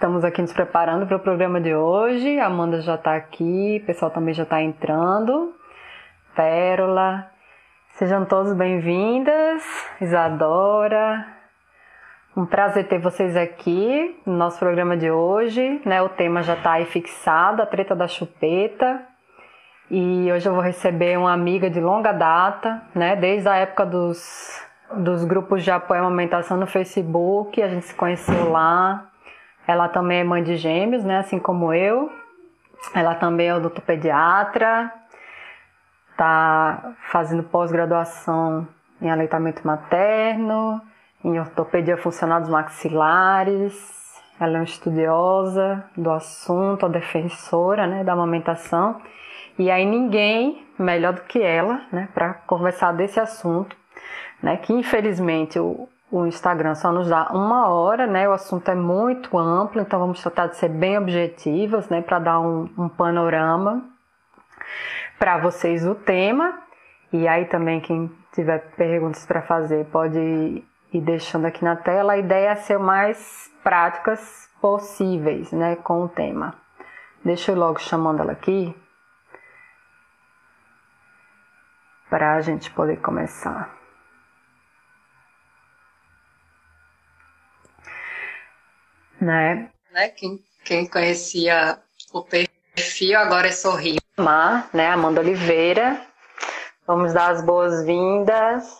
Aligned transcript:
Estamos 0.00 0.24
aqui 0.24 0.40
nos 0.40 0.52
preparando 0.52 1.08
para 1.08 1.16
o 1.16 1.18
programa 1.18 1.60
de 1.60 1.74
hoje. 1.74 2.38
Amanda 2.38 2.80
já 2.80 2.94
está 2.94 3.16
aqui, 3.16 3.80
o 3.82 3.84
pessoal 3.84 4.12
também 4.12 4.32
já 4.32 4.44
está 4.44 4.62
entrando. 4.62 5.52
Pérola. 6.36 7.28
Sejam 7.94 8.24
todos 8.24 8.52
bem-vindas. 8.52 9.60
Isadora. 10.00 11.26
Um 12.36 12.46
prazer 12.46 12.86
ter 12.86 13.00
vocês 13.00 13.36
aqui 13.36 14.16
no 14.24 14.34
nosso 14.34 14.60
programa 14.60 14.96
de 14.96 15.10
hoje. 15.10 15.82
Né? 15.84 16.00
O 16.00 16.08
tema 16.08 16.44
já 16.44 16.54
está 16.54 16.74
aí 16.74 16.84
fixado, 16.84 17.60
a 17.60 17.66
treta 17.66 17.96
da 17.96 18.06
chupeta. 18.06 19.02
E 19.90 20.30
hoje 20.30 20.48
eu 20.48 20.52
vou 20.52 20.62
receber 20.62 21.18
uma 21.18 21.32
amiga 21.32 21.68
de 21.68 21.80
longa 21.80 22.12
data, 22.12 22.82
né? 22.94 23.16
desde 23.16 23.48
a 23.48 23.56
época 23.56 23.84
dos, 23.84 24.64
dos 24.94 25.24
grupos 25.24 25.64
de 25.64 25.72
apoio 25.72 26.02
à 26.02 26.06
amamentação 26.06 26.56
no 26.56 26.68
Facebook. 26.68 27.60
A 27.60 27.66
gente 27.66 27.86
se 27.86 27.94
conheceu 27.96 28.52
lá 28.52 29.07
ela 29.68 29.86
também 29.86 30.20
é 30.20 30.24
mãe 30.24 30.42
de 30.42 30.56
gêmeos, 30.56 31.04
né? 31.04 31.18
Assim 31.18 31.38
como 31.38 31.74
eu. 31.74 32.10
Ela 32.94 33.14
também 33.14 33.48
é 33.48 33.54
odontopediatra. 33.54 34.90
Está 36.10 36.94
fazendo 37.10 37.42
pós-graduação 37.42 38.66
em 39.00 39.10
aleitamento 39.10 39.64
materno, 39.66 40.80
em 41.22 41.38
ortopedia 41.38 41.98
funcional 41.98 42.40
dos 42.40 42.48
maxilares. 42.48 43.76
Ela 44.40 44.54
é 44.54 44.60
uma 44.60 44.64
estudiosa 44.64 45.84
do 45.94 46.10
assunto, 46.10 46.86
a 46.86 46.88
defensora 46.88 47.86
né, 47.86 48.02
da 48.02 48.14
amamentação. 48.14 49.02
E 49.58 49.70
aí 49.70 49.84
ninguém 49.84 50.66
melhor 50.78 51.12
do 51.12 51.22
que 51.22 51.42
ela, 51.42 51.82
né, 51.92 52.08
para 52.14 52.32
conversar 52.32 52.92
desse 52.92 53.20
assunto, 53.20 53.76
né, 54.42 54.56
que 54.56 54.72
infelizmente 54.72 55.58
o, 55.58 55.88
o 56.10 56.26
Instagram 56.26 56.74
só 56.74 56.90
nos 56.90 57.08
dá 57.08 57.28
uma 57.32 57.68
hora, 57.68 58.06
né? 58.06 58.28
O 58.28 58.32
assunto 58.32 58.70
é 58.70 58.74
muito 58.74 59.36
amplo, 59.38 59.80
então 59.80 60.00
vamos 60.00 60.22
tratar 60.22 60.46
de 60.46 60.56
ser 60.56 60.68
bem 60.68 60.96
objetivas, 60.96 61.88
né? 61.88 62.00
Para 62.00 62.18
dar 62.18 62.40
um, 62.40 62.68
um 62.78 62.88
panorama 62.88 63.84
para 65.18 65.38
vocês 65.38 65.84
do 65.84 65.94
tema. 65.94 66.58
E 67.12 67.28
aí 67.28 67.44
também 67.44 67.80
quem 67.80 68.10
tiver 68.32 68.58
perguntas 68.74 69.26
para 69.26 69.42
fazer 69.42 69.86
pode 69.86 70.18
ir 70.92 71.00
deixando 71.00 71.46
aqui 71.46 71.62
na 71.62 71.76
tela. 71.76 72.14
A 72.14 72.18
ideia 72.18 72.50
é 72.50 72.56
ser 72.56 72.78
mais 72.78 73.50
práticas 73.62 74.48
possíveis, 74.60 75.52
né? 75.52 75.76
Com 75.76 76.04
o 76.04 76.08
tema. 76.08 76.54
Deixa 77.22 77.52
eu 77.52 77.56
logo 77.56 77.78
chamando 77.78 78.20
ela 78.22 78.32
aqui 78.32 78.74
para 82.08 82.34
a 82.34 82.40
gente 82.40 82.70
poder 82.70 82.96
começar. 82.96 83.77
Né? 89.20 89.70
né? 89.92 90.08
Quem, 90.08 90.42
quem 90.64 90.86
conhecia 90.86 91.78
o 92.12 92.22
perfil 92.22 93.18
agora 93.18 93.48
é 93.48 93.52
Sorriso. 93.52 93.98
Mar, 94.16 94.68
né? 94.72 94.88
Amanda 94.88 95.20
Oliveira. 95.20 96.04
Vamos 96.86 97.12
dar 97.12 97.30
as 97.30 97.42
boas-vindas 97.42 98.78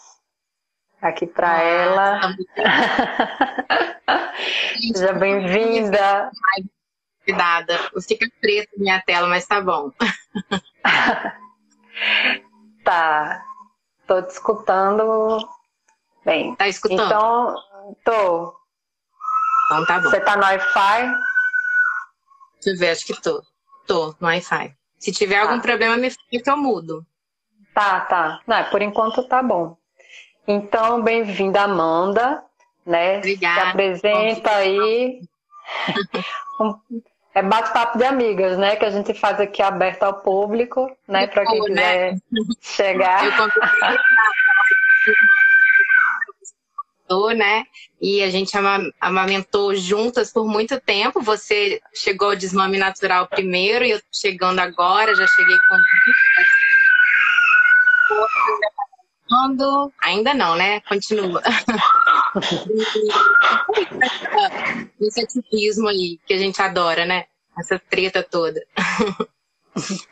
aqui 1.01 1.27
para 1.27 1.51
ah, 1.51 1.63
ela. 1.63 2.21
Seja 4.81 5.13
bem-vinda. 5.13 6.31
Cuidada. 7.25 7.79
Fica 8.07 8.27
preto 8.41 8.71
minha 8.79 9.01
tela, 9.03 9.29
mas 9.29 9.47
tá 9.47 9.61
bom. 9.61 9.93
tá. 12.85 13.45
Tô 14.07 14.23
te 14.23 14.31
escutando 14.31 15.47
bem. 16.25 16.57
Tá 16.57 16.67
escutando? 16.67 17.05
Então, 17.05 17.55
tô. 18.05 18.58
Então 19.69 19.85
tá 19.85 20.01
bom. 20.01 20.09
Você 20.09 20.19
tá 20.21 20.35
no 20.35 20.45
Wi-Fi? 20.45 21.15
Deixa 22.55 22.71
eu 22.71 22.79
ver, 22.79 22.91
acho 22.91 23.05
que 23.05 23.21
tô. 23.21 23.43
Tô 23.87 24.15
no 24.19 24.27
Wi-Fi. 24.27 24.75
Se 24.99 25.13
tiver 25.13 25.37
tá. 25.37 25.43
algum 25.43 25.61
problema, 25.61 25.99
me 25.99 26.11
fala 26.11 26.27
que 26.31 26.51
eu 26.51 26.57
mudo. 26.57 27.07
Tá, 27.75 28.01
tá. 28.01 28.41
Não, 28.47 28.65
por 28.71 28.81
enquanto 28.81 29.29
tá 29.29 29.43
bom. 29.43 29.77
Então, 30.47 31.03
bem-vinda, 31.03 31.61
Amanda, 31.63 32.43
né? 32.85 33.19
Obrigada. 33.19 33.61
Se 33.61 33.67
apresenta 33.69 34.51
aí. 34.53 35.21
é 37.35 37.43
bate-papo 37.43 37.99
de 37.99 38.05
amigas, 38.05 38.57
né? 38.57 38.77
Que 38.77 38.87
a 38.87 38.91
gente 38.91 39.13
faz 39.13 39.39
aqui 39.39 39.61
aberto 39.61 40.05
ao 40.05 40.23
público, 40.23 40.91
né? 41.07 41.27
Para 41.27 41.45
quem 41.45 41.61
né? 41.61 41.67
quiser 41.67 42.15
né? 42.15 42.21
chegar. 42.63 43.27
Eu 43.27 43.33
né? 47.35 47.65
E 48.01 48.23
a 48.23 48.31
gente 48.31 48.57
amamentou 49.01 49.75
juntas 49.75 50.33
por 50.33 50.47
muito 50.47 50.81
tempo. 50.81 51.21
Você 51.21 51.81
chegou 51.95 52.31
ao 52.31 52.37
desmame 52.37 52.79
natural 52.79 53.27
primeiro 53.27 53.85
e 53.85 53.91
eu 53.91 54.01
chegando 54.13 54.61
agora, 54.61 55.13
já 55.15 55.27
cheguei 55.27 55.57
com. 55.69 55.77
Ainda 60.01 60.33
não, 60.35 60.57
né? 60.57 60.81
Continua. 60.81 61.43
Esse 65.01 65.23
ativismo 65.23 65.89
aí 65.89 66.19
que 66.27 66.35
a 66.35 66.39
gente 66.39 66.61
adora, 66.63 67.05
né? 67.05 67.27
Essa 67.59 67.79
treta 67.79 68.23
toda. 68.23 68.63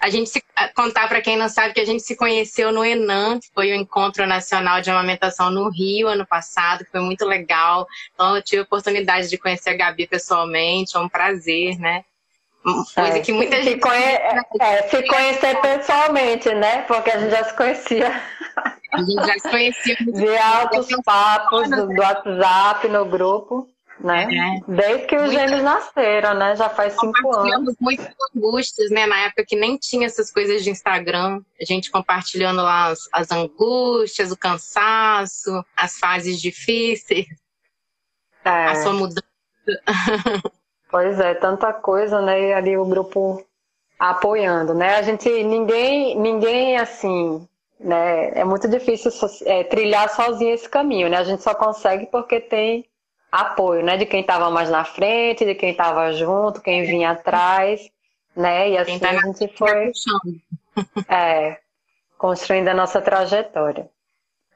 A 0.00 0.08
gente 0.08 0.30
se, 0.30 0.42
contar 0.74 1.08
para 1.08 1.20
quem 1.20 1.36
não 1.36 1.48
sabe 1.48 1.74
que 1.74 1.80
a 1.80 1.84
gente 1.84 2.02
se 2.02 2.16
conheceu 2.16 2.72
no 2.72 2.84
Enan, 2.84 3.38
que 3.38 3.48
foi 3.54 3.72
o 3.72 3.74
Encontro 3.74 4.26
Nacional 4.26 4.80
de 4.80 4.90
Amamentação 4.90 5.50
no 5.50 5.70
Rio 5.70 6.08
ano 6.08 6.26
passado, 6.26 6.84
que 6.84 6.90
foi 6.90 7.00
muito 7.00 7.24
legal. 7.24 7.86
Então 8.14 8.36
eu 8.36 8.42
tive 8.42 8.60
a 8.60 8.64
oportunidade 8.64 9.28
de 9.28 9.38
conhecer 9.38 9.70
a 9.70 9.76
Gabi 9.76 10.06
pessoalmente, 10.06 10.96
é 10.96 11.00
um 11.00 11.08
prazer, 11.08 11.78
né? 11.78 12.04
Coisa 12.94 13.18
é, 13.18 13.20
que 13.20 13.32
muita 13.32 13.62
gente. 13.62 13.80
Conhe... 13.80 14.02
É, 14.60 14.88
se 14.88 15.02
conhecer 15.06 15.60
pessoalmente, 15.60 16.52
né? 16.52 16.82
Porque 16.82 17.10
a 17.10 17.18
gente 17.18 17.30
já 17.30 17.44
se 17.44 17.56
conhecia. 17.56 18.22
A 18.92 18.98
gente 18.98 19.26
já 19.26 19.38
se 19.38 19.48
conhecia. 19.48 19.96
De 19.96 20.36
altos 20.36 20.88
papos 21.04 21.70
do, 21.70 21.86
do 21.86 22.00
WhatsApp 22.00 22.88
no 22.88 23.04
grupo 23.04 23.68
né? 24.00 24.28
É. 24.30 24.70
Desde 24.70 25.06
que 25.06 25.16
os 25.16 25.22
muito... 25.22 25.34
gêmeos 25.34 25.62
nasceram, 25.62 26.34
né? 26.34 26.56
Já 26.56 26.68
faz 26.68 26.94
cinco 26.98 27.34
anos. 27.34 27.74
muitas 27.80 28.14
angústias, 28.34 28.90
né? 28.90 29.06
Na 29.06 29.20
época 29.20 29.44
que 29.46 29.56
nem 29.56 29.76
tinha 29.76 30.06
essas 30.06 30.30
coisas 30.30 30.62
de 30.62 30.70
Instagram, 30.70 31.40
a 31.60 31.64
gente 31.64 31.90
compartilhando 31.90 32.62
lá 32.62 32.88
as, 32.88 33.08
as 33.12 33.30
angústias, 33.30 34.30
o 34.30 34.36
cansaço, 34.36 35.64
as 35.76 35.98
fases 35.98 36.40
difíceis, 36.40 37.26
é. 38.44 38.66
a 38.66 38.74
sua 38.76 38.92
mudança. 38.92 39.22
Pois 40.88 41.18
é, 41.18 41.34
tanta 41.34 41.72
coisa, 41.72 42.22
né? 42.22 42.40
E 42.40 42.52
ali 42.52 42.78
o 42.78 42.86
grupo 42.86 43.44
apoiando, 43.98 44.72
né? 44.72 44.94
A 44.96 45.02
gente, 45.02 45.28
ninguém, 45.42 46.16
ninguém 46.18 46.78
assim, 46.78 47.46
né? 47.78 48.30
É 48.38 48.44
muito 48.44 48.68
difícil 48.68 49.10
é, 49.44 49.64
trilhar 49.64 50.08
sozinho 50.08 50.54
esse 50.54 50.68
caminho, 50.68 51.08
né? 51.08 51.18
A 51.18 51.24
gente 51.24 51.42
só 51.42 51.54
consegue 51.54 52.06
porque 52.06 52.40
tem 52.40 52.86
apoio, 53.30 53.82
né? 53.82 53.96
De 53.96 54.06
quem 54.06 54.20
estava 54.20 54.50
mais 54.50 54.70
na 54.70 54.84
frente, 54.84 55.44
de 55.44 55.54
quem 55.54 55.70
estava 55.70 56.12
junto, 56.12 56.60
quem 56.60 56.84
vinha 56.84 57.10
atrás, 57.10 57.90
né? 58.34 58.70
E 58.70 58.78
assim 58.78 58.98
tá 58.98 59.10
a 59.10 59.18
gente 59.18 59.48
foi 59.56 59.92
é, 61.08 61.58
construindo 62.18 62.68
a 62.68 62.74
nossa 62.74 63.00
trajetória. 63.00 63.88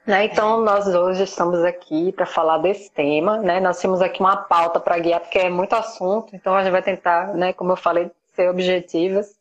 Né? 0.06 0.24
Então, 0.24 0.62
é. 0.62 0.64
nós 0.64 0.86
hoje 0.86 1.24
estamos 1.24 1.62
aqui 1.62 2.12
para 2.12 2.26
falar 2.26 2.58
desse 2.58 2.90
tema, 2.90 3.38
né? 3.38 3.60
Nós 3.60 3.78
temos 3.80 4.00
aqui 4.00 4.20
uma 4.20 4.36
pauta 4.36 4.80
para 4.80 4.98
guiar, 4.98 5.20
porque 5.20 5.38
é 5.38 5.50
muito 5.50 5.74
assunto, 5.74 6.34
então 6.34 6.54
a 6.54 6.62
gente 6.62 6.72
vai 6.72 6.82
tentar, 6.82 7.34
né, 7.34 7.52
como 7.52 7.72
eu 7.72 7.76
falei, 7.76 8.10
ser 8.34 8.48
objetivas, 8.48 9.36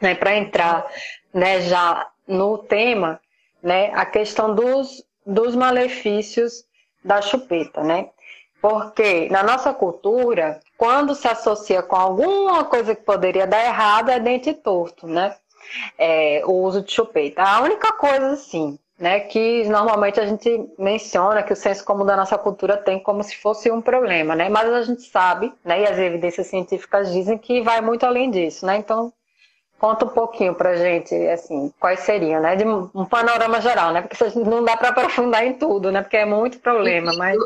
né, 0.00 0.14
para 0.14 0.36
entrar, 0.36 0.90
né, 1.32 1.60
já 1.60 2.08
no 2.26 2.58
tema, 2.58 3.20
né, 3.62 3.92
a 3.94 4.06
questão 4.06 4.54
dos, 4.54 5.04
dos 5.24 5.54
malefícios 5.54 6.64
da 7.04 7.20
chupeta, 7.20 7.82
né? 7.82 8.08
Porque 8.62 9.28
na 9.28 9.42
nossa 9.42 9.74
cultura, 9.74 10.60
quando 10.78 11.16
se 11.16 11.26
associa 11.26 11.82
com 11.82 11.96
alguma 11.96 12.62
coisa 12.62 12.94
que 12.94 13.02
poderia 13.02 13.44
dar 13.44 13.64
errado, 13.64 14.10
é 14.10 14.20
dente 14.20 14.54
torto, 14.54 15.08
né? 15.08 15.34
É, 15.98 16.42
o 16.46 16.52
uso 16.52 16.80
de 16.80 16.92
chupeta. 16.92 17.42
A 17.42 17.60
única 17.60 17.92
coisa, 17.94 18.30
assim, 18.30 18.78
né, 18.96 19.18
que 19.18 19.64
normalmente 19.64 20.20
a 20.20 20.26
gente 20.26 20.70
menciona 20.78 21.42
que 21.42 21.52
o 21.52 21.56
senso 21.56 21.84
comum 21.84 22.04
da 22.04 22.16
nossa 22.16 22.38
cultura 22.38 22.76
tem 22.76 23.00
como 23.00 23.24
se 23.24 23.36
fosse 23.36 23.68
um 23.68 23.82
problema, 23.82 24.36
né? 24.36 24.48
Mas 24.48 24.72
a 24.72 24.82
gente 24.82 25.02
sabe, 25.02 25.52
né, 25.64 25.80
e 25.80 25.84
as 25.84 25.98
evidências 25.98 26.46
científicas 26.46 27.12
dizem 27.12 27.36
que 27.38 27.62
vai 27.62 27.80
muito 27.80 28.06
além 28.06 28.30
disso, 28.30 28.64
né? 28.64 28.76
Então, 28.76 29.12
conta 29.76 30.04
um 30.04 30.10
pouquinho 30.10 30.54
pra 30.54 30.76
gente, 30.76 31.12
assim, 31.26 31.72
quais 31.80 31.98
seriam, 32.00 32.40
né? 32.40 32.54
De 32.54 32.64
um 32.64 33.04
panorama 33.06 33.60
geral, 33.60 33.92
né? 33.92 34.02
Porque 34.02 34.38
não 34.38 34.62
dá 34.62 34.76
para 34.76 34.90
aprofundar 34.90 35.44
em 35.44 35.54
tudo, 35.54 35.90
né? 35.90 36.00
Porque 36.00 36.18
é 36.18 36.24
muito 36.24 36.60
problema, 36.60 37.12
mas 37.16 37.36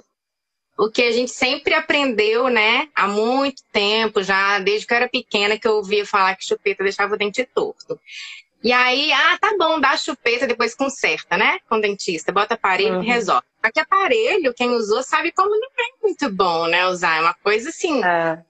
o 0.79 0.91
que 0.91 1.03
a 1.03 1.11
gente 1.11 1.31
sempre 1.31 1.75
aprendeu, 1.75 2.49
né, 2.49 2.89
há 2.95 3.09
muito 3.09 3.63
tempo 3.73 4.23
já, 4.23 4.59
desde 4.59 4.87
que 4.87 4.93
eu 4.93 4.97
era 4.97 5.09
pequena, 5.09 5.59
que 5.59 5.67
eu 5.67 5.77
ouvia 5.77 6.05
falar 6.05 6.37
que 6.37 6.45
chupeta 6.45 6.83
deixava 6.83 7.15
o 7.15 7.19
dente 7.19 7.45
torto. 7.45 7.99
E 8.63 8.73
aí, 8.73 9.13
ah, 9.13 9.39
tá 9.41 9.55
bom, 9.59 9.79
dá 9.81 9.97
chupeta, 9.97 10.47
depois 10.47 10.75
conserta, 10.75 11.37
né, 11.37 11.61
com 11.69 11.77
o 11.77 11.81
dentista, 11.81 12.33
bota 12.33 12.55
aparelho 12.55 12.97
uhum. 12.97 13.03
e 13.03 13.07
resolve. 13.07 13.47
Só 13.65 13.71
que 13.73 13.81
aparelho, 13.81 14.55
quem 14.55 14.71
usou 14.71 15.03
sabe 15.03 15.33
como 15.33 15.51
não 15.51 15.69
é 15.69 16.03
muito 16.03 16.31
bom, 16.31 16.67
né, 16.67 16.87
usar. 16.87 17.19
É 17.19 17.21
uma 17.21 17.35
coisa 17.35 17.71
assim. 17.71 18.05
É. 18.05 18.43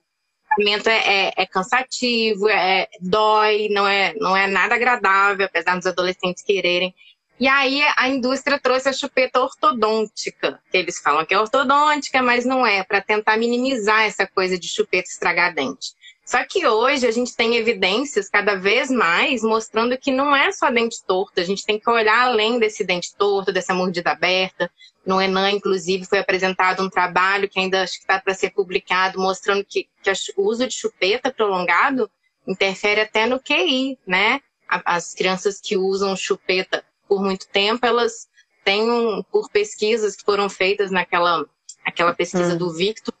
tratamento 0.47 0.89
é, 0.89 1.27
é, 1.27 1.33
é, 1.37 1.45
cansativo, 1.45 2.49
é, 2.49 2.87
dói, 2.99 3.69
não 3.69 3.87
é, 3.87 4.13
não 4.15 4.35
é 4.35 4.47
nada 4.47 4.75
agradável, 4.75 5.45
apesar 5.45 5.75
dos 5.75 5.85
adolescentes 5.85 6.43
quererem. 6.43 6.93
E 7.39 7.47
aí 7.47 7.81
a 7.95 8.07
indústria 8.09 8.59
trouxe 8.59 8.89
a 8.89 8.93
chupeta 8.93 9.39
ortodôntica, 9.39 10.59
que 10.71 10.77
eles 10.77 10.99
falam 10.99 11.23
que 11.23 11.35
é 11.35 11.39
ortodôntica, 11.39 12.21
mas 12.21 12.45
não 12.45 12.65
é, 12.65 12.83
para 12.83 12.99
tentar 12.99 13.37
minimizar 13.37 14.03
essa 14.03 14.25
coisa 14.25 14.57
de 14.57 14.67
chupeta 14.67 15.07
estragar 15.07 15.53
dente. 15.53 15.95
Só 16.25 16.43
que 16.43 16.67
hoje 16.67 17.07
a 17.07 17.11
gente 17.11 17.35
tem 17.35 17.55
evidências 17.55 18.27
cada 18.27 18.55
vez 18.55 18.89
mais 18.89 19.43
mostrando 19.43 19.97
que 19.97 20.11
não 20.11 20.35
é 20.35 20.51
só 20.51 20.69
dente 20.71 21.01
torto, 21.05 21.39
a 21.39 21.43
gente 21.43 21.63
tem 21.63 21.79
que 21.79 21.89
olhar 21.89 22.25
além 22.25 22.59
desse 22.59 22.83
dente 22.83 23.15
torto, 23.15 23.53
dessa 23.53 23.73
mordida 23.73 24.11
aberta. 24.11 24.69
No 25.05 25.21
Enan, 25.21 25.51
inclusive, 25.51 26.05
foi 26.05 26.19
apresentado 26.19 26.83
um 26.83 26.89
trabalho 26.89 27.47
que 27.47 27.59
ainda 27.59 27.83
acho 27.83 27.93
que 27.93 27.99
está 27.99 28.19
para 28.19 28.33
ser 28.33 28.49
publicado, 28.49 29.21
mostrando 29.21 29.63
que, 29.63 29.87
que 30.03 30.11
o 30.35 30.49
uso 30.49 30.67
de 30.67 30.73
chupeta 30.73 31.31
prolongado 31.31 32.11
interfere 32.45 32.99
até 32.99 33.25
no 33.25 33.39
QI, 33.39 33.97
né? 34.05 34.41
As 34.67 35.13
crianças 35.13 35.61
que 35.61 35.77
usam 35.77 36.13
chupeta 36.17 36.83
por 37.07 37.21
muito 37.23 37.47
tempo, 37.47 37.85
elas 37.85 38.27
têm, 38.63 38.89
um, 38.89 39.23
por 39.23 39.49
pesquisas 39.49 40.15
que 40.15 40.23
foram 40.23 40.49
feitas 40.49 40.91
naquela 40.91 41.45
aquela 41.85 42.13
pesquisa 42.13 42.53
hum. 42.53 42.57
do 42.57 42.73
Victor, 42.73 43.13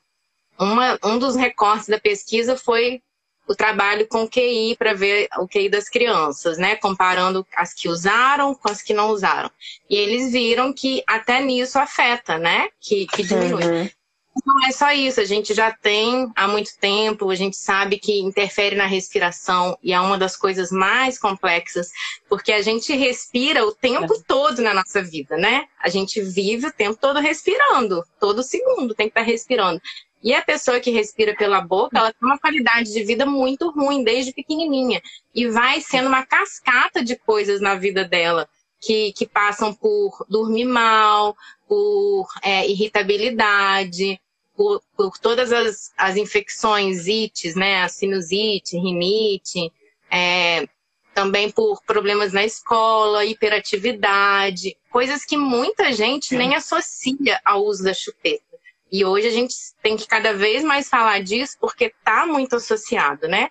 uma, 0.59 0.99
um 1.03 1.17
dos 1.17 1.35
recortes 1.35 1.87
da 1.87 1.99
pesquisa 1.99 2.57
foi 2.57 3.01
o 3.47 3.55
trabalho 3.55 4.05
com 4.07 4.27
QI 4.27 4.75
para 4.77 4.93
ver 4.93 5.29
o 5.37 5.47
QI 5.47 5.69
das 5.69 5.87
crianças, 5.87 6.57
né? 6.57 6.75
Comparando 6.75 7.47
as 7.55 7.73
que 7.73 7.87
usaram 7.87 8.53
com 8.53 8.69
as 8.69 8.81
que 8.81 8.93
não 8.93 9.09
usaram. 9.09 9.49
E 9.89 9.95
eles 9.95 10.33
viram 10.33 10.73
que 10.73 11.01
até 11.07 11.41
nisso 11.41 11.79
afeta, 11.79 12.37
né? 12.37 12.67
Que, 12.79 13.07
que 13.07 13.23
diminui. 13.23 13.63
Uhum. 13.63 13.89
Não 14.45 14.65
é 14.65 14.71
só 14.71 14.91
isso, 14.91 15.19
a 15.19 15.25
gente 15.25 15.53
já 15.53 15.71
tem 15.71 16.31
há 16.35 16.47
muito 16.47 16.77
tempo, 16.79 17.29
a 17.29 17.35
gente 17.35 17.55
sabe 17.55 17.97
que 17.97 18.19
interfere 18.19 18.75
na 18.75 18.85
respiração 18.85 19.77
e 19.81 19.93
é 19.93 19.99
uma 19.99 20.17
das 20.17 20.35
coisas 20.35 20.71
mais 20.71 21.17
complexas, 21.17 21.89
porque 22.29 22.51
a 22.51 22.61
gente 22.61 22.95
respira 22.95 23.65
o 23.65 23.73
tempo 23.73 24.13
é. 24.13 24.23
todo 24.27 24.61
na 24.61 24.73
nossa 24.73 25.01
vida, 25.01 25.37
né? 25.37 25.65
A 25.79 25.89
gente 25.89 26.21
vive 26.21 26.67
o 26.67 26.73
tempo 26.73 26.97
todo 26.99 27.19
respirando, 27.19 28.03
todo 28.19 28.43
segundo 28.43 28.93
tem 28.93 29.07
que 29.07 29.11
estar 29.11 29.29
respirando. 29.29 29.81
E 30.21 30.33
a 30.33 30.41
pessoa 30.41 30.79
que 30.79 30.91
respira 30.91 31.35
pela 31.35 31.61
boca, 31.61 31.97
ela 31.97 32.11
tem 32.11 32.27
uma 32.27 32.39
qualidade 32.39 32.91
de 32.91 33.03
vida 33.03 33.25
muito 33.25 33.69
ruim 33.69 34.03
desde 34.03 34.33
pequenininha. 34.33 35.01
E 35.33 35.47
vai 35.47 35.79
sendo 35.79 36.07
uma 36.07 36.25
cascata 36.25 37.03
de 37.03 37.15
coisas 37.15 37.61
na 37.61 37.75
vida 37.75 38.03
dela, 38.03 38.49
que, 38.81 39.13
que 39.13 39.27
passam 39.27 39.73
por 39.73 40.25
dormir 40.27 40.65
mal, 40.65 41.35
por 41.67 42.27
é, 42.41 42.67
irritabilidade, 42.67 44.19
por, 44.57 44.81
por, 44.97 45.17
todas 45.19 45.53
as, 45.53 45.91
as 45.95 46.17
infecções, 46.17 47.05
ites, 47.07 47.55
né? 47.55 47.83
A 47.83 47.87
sinusite, 47.87 48.75
rinite, 48.75 49.71
é, 50.11 50.67
também 51.13 51.51
por 51.51 51.81
problemas 51.83 52.33
na 52.33 52.43
escola, 52.43 53.23
hiperatividade, 53.23 54.75
coisas 54.91 55.23
que 55.23 55.37
muita 55.37 55.93
gente 55.93 56.35
nem 56.35 56.55
associa 56.55 57.39
ao 57.45 57.63
uso 57.63 57.83
da 57.83 57.93
chupeta. 57.93 58.43
E 58.91 59.05
hoje 59.05 59.27
a 59.27 59.31
gente 59.31 59.53
tem 59.81 59.95
que 59.95 60.07
cada 60.07 60.33
vez 60.33 60.63
mais 60.63 60.89
falar 60.89 61.21
disso 61.21 61.55
porque 61.59 61.85
está 61.85 62.25
muito 62.25 62.55
associado, 62.55 63.27
né? 63.27 63.49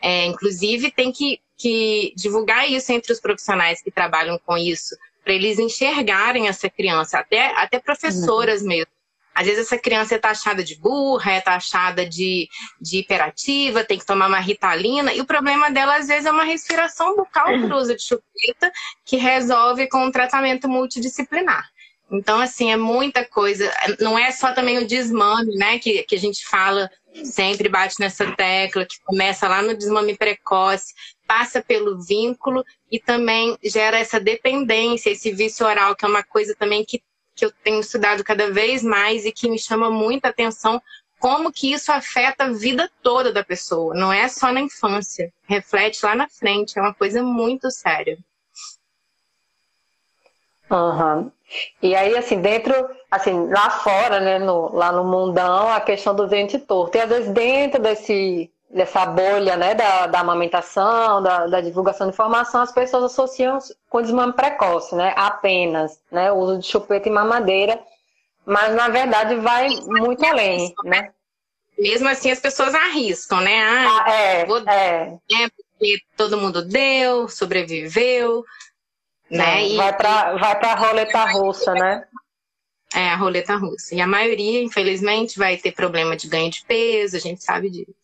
É, 0.00 0.26
inclusive, 0.26 0.90
tem 0.90 1.10
que, 1.10 1.40
que 1.56 2.12
divulgar 2.14 2.70
isso 2.70 2.92
entre 2.92 3.12
os 3.12 3.18
profissionais 3.18 3.82
que 3.82 3.90
trabalham 3.90 4.38
com 4.44 4.56
isso, 4.56 4.94
para 5.24 5.32
eles 5.32 5.58
enxergarem 5.58 6.46
essa 6.46 6.68
criança, 6.68 7.18
até, 7.18 7.46
até 7.56 7.80
professoras 7.80 8.60
uhum. 8.60 8.68
mesmo. 8.68 8.93
Às 9.34 9.46
vezes 9.46 9.66
essa 9.66 9.76
criança 9.76 10.14
é 10.14 10.18
taxada 10.18 10.62
de 10.62 10.76
burra, 10.76 11.32
é 11.32 11.40
taxada 11.40 12.08
de, 12.08 12.48
de 12.80 12.98
hiperativa, 12.98 13.84
tem 13.84 13.98
que 13.98 14.06
tomar 14.06 14.28
uma 14.28 14.38
ritalina, 14.38 15.12
e 15.12 15.20
o 15.20 15.26
problema 15.26 15.70
dela 15.70 15.96
às 15.96 16.06
vezes 16.06 16.26
é 16.26 16.30
uma 16.30 16.44
respiração 16.44 17.16
bucal 17.16 17.46
por 17.46 17.84
de 17.84 18.02
chupeta, 18.02 18.72
que 19.04 19.16
resolve 19.16 19.88
com 19.88 20.04
um 20.04 20.10
tratamento 20.10 20.68
multidisciplinar. 20.68 21.68
Então, 22.10 22.40
assim, 22.40 22.70
é 22.70 22.76
muita 22.76 23.24
coisa. 23.24 23.72
Não 23.98 24.18
é 24.18 24.30
só 24.30 24.52
também 24.52 24.78
o 24.78 24.86
desmame, 24.86 25.56
né? 25.56 25.78
Que, 25.78 26.02
que 26.04 26.14
a 26.14 26.18
gente 26.18 26.46
fala, 26.46 26.88
sempre 27.24 27.68
bate 27.68 27.96
nessa 27.98 28.30
tecla, 28.32 28.86
que 28.86 29.00
começa 29.04 29.48
lá 29.48 29.62
no 29.62 29.76
desmame 29.76 30.16
precoce, 30.16 30.94
passa 31.26 31.62
pelo 31.62 32.00
vínculo 32.02 32.64
e 32.90 33.00
também 33.00 33.56
gera 33.64 33.98
essa 33.98 34.20
dependência, 34.20 35.10
esse 35.10 35.32
vício 35.32 35.66
oral, 35.66 35.96
que 35.96 36.04
é 36.04 36.08
uma 36.08 36.22
coisa 36.22 36.54
também 36.54 36.84
que, 36.84 37.02
que 37.34 37.44
eu 37.44 37.52
tenho 37.62 37.80
estudado 37.80 38.22
cada 38.22 38.50
vez 38.50 38.82
mais 38.82 39.24
e 39.24 39.32
que 39.32 39.48
me 39.48 39.58
chama 39.58 39.90
muita 39.90 40.28
atenção. 40.28 40.80
Como 41.18 41.52
que 41.52 41.72
isso 41.72 41.90
afeta 41.90 42.44
a 42.44 42.52
vida 42.52 42.90
toda 43.02 43.32
da 43.32 43.42
pessoa, 43.42 43.94
não 43.94 44.12
é 44.12 44.28
só 44.28 44.52
na 44.52 44.60
infância, 44.60 45.32
reflete 45.44 46.04
lá 46.04 46.14
na 46.14 46.28
frente, 46.28 46.78
é 46.78 46.82
uma 46.82 46.92
coisa 46.92 47.22
muito 47.22 47.70
séria. 47.70 48.18
Uhum. 50.70 51.30
E 51.82 51.94
aí, 51.94 52.16
assim, 52.16 52.40
dentro, 52.40 52.74
assim, 53.10 53.48
lá 53.48 53.70
fora, 53.70 54.20
né, 54.20 54.38
no, 54.38 54.74
lá 54.74 54.90
no 54.90 55.04
mundão, 55.04 55.70
a 55.70 55.80
questão 55.80 56.14
do 56.14 56.26
dente 56.26 56.58
torto. 56.58 56.96
E 56.96 57.00
às 57.00 57.08
vezes 57.08 57.30
dentro 57.30 57.80
desse, 57.80 58.50
dessa 58.74 59.06
bolha, 59.06 59.56
né, 59.56 59.72
da, 59.72 60.08
da 60.08 60.18
amamentação, 60.18 61.22
da, 61.22 61.46
da 61.46 61.60
divulgação 61.60 62.08
de 62.08 62.12
informação, 62.12 62.60
as 62.60 62.72
pessoas 62.72 63.04
associam 63.04 63.58
com 63.88 64.02
desmame 64.02 64.32
precoce, 64.32 64.96
né, 64.96 65.14
apenas, 65.16 66.00
né, 66.10 66.32
o 66.32 66.36
uso 66.38 66.58
de 66.58 66.66
chupeta 66.66 67.08
e 67.08 67.12
mamadeira, 67.12 67.80
mas 68.44 68.74
na 68.74 68.88
verdade 68.88 69.36
vai 69.36 69.68
muito 69.86 70.26
além, 70.26 70.74
né? 70.84 71.10
Mesmo 71.78 72.08
assim, 72.08 72.30
as 72.30 72.40
pessoas 72.40 72.74
arriscam, 72.74 73.40
né? 73.40 73.62
Ah, 73.62 74.04
ah 74.04 74.10
é, 74.12 74.44
vou... 74.44 74.58
é. 74.68 75.18
é, 75.32 75.48
porque 75.48 75.98
todo 76.16 76.36
mundo 76.36 76.62
deu, 76.62 77.28
sobreviveu, 77.28 78.44
né? 79.30 79.66
E, 79.66 79.76
vai 79.76 79.96
para 79.96 80.36
vai 80.36 80.52
a 80.52 80.74
roleta 80.74 81.24
russa, 81.24 81.72
né? 81.72 82.04
É, 82.94 83.08
a 83.08 83.16
roleta 83.16 83.56
russa. 83.56 83.94
E 83.94 84.00
a 84.00 84.06
maioria, 84.06 84.62
infelizmente, 84.62 85.38
vai 85.38 85.56
ter 85.56 85.72
problema 85.72 86.16
de 86.16 86.28
ganho 86.28 86.50
de 86.50 86.64
peso, 86.64 87.16
a 87.16 87.20
gente 87.20 87.42
sabe 87.42 87.70
disso. 87.70 88.03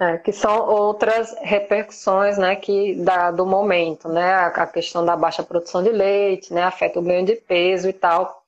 É, 0.00 0.16
que 0.18 0.32
são 0.32 0.68
outras 0.68 1.34
repercussões 1.40 2.38
né, 2.38 2.54
que 2.54 2.94
da, 2.96 3.32
do 3.32 3.44
momento, 3.44 4.08
né? 4.08 4.32
A, 4.32 4.46
a, 4.46 4.66
questão 4.66 5.04
da 5.04 5.16
baixa 5.16 5.42
produção 5.42 5.82
de 5.82 5.90
leite, 5.90 6.54
né? 6.54 6.62
Afeta 6.62 7.00
o 7.00 7.02
ganho 7.02 7.26
de 7.26 7.34
peso 7.34 7.88
e 7.88 7.92
tal. 7.92 8.44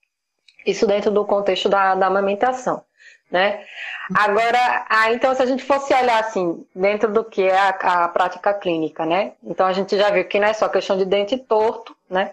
Isso 0.65 0.87
dentro 0.87 1.11
do 1.11 1.25
contexto 1.25 1.69
da, 1.69 1.95
da 1.97 2.07
amamentação 2.07 2.85
né? 3.31 3.65
Agora, 4.13 4.87
ah, 4.89 5.13
então 5.13 5.35
se 5.35 5.43
a 5.43 5.47
gente 5.47 5.63
fosse 5.63 5.95
olhar 5.95 6.19
assim, 6.19 6.67
dentro 6.75 7.13
do 7.13 7.23
que 7.23 7.43
é 7.43 7.57
a, 7.57 7.69
a, 7.69 8.09
prática 8.09 8.53
clínica, 8.53 9.07
né? 9.07 9.33
Então 9.45 9.67
a 9.67 9.73
gente 9.73 9.97
já 9.97 10.11
viu 10.11 10.25
que 10.25 10.41
não 10.41 10.49
é 10.49 10.53
só 10.53 10.69
questão 10.69 10.99
de 10.99 11.05
dente 11.05 11.39
torto, 11.39 11.97
né? 12.09 12.33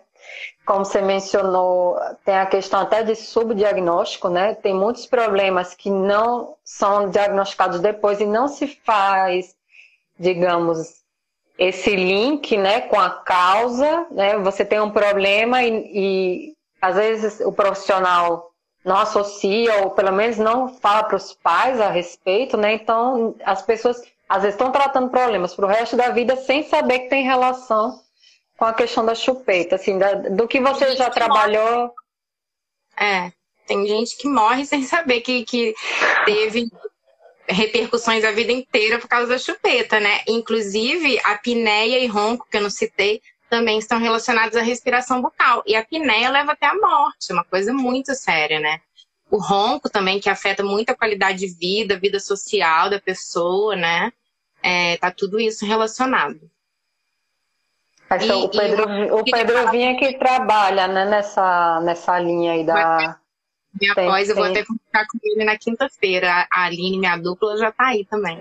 Como 0.68 0.84
você 0.84 1.00
mencionou, 1.00 1.98
tem 2.26 2.38
a 2.38 2.46
questão 2.46 2.82
até 2.82 3.02
de 3.02 3.16
subdiagnóstico, 3.16 4.28
né? 4.28 4.54
Tem 4.54 4.74
muitos 4.74 5.06
problemas 5.06 5.74
que 5.74 5.90
não 5.90 6.56
são 6.62 7.10
diagnosticados 7.10 7.80
depois 7.80 8.20
e 8.20 8.26
não 8.26 8.50
se 8.50 8.68
faz, 8.68 9.56
digamos, 10.20 11.06
esse 11.58 11.96
link, 11.96 12.58
né, 12.58 12.82
com 12.82 13.00
a 13.00 13.10
causa, 13.10 14.08
né? 14.12 14.38
Você 14.40 14.66
tem 14.66 14.82
um 14.82 14.92
problema 14.92 15.64
e, 15.64 15.90
e 15.94 16.56
às 16.82 16.98
vezes 16.98 17.40
o 17.40 17.54
profissional 17.54 18.52
não 18.84 18.98
associa, 18.98 19.84
ou 19.84 19.92
pelo 19.92 20.12
menos 20.12 20.38
não 20.38 20.68
fala 20.68 21.04
para 21.04 21.16
os 21.16 21.32
pais 21.32 21.80
a 21.80 21.90
respeito, 21.90 22.58
né? 22.58 22.74
Então, 22.74 23.36
as 23.46 23.62
pessoas 23.62 24.02
às 24.28 24.42
vezes 24.42 24.56
estão 24.56 24.70
tratando 24.70 25.10
problemas 25.10 25.56
para 25.56 25.66
o 25.66 25.70
resto 25.70 25.96
da 25.96 26.10
vida 26.10 26.36
sem 26.36 26.64
saber 26.64 27.00
que 27.00 27.10
tem 27.10 27.24
relação 27.24 28.02
com 28.58 28.66
a 28.66 28.74
questão 28.74 29.06
da 29.06 29.14
chupeta, 29.14 29.76
assim, 29.76 29.98
da, 30.00 30.16
do 30.16 30.48
que 30.48 30.60
você 30.60 30.96
já 30.96 31.10
trabalhou. 31.10 31.94
É, 33.00 33.32
tem 33.68 33.86
gente 33.88 34.18
que 34.18 34.28
morre 34.28 34.66
sem 34.66 34.84
saber 34.84 35.22
que, 35.22 35.46
que 35.46 35.76
teve 36.26 36.68
repercussões 37.48 38.26
a 38.26 38.32
vida 38.32 38.52
inteira 38.52 39.00
por 39.00 39.08
causa 39.08 39.28
da 39.28 39.38
chupeta, 39.38 40.00
né? 40.00 40.22
Inclusive, 40.28 41.20
a 41.24 41.38
pinéia 41.38 42.00
e 42.00 42.08
ronco, 42.08 42.48
que 42.50 42.58
eu 42.58 42.62
não 42.62 42.70
citei, 42.70 43.22
também 43.50 43.78
estão 43.78 44.00
relacionados 44.00 44.58
à 44.58 44.62
respiração 44.62 45.22
bucal. 45.22 45.64
E 45.66 45.76
a 45.76 45.80
apneia 45.80 46.30
leva 46.30 46.54
até 46.54 46.66
a 46.66 46.76
morte, 46.76 47.32
uma 47.32 47.46
coisa 47.46 47.72
muito 47.72 48.14
séria, 48.16 48.60
né? 48.60 48.82
O 49.30 49.38
ronco 49.38 49.90
também, 49.90 50.20
que 50.20 50.30
afeta 50.30 50.64
muito 50.64 50.90
a 50.90 50.96
qualidade 50.96 51.40
de 51.40 51.48
vida, 51.48 51.94
a 51.94 52.00
vida 52.00 52.20
social 52.20 52.90
da 52.90 53.00
pessoa, 53.00 53.76
né? 53.76 54.12
É, 54.62 54.98
tá 54.98 55.12
tudo 55.12 55.40
isso 55.40 55.66
relacionado. 55.66 56.50
E, 58.10 58.32
o 58.32 58.50
Pedro, 58.50 59.18
o 59.18 59.24
Pedro 59.24 59.72
Vinha 59.72 59.98
que 59.98 60.18
trabalha 60.18 60.88
né, 60.88 61.06
nessa, 61.06 61.82
nessa 61.82 62.18
linha 62.20 62.54
aí 62.54 62.66
da. 62.66 63.20
Minha 63.80 63.94
tem, 63.94 64.08
voz, 64.08 64.30
eu 64.30 64.36
vou 64.36 64.46
até 64.46 64.64
conversar 64.64 65.06
com 65.12 65.20
ele 65.24 65.44
na 65.44 65.58
quinta-feira. 65.58 66.48
A 66.52 66.64
Aline, 66.64 66.98
minha 66.98 67.18
dupla, 67.18 67.58
já 67.58 67.72
tá 67.72 67.88
aí 67.88 68.06
também. 68.06 68.40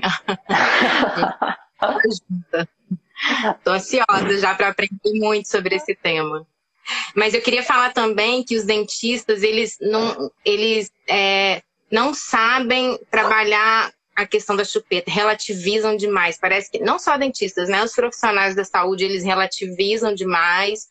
junta. 2.04 2.68
Tô 3.64 3.72
ansiosa 3.72 4.38
já 4.38 4.54
para 4.54 4.68
aprender 4.68 5.12
muito 5.14 5.48
sobre 5.48 5.74
esse 5.74 5.94
tema. 5.94 6.46
Mas 7.14 7.34
eu 7.34 7.42
queria 7.42 7.62
falar 7.62 7.92
também 7.92 8.44
que 8.44 8.56
os 8.56 8.64
dentistas, 8.64 9.42
eles 9.42 9.76
não, 9.80 10.30
eles, 10.44 10.90
é, 11.08 11.62
não 11.90 12.14
sabem 12.14 12.98
trabalhar 13.10 13.92
a 14.16 14.26
questão 14.26 14.56
da 14.56 14.64
chupeta, 14.64 15.10
relativizam 15.10 15.94
demais. 15.94 16.38
Parece 16.38 16.70
que 16.70 16.78
não 16.78 16.98
só 16.98 17.18
dentistas, 17.18 17.68
né? 17.68 17.84
Os 17.84 17.94
profissionais 17.94 18.54
da 18.54 18.64
saúde, 18.64 19.04
eles 19.04 19.22
relativizam 19.22 20.14
demais 20.14 20.88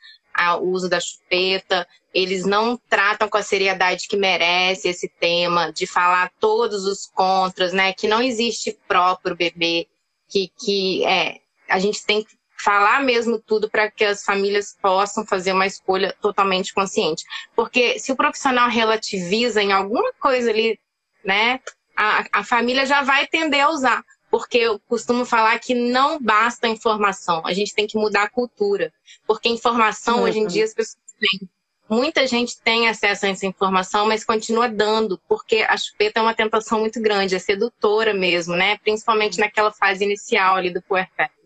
o 0.59 0.69
uso 0.69 0.89
da 0.89 0.99
chupeta, 0.99 1.87
eles 2.13 2.45
não 2.45 2.77
tratam 2.89 3.29
com 3.29 3.37
a 3.37 3.43
seriedade 3.43 4.07
que 4.07 4.17
merece 4.17 4.89
esse 4.89 5.07
tema, 5.07 5.71
de 5.71 5.87
falar 5.87 6.31
todos 6.39 6.85
os 6.85 7.07
contras, 7.07 7.73
né? 7.73 7.93
Que 7.93 8.07
não 8.07 8.21
existe 8.21 8.77
próprio 8.87 9.35
bebê, 9.35 9.87
que, 10.29 10.51
que 10.59 11.05
é, 11.05 11.37
a 11.69 11.79
gente 11.79 12.05
tem 12.05 12.23
que 12.23 12.35
falar 12.57 13.03
mesmo 13.03 13.39
tudo 13.39 13.69
para 13.69 13.89
que 13.91 14.03
as 14.03 14.23
famílias 14.23 14.75
possam 14.81 15.25
fazer 15.25 15.51
uma 15.51 15.67
escolha 15.67 16.15
totalmente 16.21 16.73
consciente. 16.73 17.23
Porque 17.55 17.99
se 17.99 18.11
o 18.11 18.15
profissional 18.15 18.69
relativiza 18.69 19.61
em 19.61 19.71
alguma 19.71 20.11
coisa 20.13 20.49
ali, 20.49 20.79
né, 21.23 21.59
a, 21.95 22.25
a 22.31 22.43
família 22.43 22.85
já 22.85 23.01
vai 23.01 23.27
tender 23.27 23.61
a 23.61 23.69
usar. 23.69 24.03
Porque 24.29 24.57
eu 24.57 24.79
costumo 24.79 25.23
falar 25.23 25.57
que 25.59 25.73
não 25.73 26.21
basta 26.21 26.67
informação, 26.67 27.41
a 27.45 27.53
gente 27.53 27.73
tem 27.73 27.87
que 27.87 27.97
mudar 27.97 28.23
a 28.23 28.29
cultura. 28.29 28.91
Porque 29.25 29.47
informação, 29.47 30.17
uhum. 30.17 30.23
hoje 30.23 30.39
em 30.39 30.47
dia, 30.47 30.65
as 30.65 30.73
pessoas 30.73 30.97
têm. 31.19 31.49
Muita 31.87 32.25
gente 32.25 32.59
tem 32.61 32.89
acesso 32.89 33.27
a 33.27 33.29
essa 33.29 33.45
informação, 33.45 34.07
mas 34.07 34.25
continua 34.25 34.67
dando, 34.67 35.21
porque 35.27 35.57
a 35.57 35.77
chupeta 35.77 36.19
é 36.19 36.23
uma 36.23 36.33
tentação 36.33 36.79
muito 36.79 36.99
grande, 36.99 37.35
é 37.35 37.39
sedutora 37.39 38.11
mesmo, 38.11 38.55
né? 38.55 38.77
Principalmente 38.79 39.39
naquela 39.39 39.71
fase 39.71 40.03
inicial 40.03 40.55
ali 40.55 40.71
do 40.71 40.81
puerpério. 40.81 41.44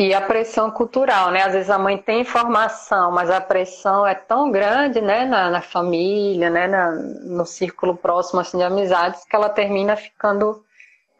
E 0.00 0.14
a 0.14 0.20
pressão 0.22 0.70
cultural, 0.70 1.30
né? 1.30 1.42
Às 1.42 1.52
vezes 1.52 1.68
a 1.68 1.78
mãe 1.78 1.98
tem 1.98 2.22
informação, 2.22 3.12
mas 3.12 3.28
a 3.28 3.38
pressão 3.38 4.06
é 4.06 4.14
tão 4.14 4.50
grande, 4.50 4.98
né, 4.98 5.26
na, 5.26 5.50
na 5.50 5.60
família, 5.60 6.48
né, 6.48 6.66
na, 6.66 6.92
no 6.92 7.44
círculo 7.44 7.94
próximo 7.94 8.40
assim, 8.40 8.56
de 8.56 8.64
amizades, 8.64 9.26
que 9.26 9.36
ela 9.36 9.50
termina 9.50 9.96
ficando 9.96 10.64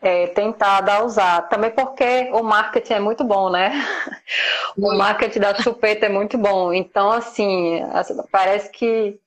é, 0.00 0.28
tentada 0.28 0.94
a 0.94 1.04
usar. 1.04 1.42
Também 1.50 1.70
porque 1.70 2.30
o 2.32 2.42
marketing 2.42 2.94
é 2.94 3.00
muito 3.00 3.22
bom, 3.22 3.50
né? 3.50 3.70
O 4.78 4.96
marketing 4.96 5.40
da 5.40 5.54
chupeta 5.56 6.06
é 6.06 6.08
muito 6.08 6.38
bom. 6.38 6.72
Então, 6.72 7.10
assim, 7.10 7.82
parece 8.32 8.70
que 8.70 9.20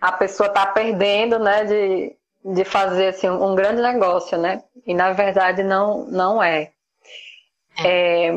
a 0.00 0.10
pessoa 0.10 0.46
está 0.46 0.64
perdendo, 0.64 1.38
né, 1.38 1.64
de, 1.64 2.16
de 2.42 2.64
fazer 2.64 3.08
assim, 3.08 3.28
um 3.28 3.54
grande 3.54 3.82
negócio, 3.82 4.38
né? 4.38 4.62
E 4.86 4.94
na 4.94 5.12
verdade 5.12 5.62
não, 5.62 6.06
não 6.06 6.42
é. 6.42 6.70
É, 7.84 8.32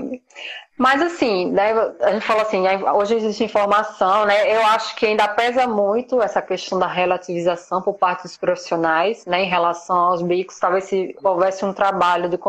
mas 0.80 1.02
assim, 1.02 1.52
né, 1.52 1.74
a 2.00 2.14
gente 2.14 2.26
falou 2.26 2.42
assim, 2.42 2.64
hoje 2.96 3.16
existe 3.16 3.44
informação, 3.44 4.26
né? 4.26 4.56
Eu 4.56 4.66
acho 4.66 4.96
que 4.96 5.06
ainda 5.06 5.28
pesa 5.28 5.68
muito 5.68 6.22
essa 6.22 6.42
questão 6.42 6.80
da 6.80 6.88
relativização 6.88 7.82
por 7.82 7.96
parte 7.96 8.24
dos 8.24 8.38
profissionais, 8.38 9.26
né, 9.26 9.44
em 9.44 9.50
relação 9.50 9.98
aos 9.98 10.22
bicos. 10.22 10.58
Talvez 10.58 10.86
se 10.86 11.14
houvesse 11.22 11.66
um 11.66 11.74
trabalho 11.74 12.30
de 12.30 12.40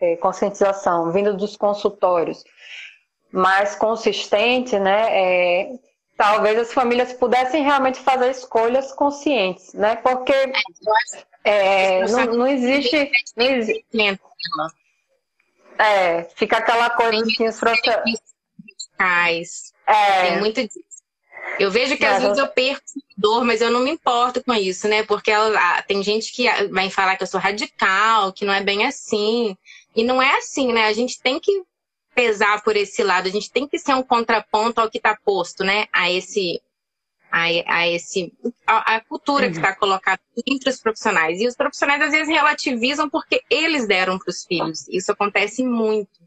é, 0.00 0.16
conscientização 0.16 1.10
vindo 1.10 1.36
dos 1.36 1.56
consultórios 1.56 2.44
mais 3.32 3.74
consistente, 3.74 4.78
né? 4.78 5.06
É, 5.10 5.72
talvez 6.16 6.58
as 6.58 6.72
famílias 6.72 7.12
pudessem 7.12 7.64
realmente 7.64 7.98
fazer 7.98 8.30
escolhas 8.30 8.92
conscientes, 8.92 9.74
né? 9.74 9.96
Porque 9.96 10.32
é, 11.42 12.06
não, 12.06 12.24
não 12.26 12.46
existe. 12.46 13.10
Não 13.36 13.46
existe 13.46 14.20
é, 15.78 16.24
fica 16.34 16.58
aquela 16.58 16.90
coisa 16.90 17.22
assim, 17.22 17.46
os 17.46 17.58
profissionais. 17.58 19.72
É. 19.86 20.22
Tem 20.22 20.38
muito 20.38 20.62
disso. 20.62 20.88
Eu 21.58 21.70
vejo 21.70 21.96
que 21.96 22.04
às 22.04 22.22
vezes 22.22 22.38
eu 22.38 22.48
perco 22.48 22.82
dor, 23.16 23.44
mas 23.44 23.60
eu 23.60 23.70
não 23.70 23.80
me 23.80 23.90
importo 23.90 24.42
com 24.44 24.54
isso, 24.54 24.86
né? 24.86 25.02
Porque 25.02 25.30
ela, 25.30 25.58
ah, 25.58 25.82
tem 25.82 26.02
gente 26.02 26.32
que 26.32 26.46
vai 26.68 26.90
falar 26.90 27.16
que 27.16 27.22
eu 27.22 27.26
sou 27.26 27.40
radical, 27.40 28.32
que 28.32 28.44
não 28.44 28.52
é 28.52 28.62
bem 28.62 28.84
assim. 28.84 29.56
E 29.96 30.04
não 30.04 30.20
é 30.20 30.36
assim, 30.36 30.72
né? 30.72 30.86
A 30.86 30.92
gente 30.92 31.20
tem 31.20 31.40
que 31.40 31.62
pesar 32.14 32.62
por 32.62 32.76
esse 32.76 33.02
lado, 33.02 33.28
a 33.28 33.30
gente 33.30 33.50
tem 33.50 33.66
que 33.66 33.78
ser 33.78 33.94
um 33.94 34.02
contraponto 34.02 34.80
ao 34.80 34.90
que 34.90 34.98
está 34.98 35.16
posto, 35.24 35.64
né? 35.64 35.86
A 35.92 36.10
esse 36.10 36.60
a, 37.30 37.44
a 37.66 37.88
esse 37.88 38.32
a, 38.66 38.96
a 38.96 39.00
cultura 39.00 39.46
uhum. 39.46 39.52
que 39.52 39.58
está 39.58 39.74
colocada 39.74 40.20
entre 40.46 40.70
os 40.70 40.80
profissionais. 40.80 41.40
E 41.40 41.46
os 41.46 41.54
profissionais 41.54 42.02
às 42.02 42.10
vezes 42.10 42.28
relativizam 42.28 43.08
porque 43.08 43.42
eles 43.50 43.86
deram 43.86 44.18
para 44.18 44.30
os 44.30 44.44
filhos. 44.44 44.88
Isso 44.88 45.12
acontece 45.12 45.64
muito, 45.64 46.20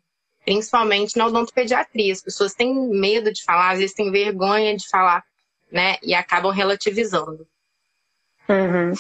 principalmente 0.46 1.18
na 1.18 1.28
odontopediatria. 1.28 2.14
As 2.14 2.22
pessoas 2.22 2.54
têm 2.54 2.74
medo 2.90 3.32
de 3.32 3.44
falar, 3.44 3.72
às 3.72 3.80
vezes 3.80 3.96
têm 3.96 4.12
vergonha 4.12 4.76
de 4.76 4.88
falar, 4.88 5.24
né? 5.72 5.98
E 6.04 6.14
acabam 6.14 6.52
relativizando. 6.52 7.48
Uhum. 8.50 8.94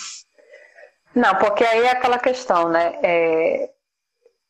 Não, 1.13 1.35
porque 1.35 1.63
aí 1.63 1.81
é 1.81 1.91
aquela 1.91 2.17
questão, 2.17 2.69
né? 2.69 2.97
É, 3.03 3.69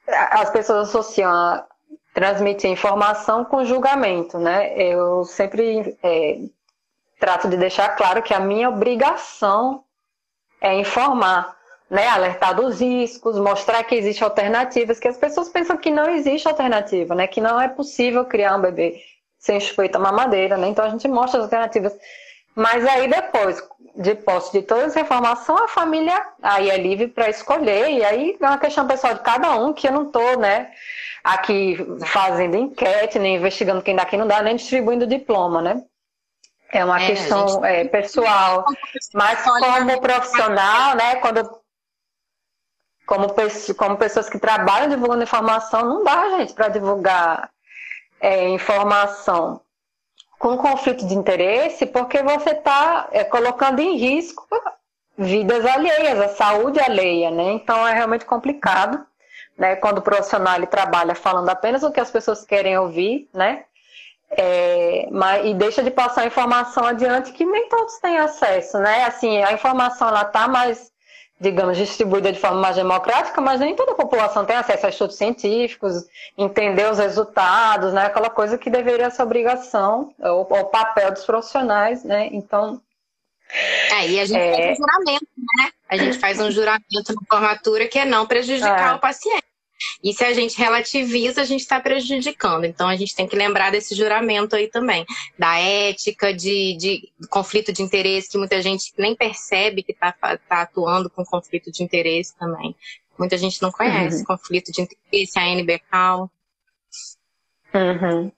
as 0.07 0.49
pessoas 0.51 0.89
associam 0.89 1.65
transmitir 2.13 2.69
informação 2.69 3.45
com 3.45 3.65
julgamento, 3.65 4.37
né? 4.37 4.77
Eu 4.77 5.23
sempre 5.23 5.97
é, 6.03 6.39
trato 7.21 7.47
de 7.47 7.55
deixar 7.55 7.89
claro 7.89 8.23
que 8.23 8.33
a 8.33 8.39
minha 8.39 8.67
obrigação 8.67 9.83
é 10.59 10.73
informar, 10.73 11.55
né, 11.87 12.07
alertar 12.07 12.55
dos 12.55 12.81
riscos, 12.81 13.37
mostrar 13.37 13.83
que 13.83 13.93
existem 13.93 14.25
alternativas, 14.25 14.99
que 14.99 15.07
as 15.07 15.17
pessoas 15.17 15.47
pensam 15.47 15.77
que 15.77 15.91
não 15.91 16.09
existe 16.09 16.47
alternativa, 16.47 17.13
né, 17.13 17.27
que 17.27 17.39
não 17.39 17.61
é 17.61 17.67
possível 17.67 18.25
criar 18.25 18.55
um 18.55 18.61
bebê 18.61 18.99
sem 19.37 19.59
chupeta 19.59 19.99
mamadeira, 19.99 20.57
né, 20.57 20.67
então 20.67 20.83
a 20.83 20.89
gente 20.89 21.07
mostra 21.07 21.39
as 21.39 21.43
alternativas. 21.45 21.93
Mas 22.55 22.85
aí 22.87 23.07
depois, 23.07 23.63
de 23.95 24.15
posse 24.15 24.51
de 24.51 24.63
toda 24.63 24.83
essa 24.83 24.99
informação, 24.99 25.55
a 25.63 25.67
família 25.67 26.25
aí 26.41 26.71
é 26.71 26.77
livre 26.77 27.07
para 27.07 27.29
escolher, 27.29 27.91
e 27.91 28.03
aí 28.03 28.35
é 28.41 28.47
uma 28.47 28.57
questão 28.57 28.87
pessoal 28.87 29.13
de 29.13 29.21
cada 29.21 29.55
um, 29.59 29.73
que 29.73 29.87
eu 29.87 29.91
não 29.91 30.07
estou, 30.07 30.39
né, 30.39 30.71
aqui 31.23 31.77
fazendo 32.03 32.57
enquete, 32.57 33.19
nem 33.19 33.35
investigando 33.35 33.83
quem 33.83 33.95
dá, 33.95 34.05
quem 34.05 34.17
não 34.17 34.27
dá, 34.27 34.41
nem 34.41 34.55
distribuindo 34.55 35.05
diploma, 35.05 35.61
né. 35.61 35.83
É 36.71 36.85
uma 36.85 37.01
é, 37.01 37.07
questão 37.07 37.47
gente... 37.47 37.65
é, 37.65 37.83
pessoal. 37.85 38.65
Mas 39.13 39.41
como 39.43 40.01
profissional, 40.01 40.95
né, 40.95 41.15
quando 41.17 41.61
como, 43.05 43.27
como 43.77 43.97
pessoas 43.97 44.29
que 44.29 44.39
trabalham 44.39 44.89
divulgando 44.89 45.23
informação, 45.23 45.83
não 45.83 46.03
dá, 46.03 46.37
gente, 46.37 46.53
para 46.53 46.69
divulgar 46.69 47.49
é, 48.21 48.47
informação 48.49 49.61
com 50.39 50.57
conflito 50.57 51.05
de 51.05 51.13
interesse, 51.13 51.85
porque 51.85 52.23
você 52.23 52.51
está 52.51 53.09
é, 53.11 53.23
colocando 53.23 53.79
em 53.79 53.97
risco 53.97 54.47
vidas 55.17 55.65
alheias, 55.65 56.19
a 56.19 56.29
saúde 56.29 56.79
alheia, 56.79 57.29
né? 57.29 57.51
Então 57.51 57.87
é 57.87 57.93
realmente 57.93 58.25
complicado, 58.25 59.05
né? 59.57 59.75
Quando 59.75 59.99
o 59.99 60.01
profissional 60.01 60.55
ele 60.55 60.65
trabalha 60.65 61.13
falando 61.13 61.49
apenas 61.49 61.83
o 61.83 61.91
que 61.91 61.99
as 61.99 62.09
pessoas 62.09 62.43
querem 62.43 62.77
ouvir, 62.77 63.29
né? 63.33 63.65
É, 64.37 65.07
mas, 65.11 65.45
e 65.45 65.53
deixa 65.53 65.83
de 65.83 65.91
passar 65.91 66.25
informação 66.25 66.85
adiante 66.85 67.33
que 67.33 67.45
nem 67.45 67.67
todos 67.67 67.97
têm 67.99 68.17
acesso, 68.17 68.79
né? 68.79 69.03
Assim, 69.03 69.43
a 69.43 69.51
informação 69.51 70.07
ela 70.07 70.21
está 70.21 70.47
mais, 70.47 70.89
digamos, 71.39 71.77
distribuída 71.77 72.31
de 72.31 72.39
forma 72.39 72.61
mais 72.61 72.77
democrática, 72.77 73.41
mas 73.41 73.59
nem 73.59 73.75
toda 73.75 73.91
a 73.91 73.95
população 73.95 74.45
tem 74.45 74.55
acesso 74.55 74.85
a 74.85 74.89
estudos 74.89 75.17
científicos, 75.17 76.05
entender 76.37 76.89
os 76.89 76.97
resultados, 76.97 77.91
né? 77.91 78.05
Aquela 78.05 78.29
coisa 78.29 78.57
que 78.57 78.69
deveria 78.69 79.09
ser 79.09 79.23
obrigação, 79.23 80.13
o, 80.17 80.41
o 80.41 80.65
papel 80.65 81.11
dos 81.11 81.25
profissionais, 81.25 82.03
né? 82.05 82.29
Então. 82.31 82.81
É, 83.91 84.07
e 84.07 84.17
a 84.17 84.25
gente 84.25 84.39
é... 84.39 84.53
faz 84.53 84.69
um 84.71 84.75
juramento, 84.75 85.27
né? 85.57 85.71
A 85.89 85.97
gente 85.97 86.19
faz 86.19 86.39
um 86.39 86.51
juramento 86.51 87.13
na 87.13 87.21
formatura 87.29 87.85
que 87.85 87.99
é 87.99 88.05
não 88.05 88.25
prejudicar 88.25 88.93
é. 88.93 88.95
o 88.95 88.99
paciente. 88.99 89.50
E 90.03 90.13
se 90.13 90.23
a 90.23 90.33
gente 90.33 90.57
relativiza, 90.57 91.41
a 91.41 91.45
gente 91.45 91.61
está 91.61 91.79
prejudicando. 91.79 92.65
Então 92.65 92.87
a 92.87 92.95
gente 92.95 93.15
tem 93.15 93.27
que 93.27 93.35
lembrar 93.35 93.71
desse 93.71 93.95
juramento 93.95 94.55
aí 94.55 94.67
também, 94.67 95.05
da 95.37 95.57
ética, 95.57 96.33
de, 96.33 96.75
de 96.77 97.11
conflito 97.29 97.71
de 97.71 97.81
interesse, 97.81 98.29
que 98.29 98.37
muita 98.37 98.61
gente 98.61 98.93
nem 98.97 99.15
percebe 99.15 99.83
que 99.83 99.91
está 99.91 100.11
tá 100.11 100.61
atuando 100.61 101.09
com 101.09 101.25
conflito 101.25 101.71
de 101.71 101.83
interesse 101.83 102.35
também. 102.37 102.75
Muita 103.17 103.37
gente 103.37 103.61
não 103.61 103.71
conhece 103.71 104.19
uhum. 104.19 104.25
conflito 104.25 104.71
de 104.71 104.81
interesse, 104.81 105.37
a 105.37 105.45
NBCAL. 105.55 106.31
Uhum. 107.73 108.31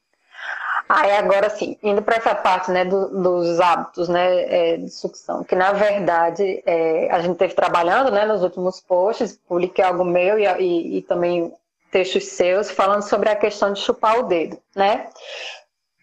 Aí 0.87 1.11
agora 1.13 1.49
sim, 1.49 1.77
indo 1.81 2.01
para 2.01 2.17
essa 2.17 2.35
parte 2.35 2.69
né, 2.69 2.85
do, 2.85 3.21
dos 3.21 3.59
hábitos 3.59 4.09
né, 4.09 4.73
é, 4.73 4.77
de 4.77 4.89
sucção, 4.89 5.43
que 5.43 5.55
na 5.55 5.71
verdade 5.71 6.61
é, 6.65 7.09
a 7.09 7.21
gente 7.21 7.37
teve 7.37 7.53
trabalhando 7.53 8.11
né, 8.11 8.25
nos 8.25 8.43
últimos 8.43 8.81
posts, 8.81 9.39
publiquei 9.47 9.83
algo 9.83 10.03
meu 10.03 10.37
e, 10.37 10.45
e, 10.45 10.97
e 10.97 11.01
também 11.03 11.53
textos 11.91 12.25
seus 12.25 12.71
falando 12.71 13.03
sobre 13.03 13.29
a 13.29 13.35
questão 13.35 13.71
de 13.71 13.79
chupar 13.79 14.19
o 14.19 14.23
dedo, 14.23 14.57
né? 14.75 15.07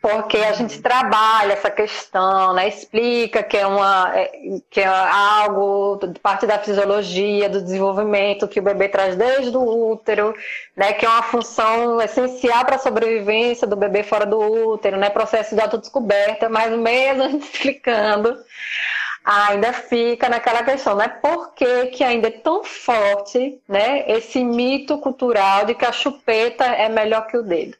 Porque 0.00 0.38
a 0.38 0.52
gente 0.52 0.80
trabalha 0.80 1.52
essa 1.52 1.70
questão, 1.70 2.54
né? 2.54 2.68
explica 2.68 3.42
que 3.42 3.56
é, 3.56 3.66
uma, 3.66 4.10
é, 4.14 4.60
que 4.70 4.80
é 4.80 4.86
algo 4.86 5.98
parte 6.22 6.46
da 6.46 6.58
fisiologia, 6.58 7.50
do 7.50 7.60
desenvolvimento 7.62 8.48
que 8.48 8.60
o 8.60 8.62
bebê 8.62 8.88
traz 8.88 9.14
desde 9.14 9.54
o 9.54 9.92
útero, 9.92 10.34
né? 10.74 10.94
que 10.94 11.04
é 11.04 11.08
uma 11.08 11.22
função 11.22 12.00
essencial 12.00 12.64
para 12.64 12.76
a 12.76 12.78
sobrevivência 12.78 13.66
do 13.66 13.76
bebê 13.76 14.02
fora 14.02 14.24
do 14.24 14.38
útero, 14.38 14.96
né? 14.96 15.10
processo 15.10 15.54
de 15.54 15.60
autodescoberta, 15.60 16.48
mas 16.48 16.72
mesmo 16.72 17.36
explicando, 17.38 18.38
ainda 19.22 19.72
fica 19.72 20.30
naquela 20.30 20.62
questão, 20.64 20.96
né? 20.96 21.08
Por 21.08 21.52
que, 21.52 21.86
que 21.88 22.02
ainda 22.02 22.28
é 22.28 22.30
tão 22.30 22.64
forte, 22.64 23.60
né? 23.68 24.04
Esse 24.10 24.42
mito 24.42 24.98
cultural 24.98 25.66
de 25.66 25.74
que 25.74 25.84
a 25.84 25.92
chupeta 25.92 26.64
é 26.64 26.88
melhor 26.88 27.26
que 27.26 27.36
o 27.36 27.42
dedo. 27.42 27.76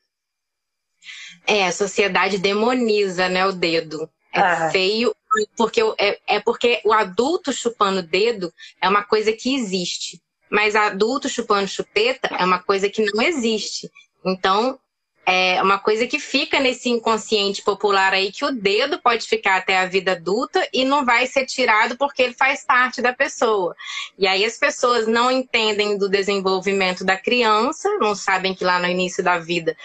É, 1.50 1.66
a 1.66 1.73
sociedade 1.73 2.38
demoniza, 2.38 3.28
né, 3.28 3.45
o 3.45 3.50
dedo. 3.50 4.09
É 4.33 4.40
ah. 4.40 4.71
feio, 4.71 5.12
porque 5.57 5.83
é, 5.99 6.21
é 6.37 6.38
porque 6.38 6.80
o 6.85 6.92
adulto 6.92 7.52
chupando 7.52 7.99
o 7.99 8.02
dedo 8.04 8.52
é 8.80 8.88
uma 8.88 9.02
coisa 9.02 9.33
que 9.33 9.52
existe. 9.57 10.23
Mas 10.49 10.76
adulto 10.76 11.28
chupando 11.28 11.66
chupeta 11.66 12.28
é 12.38 12.45
uma 12.45 12.61
coisa 12.61 12.88
que 12.88 13.04
não 13.12 13.21
existe. 13.21 13.90
Então, 14.25 14.78
é 15.27 15.62
uma 15.62 15.79
coisa 15.79 16.07
que 16.07 16.19
fica 16.19 16.59
nesse 16.59 16.89
inconsciente 16.89 17.62
popular 17.62 18.12
aí 18.12 18.33
que 18.33 18.45
o 18.45 18.50
dedo 18.50 18.99
pode 18.99 19.27
ficar 19.27 19.57
até 19.57 19.79
a 19.79 19.87
vida 19.87 20.12
adulta 20.12 20.67
e 20.73 20.85
não 20.85 21.05
vai 21.05 21.27
ser 21.27 21.47
tirado 21.47 21.97
porque 21.97 22.23
ele 22.23 22.35
faz 22.35 22.65
parte 22.65 23.00
da 23.00 23.12
pessoa. 23.12 23.77
E 24.19 24.27
aí 24.27 24.45
as 24.45 24.59
pessoas 24.59 25.07
não 25.07 25.31
entendem 25.31 25.97
do 25.97 26.09
desenvolvimento 26.09 27.05
da 27.05 27.17
criança, 27.17 27.89
não 27.99 28.15
sabem 28.15 28.55
que 28.55 28.65
lá 28.65 28.79
no 28.79 28.87
início 28.87 29.23
da 29.23 29.39
vida 29.39 29.77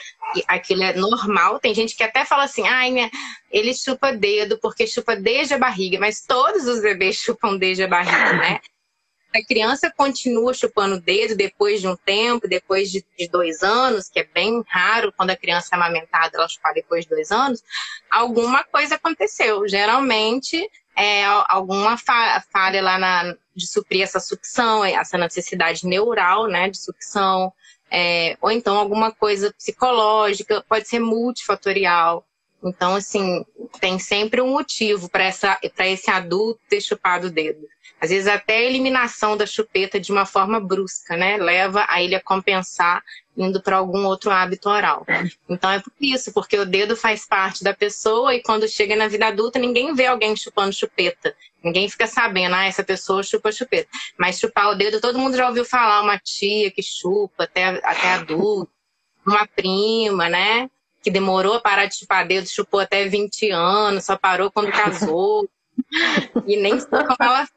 aquilo 0.48 0.84
é 0.84 0.94
normal. 0.94 1.60
Tem 1.60 1.74
gente 1.74 1.96
que 1.96 2.04
até 2.04 2.26
fala 2.26 2.46
assim, 2.46 2.68
ai, 2.68 2.92
minha, 2.92 3.12
ele 3.52 3.74
chupa 3.74 4.12
dedo 4.12 4.58
porque 4.60 4.88
chupa 4.88 5.16
desde 5.16 5.54
a 5.54 5.60
barriga, 5.60 6.00
mas 6.00 6.22
todos 6.22 6.66
os 6.66 6.82
bebês 6.82 7.18
chupam 7.22 7.58
desde 7.58 7.84
a 7.84 7.88
barriga, 7.88 8.34
né? 8.34 8.60
A 9.36 9.46
criança 9.46 9.92
continua 9.96 10.54
chupando 10.54 10.96
o 10.96 11.02
dedo 11.02 11.36
depois 11.36 11.82
de 11.82 11.88
um 11.88 11.96
tempo, 11.96 12.48
depois 12.48 12.90
de, 12.92 13.04
dois 13.30 13.62
anos, 13.64 14.08
que 14.08 14.20
é 14.20 14.24
bem 14.24 14.64
raro 14.68 15.14
quando 15.16 15.32
a 15.32 15.36
criança 15.36 15.70
é 15.74 15.76
amamentada 15.76 16.38
ela 16.38 16.48
chupar 16.48 16.74
depois 16.74 17.04
de 17.04 17.10
dois 17.10 17.32
anos, 17.32 17.64
alguma 18.10 18.64
coisa 18.64 18.96
aconteceu. 18.96 19.68
Geralmente 19.68 20.70
é 20.96 21.26
alguma 21.26 21.98
falha 21.98 22.82
lá 22.82 22.98
na, 22.98 23.36
de 23.54 23.68
suprir 23.68 24.04
essa 24.04 24.20
sucção, 24.20 24.86
essa 24.86 25.18
necessidade 25.18 25.86
neural, 25.86 26.48
né, 26.48 26.70
de 26.70 26.78
sucção, 26.78 27.52
é, 27.92 28.38
ou 28.42 28.50
então 28.50 28.78
alguma 28.78 29.12
coisa 29.12 29.54
psicológica, 29.54 30.64
pode 30.68 30.88
ser 30.88 31.00
multifatorial. 31.00 32.26
Então, 32.64 32.96
assim, 32.96 33.46
tem 33.80 34.00
sempre 34.00 34.42
um 34.42 34.50
motivo 34.50 35.08
para 35.10 35.28
esse 35.28 36.10
adulto 36.10 36.60
ter 36.68 36.82
chupado 36.82 37.28
o 37.28 37.32
dedo. 37.32 37.68
Às 38.06 38.12
vezes 38.12 38.28
até 38.28 38.58
a 38.58 38.62
eliminação 38.62 39.36
da 39.36 39.48
chupeta 39.48 40.00
de 40.00 40.12
uma 40.12 40.28
forma 40.28 40.60
brusca, 40.60 41.18
né? 41.18 41.38
Leva 41.38 41.88
a 41.90 42.04
ele 42.04 42.14
a 42.14 42.22
compensar 42.22 43.04
indo 43.36 43.60
para 43.60 43.78
algum 43.78 44.06
outro 44.06 44.30
hábito 44.30 44.70
oral. 44.70 45.04
Então 45.50 45.72
é 45.72 45.80
por 45.80 45.92
isso, 46.00 46.32
porque 46.32 46.56
o 46.56 46.68
dedo 46.68 46.96
faz 46.96 47.26
parte 47.26 47.64
da 47.64 47.74
pessoa 47.74 48.36
e 48.36 48.44
quando 48.44 48.68
chega 48.68 48.96
na 48.96 49.08
vida 49.08 49.26
adulta, 49.26 49.58
ninguém 49.58 49.96
vê 49.96 50.06
alguém 50.06 50.36
chupando 50.36 50.72
chupeta. 50.72 51.36
Ninguém 51.64 51.90
fica 51.90 52.06
sabendo, 52.06 52.54
ah, 52.54 52.66
essa 52.66 52.84
pessoa 52.84 53.24
chupa 53.24 53.52
chupeta. 53.52 53.90
Mas 54.20 54.38
chupar 54.38 54.70
o 54.70 54.76
dedo, 54.76 55.02
todo 55.02 55.18
mundo 55.18 55.36
já 55.36 55.48
ouviu 55.48 55.66
falar, 55.66 56.04
uma 56.04 56.20
tia 56.20 56.70
que 56.70 56.84
chupa 56.84 57.46
até, 57.46 57.70
até 57.84 58.14
adulto, 58.14 58.72
uma 59.26 59.48
prima, 59.48 60.30
né? 60.30 60.70
Que 61.02 61.10
demorou 61.10 61.56
a 61.56 61.60
parar 61.60 61.88
de 61.88 61.96
chupar 61.96 62.28
dedo, 62.28 62.48
chupou 62.48 62.80
até 62.80 63.08
20 63.08 63.50
anos, 63.50 64.06
só 64.06 64.16
parou 64.16 64.52
quando 64.52 64.72
casou. 64.72 65.50
e 66.46 66.56
nem 66.56 66.80
sei 66.80 66.90
como 66.90 67.18
ela 67.20 67.48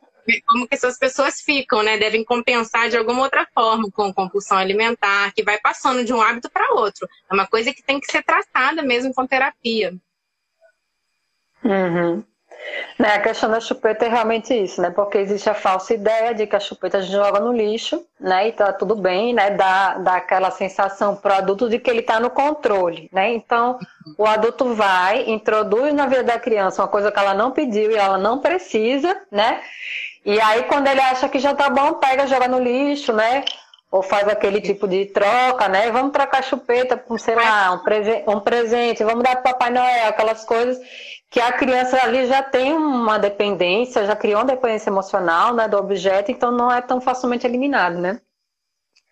como 0.46 0.66
que 0.66 0.74
essas 0.74 0.98
pessoas 0.98 1.40
ficam, 1.40 1.82
né? 1.82 1.96
Devem 1.96 2.24
compensar 2.24 2.88
de 2.88 2.96
alguma 2.96 3.22
outra 3.22 3.46
forma, 3.54 3.90
com 3.90 4.12
compulsão 4.12 4.58
alimentar, 4.58 5.32
que 5.32 5.42
vai 5.42 5.58
passando 5.58 6.04
de 6.04 6.12
um 6.12 6.20
hábito 6.20 6.50
para 6.50 6.74
outro. 6.74 7.08
É 7.30 7.34
uma 7.34 7.46
coisa 7.46 7.72
que 7.72 7.82
tem 7.82 8.00
que 8.00 8.10
ser 8.10 8.22
tratada 8.22 8.82
mesmo 8.82 9.14
com 9.14 9.26
terapia. 9.26 9.94
Uhum. 11.64 12.22
Né, 12.98 13.14
a 13.14 13.20
questão 13.20 13.48
da 13.48 13.60
chupeta 13.60 14.04
é 14.04 14.08
realmente 14.08 14.52
isso, 14.52 14.82
né? 14.82 14.90
Porque 14.90 15.18
existe 15.18 15.48
a 15.48 15.54
falsa 15.54 15.94
ideia 15.94 16.34
de 16.34 16.46
que 16.46 16.56
a 16.56 16.60
chupeta 16.60 16.98
a 16.98 17.00
gente 17.00 17.12
joga 17.12 17.38
no 17.38 17.52
lixo, 17.52 18.04
né? 18.18 18.48
E 18.48 18.52
tá 18.52 18.72
tudo 18.72 18.96
bem, 18.96 19.32
né? 19.32 19.50
Dá, 19.50 19.94
dá 19.98 20.16
aquela 20.16 20.50
sensação 20.50 21.14
pro 21.14 21.32
adulto 21.32 21.68
de 21.68 21.78
que 21.78 21.88
ele 21.88 22.00
está 22.00 22.18
no 22.18 22.30
controle, 22.30 23.08
né? 23.12 23.32
Então, 23.32 23.78
o 24.18 24.26
adulto 24.26 24.74
vai, 24.74 25.30
introduz 25.30 25.94
na 25.94 26.06
vida 26.06 26.24
da 26.24 26.38
criança 26.38 26.82
uma 26.82 26.88
coisa 26.88 27.12
que 27.12 27.18
ela 27.18 27.34
não 27.34 27.52
pediu 27.52 27.92
e 27.92 27.96
ela 27.96 28.18
não 28.18 28.40
precisa, 28.40 29.16
né? 29.30 29.62
E 30.28 30.38
aí, 30.42 30.64
quando 30.64 30.86
ele 30.88 31.00
acha 31.00 31.26
que 31.26 31.38
já 31.38 31.54
tá 31.54 31.70
bom, 31.70 31.94
pega, 31.94 32.26
joga 32.26 32.46
no 32.46 32.58
lixo, 32.58 33.14
né? 33.14 33.46
Ou 33.90 34.02
faz 34.02 34.28
aquele 34.28 34.60
tipo 34.60 34.86
de 34.86 35.06
troca, 35.06 35.70
né? 35.70 35.90
Vamos 35.90 36.12
trocar 36.12 36.44
chupeta 36.44 36.98
por, 36.98 37.18
sei 37.18 37.34
lá, 37.34 37.72
um, 37.72 37.78
prese 37.78 38.24
um 38.26 38.38
presente, 38.38 39.02
vamos 39.02 39.24
dar 39.24 39.36
para 39.36 39.52
Papai 39.54 39.70
Noel, 39.70 40.06
aquelas 40.06 40.44
coisas 40.44 40.78
que 41.30 41.40
a 41.40 41.50
criança 41.52 41.98
ali 42.02 42.26
já 42.26 42.42
tem 42.42 42.74
uma 42.74 43.18
dependência, 43.18 44.04
já 44.04 44.14
criou 44.14 44.40
uma 44.40 44.44
dependência 44.44 44.90
emocional 44.90 45.54
né, 45.54 45.66
do 45.66 45.78
objeto, 45.78 46.30
então 46.30 46.50
não 46.50 46.70
é 46.70 46.82
tão 46.82 47.00
facilmente 47.00 47.46
eliminado, 47.46 47.96
né? 47.96 48.20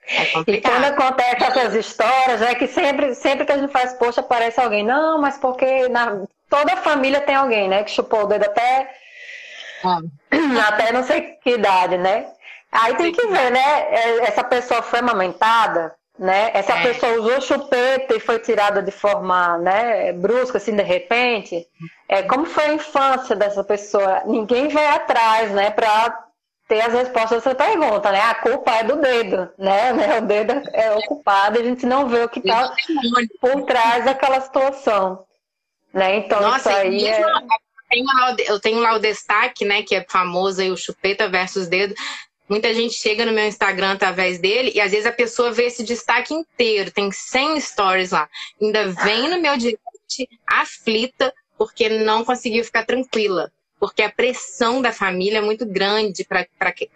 É 0.06 0.50
e 0.50 0.60
quando 0.60 0.84
acontece 0.84 1.44
essas 1.44 1.74
histórias, 1.74 2.42
é 2.42 2.54
que 2.54 2.66
sempre, 2.66 3.14
sempre 3.14 3.46
que 3.46 3.52
a 3.52 3.56
gente 3.56 3.72
faz 3.72 3.94
post 3.94 4.20
aparece 4.20 4.60
alguém, 4.60 4.84
não, 4.84 5.18
mas 5.18 5.38
porque 5.38 5.88
na, 5.88 6.26
toda 6.50 6.74
a 6.74 6.76
família 6.76 7.22
tem 7.22 7.36
alguém, 7.36 7.70
né? 7.70 7.84
Que 7.84 7.90
chupou 7.90 8.24
o 8.24 8.26
dedo 8.26 8.44
até 8.44 9.05
até 10.68 10.92
não 10.92 11.02
sei 11.02 11.22
que 11.42 11.50
idade, 11.50 11.96
né? 11.98 12.26
Aí 12.70 12.94
tem 12.96 13.12
que 13.12 13.26
ver, 13.26 13.50
né? 13.50 13.94
É, 13.94 14.18
essa 14.24 14.44
pessoa 14.44 14.82
foi 14.82 14.98
amamentada, 14.98 15.94
né? 16.18 16.50
Essa 16.52 16.74
é. 16.74 16.82
pessoa 16.82 17.20
usou 17.20 17.40
chupeta 17.40 18.14
e 18.14 18.20
foi 18.20 18.38
tirada 18.38 18.82
de 18.82 18.90
forma, 18.90 19.58
né, 19.58 20.12
brusca, 20.12 20.58
assim, 20.58 20.74
de 20.74 20.82
repente. 20.82 21.66
É, 22.08 22.22
como 22.22 22.46
foi 22.46 22.64
a 22.64 22.74
infância 22.74 23.36
dessa 23.36 23.62
pessoa? 23.64 24.22
Ninguém 24.26 24.68
vai 24.68 24.86
atrás, 24.88 25.50
né, 25.52 25.70
para 25.70 26.26
ter 26.68 26.80
as 26.80 26.92
respostas 26.92 27.42
dessa 27.42 27.54
pergunta, 27.54 28.10
né? 28.10 28.20
A 28.20 28.34
culpa 28.34 28.72
é 28.72 28.82
do 28.82 28.96
dedo, 28.96 29.48
né? 29.56 29.92
O 30.18 30.22
dedo 30.22 30.68
é 30.72 30.92
o 30.92 31.00
culpado, 31.02 31.58
a 31.58 31.62
gente 31.62 31.86
não 31.86 32.08
vê 32.08 32.24
o 32.24 32.28
que 32.28 32.40
está 32.40 32.74
por 33.40 33.62
trás 33.62 34.04
daquela 34.04 34.40
situação. 34.40 35.24
Né? 35.94 36.16
Então, 36.16 36.42
Nossa, 36.42 36.58
isso 36.58 36.68
aí 36.68 37.06
é 37.06 37.22
tenho 37.88 38.06
lá, 38.06 38.36
eu 38.46 38.60
tenho 38.60 38.78
lá 38.78 38.94
o 38.94 38.98
destaque, 38.98 39.64
né, 39.64 39.82
que 39.82 39.94
é 39.94 40.04
famoso 40.08 40.60
aí, 40.60 40.70
o 40.70 40.76
chupeta 40.76 41.28
versus 41.28 41.66
dedo. 41.68 41.94
Muita 42.48 42.72
gente 42.72 42.94
chega 42.94 43.26
no 43.26 43.32
meu 43.32 43.46
Instagram 43.46 43.92
através 43.92 44.38
dele 44.38 44.70
e 44.74 44.80
às 44.80 44.92
vezes 44.92 45.06
a 45.06 45.12
pessoa 45.12 45.50
vê 45.50 45.64
esse 45.64 45.82
destaque 45.82 46.32
inteiro, 46.32 46.92
tem 46.92 47.10
100 47.10 47.60
stories 47.60 48.12
lá. 48.12 48.28
Ainda 48.60 48.88
vem 48.88 49.28
no 49.28 49.40
meu 49.40 49.56
direct 49.56 50.28
aflita 50.46 51.34
porque 51.58 51.88
não 51.88 52.24
conseguiu 52.24 52.62
ficar 52.64 52.84
tranquila. 52.84 53.50
Porque 53.78 54.02
a 54.02 54.10
pressão 54.10 54.80
da 54.80 54.90
família 54.90 55.38
é 55.38 55.42
muito 55.42 55.66
grande 55.66 56.24
para 56.24 56.46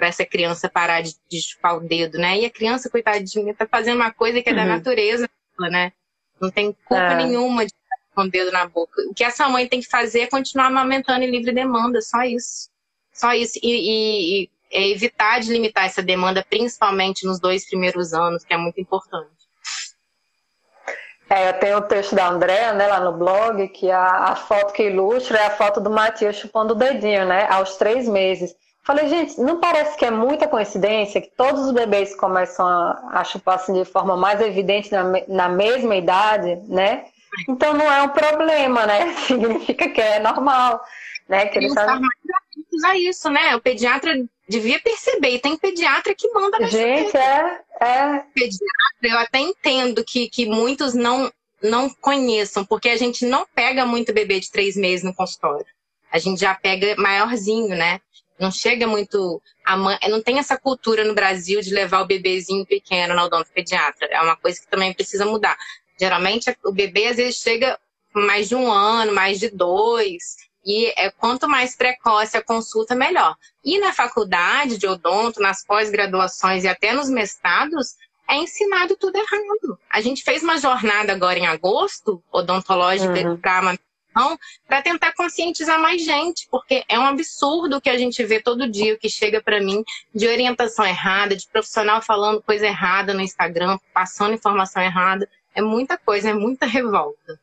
essa 0.00 0.24
criança 0.24 0.68
parar 0.68 1.03
de, 1.03 1.14
de, 1.29 1.42
chupar 1.42 1.76
o 1.76 1.81
dedo, 1.81 2.16
né? 2.16 2.38
E 2.38 2.46
a 2.46 2.50
criança, 2.50 2.88
coitadinha, 2.88 3.55
tá 3.55 3.66
fazendo 3.66 3.96
uma 3.96 4.11
coisa 4.11 4.40
que 4.40 4.48
é 4.48 4.55
da 4.55 4.62
uhum. 4.62 4.68
natureza, 4.68 5.29
né? 5.59 5.92
Não 6.40 6.50
tem 6.50 6.74
culpa 6.87 7.12
é. 7.12 7.16
nenhuma 7.16 7.66
de 7.66 7.72
com 8.14 8.23
o 8.23 8.31
dedo 8.31 8.51
na 8.51 8.66
boca. 8.66 9.01
O 9.09 9.14
que 9.14 9.25
essa 9.25 9.49
mãe 9.49 9.66
tem 9.66 9.81
que 9.81 9.88
fazer 9.88 10.20
é 10.20 10.27
continuar 10.27 10.66
amamentando 10.66 11.25
em 11.25 11.31
livre 11.31 11.53
demanda, 11.53 12.01
só 12.01 12.23
isso. 12.23 12.68
Só 13.12 13.33
isso. 13.33 13.59
E, 13.62 13.68
e, 13.68 14.42
e 14.44 14.51
é 14.70 14.88
evitar 14.88 15.40
de 15.40 15.53
limitar 15.53 15.85
essa 15.85 16.03
demanda, 16.03 16.44
principalmente 16.49 17.27
nos 17.27 17.40
dois 17.40 17.66
primeiros 17.68 18.12
anos, 18.12 18.44
que 18.44 18.55
é 18.55 18.57
muito 18.57 18.81
importante. 18.81 19.40
É, 21.29 21.49
eu 21.49 21.53
tenho 21.61 21.79
o 21.79 21.83
texto 21.83 22.14
da 22.14 22.29
Andréa, 22.29 22.73
né, 22.73 22.88
lá 22.88 22.99
no 22.99 23.12
blog, 23.12 23.68
que 23.68 23.88
a, 23.88 24.33
a, 24.33 24.37
foto 24.37 24.73
que 24.73 24.83
ilustra 24.83 25.38
é 25.38 25.46
a 25.46 25.51
foto 25.51 25.81
do 25.81 25.88
Matias 25.88 26.35
chupando 26.35 26.75
o 26.75 26.77
dedinho, 26.77 27.25
né, 27.25 27.46
aos 27.49 27.77
três 27.77 28.09
meses. 28.09 28.53
Falei, 28.83 29.09
gente, 29.09 29.40
não 29.40 29.61
parece 29.61 29.96
que 29.96 30.05
é 30.05 30.11
muita 30.11 30.49
coincidência 30.49 31.20
que 31.20 31.31
todos 31.37 31.66
os 31.66 31.73
bebês 31.73 32.16
começam 32.16 32.66
a, 32.66 33.11
a 33.12 33.25
chupar 33.25 33.57
assim 33.57 33.73
de 33.75 33.85
forma 33.85 34.16
mais 34.16 34.40
evidente 34.40 34.90
na, 34.90 35.05
na 35.29 35.49
mesma 35.49 35.94
idade, 35.94 36.57
né? 36.66 37.05
Então 37.49 37.75
não 37.75 37.90
é 37.90 38.03
um 38.03 38.09
problema, 38.09 38.87
né? 38.87 39.14
Significa 39.27 39.88
que 39.88 40.01
é 40.01 40.19
normal, 40.19 40.81
né? 41.29 41.47
Que 41.47 41.59
eles 41.59 41.73
sabem... 41.73 42.09
a 42.85 42.97
isso, 42.97 43.31
né? 43.31 43.55
O 43.57 43.61
pediatra 43.61 44.14
devia 44.49 44.81
perceber. 44.81 45.35
E 45.35 45.38
tem 45.38 45.57
pediatra 45.57 46.14
que 46.14 46.29
manda 46.31 46.59
na 46.59 46.66
Gente, 46.66 47.16
é, 47.16 47.61
é. 47.81 48.25
Pediatra, 48.35 48.69
eu 49.03 49.19
até 49.19 49.38
entendo 49.38 50.05
que, 50.05 50.29
que 50.29 50.47
muitos 50.47 50.95
não, 50.95 51.33
não 51.62 51.88
conheçam, 51.88 52.64
porque 52.64 52.88
a 52.88 52.97
gente 52.97 53.25
não 53.25 53.47
pega 53.55 53.87
muito 53.87 54.12
bebê 54.12 54.40
de 54.40 54.51
três 54.51 54.77
meses 54.77 55.05
no 55.05 55.14
consultório. 55.14 55.66
A 56.11 56.19
gente 56.19 56.40
já 56.40 56.55
pega 56.55 56.97
maiorzinho, 56.97 57.77
né? 57.77 58.01
Não 58.38 58.51
chega 58.51 58.87
muito. 58.87 59.40
A 59.64 59.77
mãe, 59.77 59.99
não 60.09 60.23
tem 60.23 60.38
essa 60.38 60.57
cultura 60.57 61.05
no 61.05 61.14
Brasil 61.14 61.61
de 61.61 61.73
levar 61.73 62.01
o 62.01 62.07
bebezinho 62.07 62.64
pequeno 62.66 63.14
na 63.14 63.25
odontopediatra. 63.25 64.09
É 64.11 64.21
uma 64.21 64.35
coisa 64.35 64.59
que 64.59 64.66
também 64.66 64.95
precisa 64.95 65.27
mudar. 65.27 65.57
Geralmente 66.01 66.57
o 66.65 66.73
bebê 66.73 67.09
às 67.09 67.17
vezes 67.17 67.37
chega 67.37 67.79
mais 68.15 68.49
de 68.49 68.55
um 68.55 68.73
ano, 68.73 69.13
mais 69.13 69.39
de 69.39 69.51
dois. 69.51 70.37
E 70.65 70.93
é, 70.97 71.11
quanto 71.11 71.47
mais 71.47 71.77
precoce 71.77 72.37
a 72.37 72.43
consulta, 72.43 72.95
melhor. 72.95 73.37
E 73.63 73.79
na 73.79 73.93
faculdade 73.93 74.79
de 74.79 74.87
odonto, 74.87 75.41
nas 75.41 75.65
pós-graduações 75.65 76.65
e 76.65 76.69
até 76.69 76.93
nos 76.93 77.11
mestrados, 77.11 77.97
é 78.29 78.37
ensinado 78.37 78.97
tudo 78.97 79.17
errado. 79.17 79.79
A 79.91 80.01
gente 80.01 80.23
fez 80.23 80.43
uma 80.43 80.59
jornada 80.59 81.13
agora 81.13 81.39
em 81.39 81.47
agosto, 81.47 82.23
odontológica 82.33 83.29
uhum. 83.29 83.37
para 83.37 83.77
para 84.67 84.83
tentar 84.83 85.13
conscientizar 85.15 85.81
mais 85.81 86.05
gente, 86.05 86.49
porque 86.51 86.85
é 86.89 86.99
um 86.99 87.05
absurdo 87.05 87.77
o 87.77 87.81
que 87.81 87.89
a 87.89 87.97
gente 87.97 88.23
vê 88.25 88.41
todo 88.41 88.69
dia, 88.69 88.95
o 88.95 88.99
que 88.99 89.09
chega 89.09 89.41
para 89.41 89.61
mim 89.61 89.85
de 90.15 90.27
orientação 90.27 90.85
errada, 90.85 91.37
de 91.37 91.47
profissional 91.47 92.03
falando 92.03 92.43
coisa 92.43 92.67
errada 92.67 93.15
no 93.15 93.21
Instagram, 93.21 93.79
passando 93.95 94.35
informação 94.35 94.83
errada. 94.83 95.29
É 95.55 95.63
muita 95.63 95.99
coisa, 95.99 96.31
é 96.31 96.35
muita 96.35 96.67
revolta. 96.67 97.39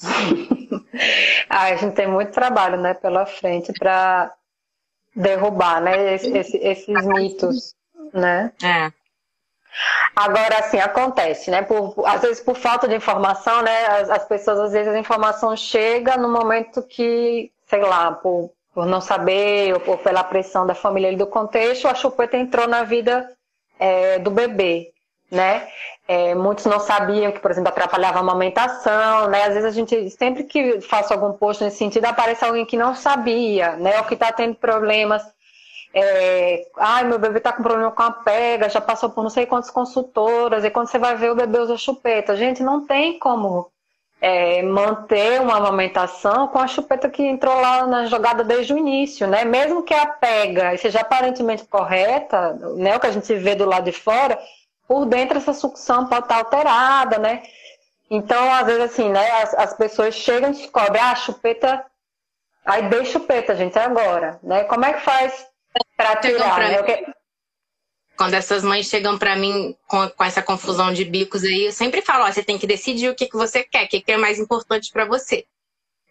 ah, 1.48 1.64
a 1.64 1.76
gente 1.76 1.94
tem 1.94 2.06
muito 2.06 2.32
trabalho 2.32 2.80
né, 2.80 2.94
pela 2.94 3.26
frente 3.26 3.72
para 3.72 4.32
derrubar 5.14 5.80
né, 5.80 6.14
esse, 6.14 6.56
esses 6.56 7.06
mitos. 7.06 7.74
Né? 8.12 8.52
É. 8.62 8.92
Agora, 10.16 10.58
assim, 10.58 10.78
acontece, 10.78 11.50
né? 11.50 11.62
Por, 11.62 11.94
às 12.06 12.20
vezes, 12.20 12.40
por 12.40 12.56
falta 12.56 12.88
de 12.88 12.96
informação, 12.96 13.62
né? 13.62 13.86
As, 13.86 14.10
as, 14.10 14.24
pessoas, 14.24 14.58
às 14.58 14.72
vezes, 14.72 14.92
a 14.92 14.98
informação 14.98 15.56
chega 15.56 16.16
no 16.16 16.28
momento 16.28 16.82
que, 16.82 17.50
sei 17.66 17.80
lá, 17.80 18.12
por, 18.12 18.52
por 18.74 18.86
não 18.86 19.00
saber, 19.00 19.72
ou, 19.74 19.82
ou 19.92 19.98
pela 19.98 20.24
pressão 20.24 20.66
da 20.66 20.74
família 20.74 21.12
e 21.12 21.16
do 21.16 21.26
contexto, 21.26 21.86
a 21.86 21.94
chupeta 21.94 22.36
entrou 22.36 22.66
na 22.66 22.82
vida 22.82 23.30
é, 23.78 24.18
do 24.18 24.30
bebê, 24.30 24.92
né? 25.30 25.68
É, 26.12 26.34
muitos 26.34 26.66
não 26.66 26.80
sabiam 26.80 27.30
que, 27.30 27.38
por 27.38 27.52
exemplo, 27.52 27.68
atrapalhava 27.68 28.18
a 28.18 28.20
amamentação, 28.20 29.28
né? 29.28 29.44
Às 29.44 29.54
vezes 29.54 29.64
a 29.64 29.70
gente, 29.70 30.10
sempre 30.10 30.42
que 30.42 30.80
faço 30.80 31.12
algum 31.12 31.32
post 31.32 31.62
nesse 31.62 31.76
sentido, 31.76 32.04
aparece 32.06 32.44
alguém 32.44 32.66
que 32.66 32.76
não 32.76 32.96
sabia, 32.96 33.76
né? 33.76 33.96
Ou 33.98 34.04
que 34.04 34.14
está 34.14 34.32
tendo 34.32 34.56
problemas 34.56 35.22
é, 35.94 36.66
ai, 36.78 37.04
meu 37.04 37.18
bebê 37.18 37.38
está 37.38 37.52
com 37.52 37.62
problema 37.62 37.90
com 37.92 38.02
a 38.02 38.10
pega, 38.10 38.68
já 38.68 38.80
passou 38.80 39.10
por 39.10 39.22
não 39.22 39.30
sei 39.30 39.46
quantas 39.46 39.70
consultoras, 39.70 40.64
e 40.64 40.70
quando 40.70 40.88
você 40.88 40.98
vai 40.98 41.16
ver 41.16 41.30
o 41.30 41.36
bebê 41.36 41.60
usa 41.60 41.76
chupeta. 41.76 42.36
Gente, 42.36 42.62
não 42.62 42.86
tem 42.86 43.18
como 43.18 43.70
é, 44.20 44.62
manter 44.62 45.40
uma 45.40 45.56
amamentação 45.56 46.48
com 46.48 46.58
a 46.58 46.66
chupeta 46.66 47.08
que 47.08 47.22
entrou 47.22 47.54
lá 47.54 47.86
na 47.86 48.06
jogada 48.06 48.44
desde 48.44 48.72
o 48.74 48.78
início, 48.78 49.26
né? 49.28 49.44
Mesmo 49.44 49.82
que 49.82 49.94
a 49.94 50.06
pega 50.06 50.76
seja 50.76 51.00
aparentemente 51.00 51.64
correta, 51.64 52.52
né? 52.76 52.96
O 52.96 53.00
que 53.00 53.06
a 53.06 53.12
gente 53.12 53.32
vê 53.34 53.54
do 53.54 53.64
lado 53.64 53.84
de 53.84 53.92
fora, 53.92 54.38
por 54.90 55.06
dentro 55.06 55.38
essa 55.38 55.52
sucção 55.52 56.08
pode 56.08 56.24
estar 56.24 56.38
alterada, 56.38 57.16
né? 57.16 57.44
Então, 58.10 58.52
às 58.52 58.66
vezes, 58.66 58.82
assim, 58.82 59.08
né? 59.08 59.30
As, 59.40 59.54
as 59.54 59.74
pessoas 59.74 60.16
chegam 60.16 60.50
e 60.50 60.54
descobrem, 60.54 61.00
ah, 61.00 61.12
a 61.12 61.14
chupeta. 61.14 61.86
Aí 62.64 62.88
deixa 62.88 63.12
chupeta, 63.12 63.54
gente, 63.54 63.78
é 63.78 63.84
agora, 63.84 64.40
né? 64.42 64.64
Como 64.64 64.84
é 64.84 64.94
que 64.94 65.04
faz 65.04 65.46
para 65.96 66.16
tirar, 66.16 66.58
né? 66.58 67.04
Quando 68.16 68.34
essas 68.34 68.64
mães 68.64 68.86
chegam 68.86 69.16
para 69.16 69.36
mim 69.36 69.76
com, 69.86 70.08
com, 70.08 70.24
essa 70.24 70.42
confusão 70.42 70.92
de 70.92 71.04
bicos 71.04 71.44
aí, 71.44 71.66
eu 71.66 71.72
sempre 71.72 72.02
falo: 72.02 72.24
ó, 72.24 72.32
você 72.32 72.42
tem 72.42 72.58
que 72.58 72.66
decidir 72.66 73.10
o 73.10 73.14
que, 73.14 73.28
que 73.28 73.36
você 73.36 73.62
quer, 73.62 73.84
o 73.84 73.88
que, 73.88 74.00
que 74.00 74.10
é 74.10 74.16
mais 74.16 74.40
importante 74.40 74.90
para 74.90 75.04
você. 75.04 75.46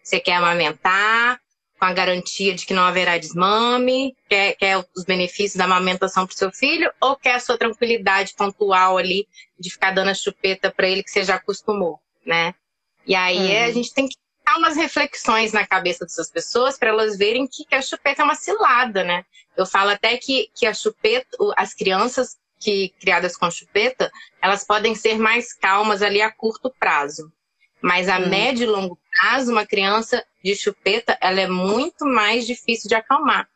Você 0.02 0.18
quer 0.18 0.36
amamentar 0.36 1.38
com 1.80 1.86
a 1.86 1.94
garantia 1.94 2.54
de 2.54 2.66
que 2.66 2.74
não 2.74 2.82
haverá 2.82 3.16
desmame, 3.16 4.14
quer, 4.28 4.54
quer 4.56 4.84
os 4.94 5.02
benefícios 5.02 5.56
da 5.56 5.64
amamentação 5.64 6.26
para 6.26 6.34
o 6.34 6.36
seu 6.36 6.52
filho, 6.52 6.92
ou 7.00 7.16
quer 7.16 7.36
a 7.36 7.40
sua 7.40 7.56
tranquilidade 7.56 8.34
pontual 8.34 8.98
ali 8.98 9.26
de 9.58 9.70
ficar 9.70 9.90
dando 9.92 10.10
a 10.10 10.14
chupeta 10.14 10.70
para 10.70 10.86
ele 10.86 11.02
que 11.02 11.10
você 11.10 11.24
já 11.24 11.36
acostumou, 11.36 11.98
né? 12.24 12.54
E 13.06 13.14
aí 13.14 13.38
uhum. 13.38 13.64
a 13.64 13.70
gente 13.72 13.94
tem 13.94 14.06
que 14.06 14.14
dar 14.44 14.58
umas 14.58 14.76
reflexões 14.76 15.54
na 15.54 15.66
cabeça 15.66 16.04
dessas 16.04 16.30
pessoas 16.30 16.78
para 16.78 16.90
elas 16.90 17.16
verem 17.16 17.46
que, 17.46 17.64
que, 17.64 17.74
a 17.74 17.80
chupeta 17.80 18.20
é 18.20 18.24
uma 18.26 18.34
cilada, 18.34 19.02
né? 19.02 19.24
Eu 19.56 19.64
falo 19.64 19.88
até 19.88 20.18
que, 20.18 20.50
que 20.54 20.66
a 20.66 20.74
chupeta, 20.74 21.34
as 21.56 21.72
crianças 21.72 22.36
que 22.58 22.90
criadas 23.00 23.38
com 23.38 23.50
chupeta, 23.50 24.12
elas 24.42 24.64
podem 24.64 24.94
ser 24.94 25.18
mais 25.18 25.54
calmas 25.54 26.02
ali 26.02 26.20
a 26.20 26.30
curto 26.30 26.70
prazo. 26.78 27.32
Mas 27.80 28.06
a 28.06 28.18
hum. 28.18 28.28
médio 28.28 28.64
e 28.64 28.66
longo 28.66 28.98
prazo, 29.20 29.52
uma 29.52 29.66
criança 29.66 30.24
de 30.42 30.54
chupeta, 30.56 31.18
ela 31.20 31.40
é 31.40 31.46
muito 31.46 32.06
mais 32.06 32.46
difícil 32.46 32.88
de 32.88 32.94
acalmar 32.94 33.46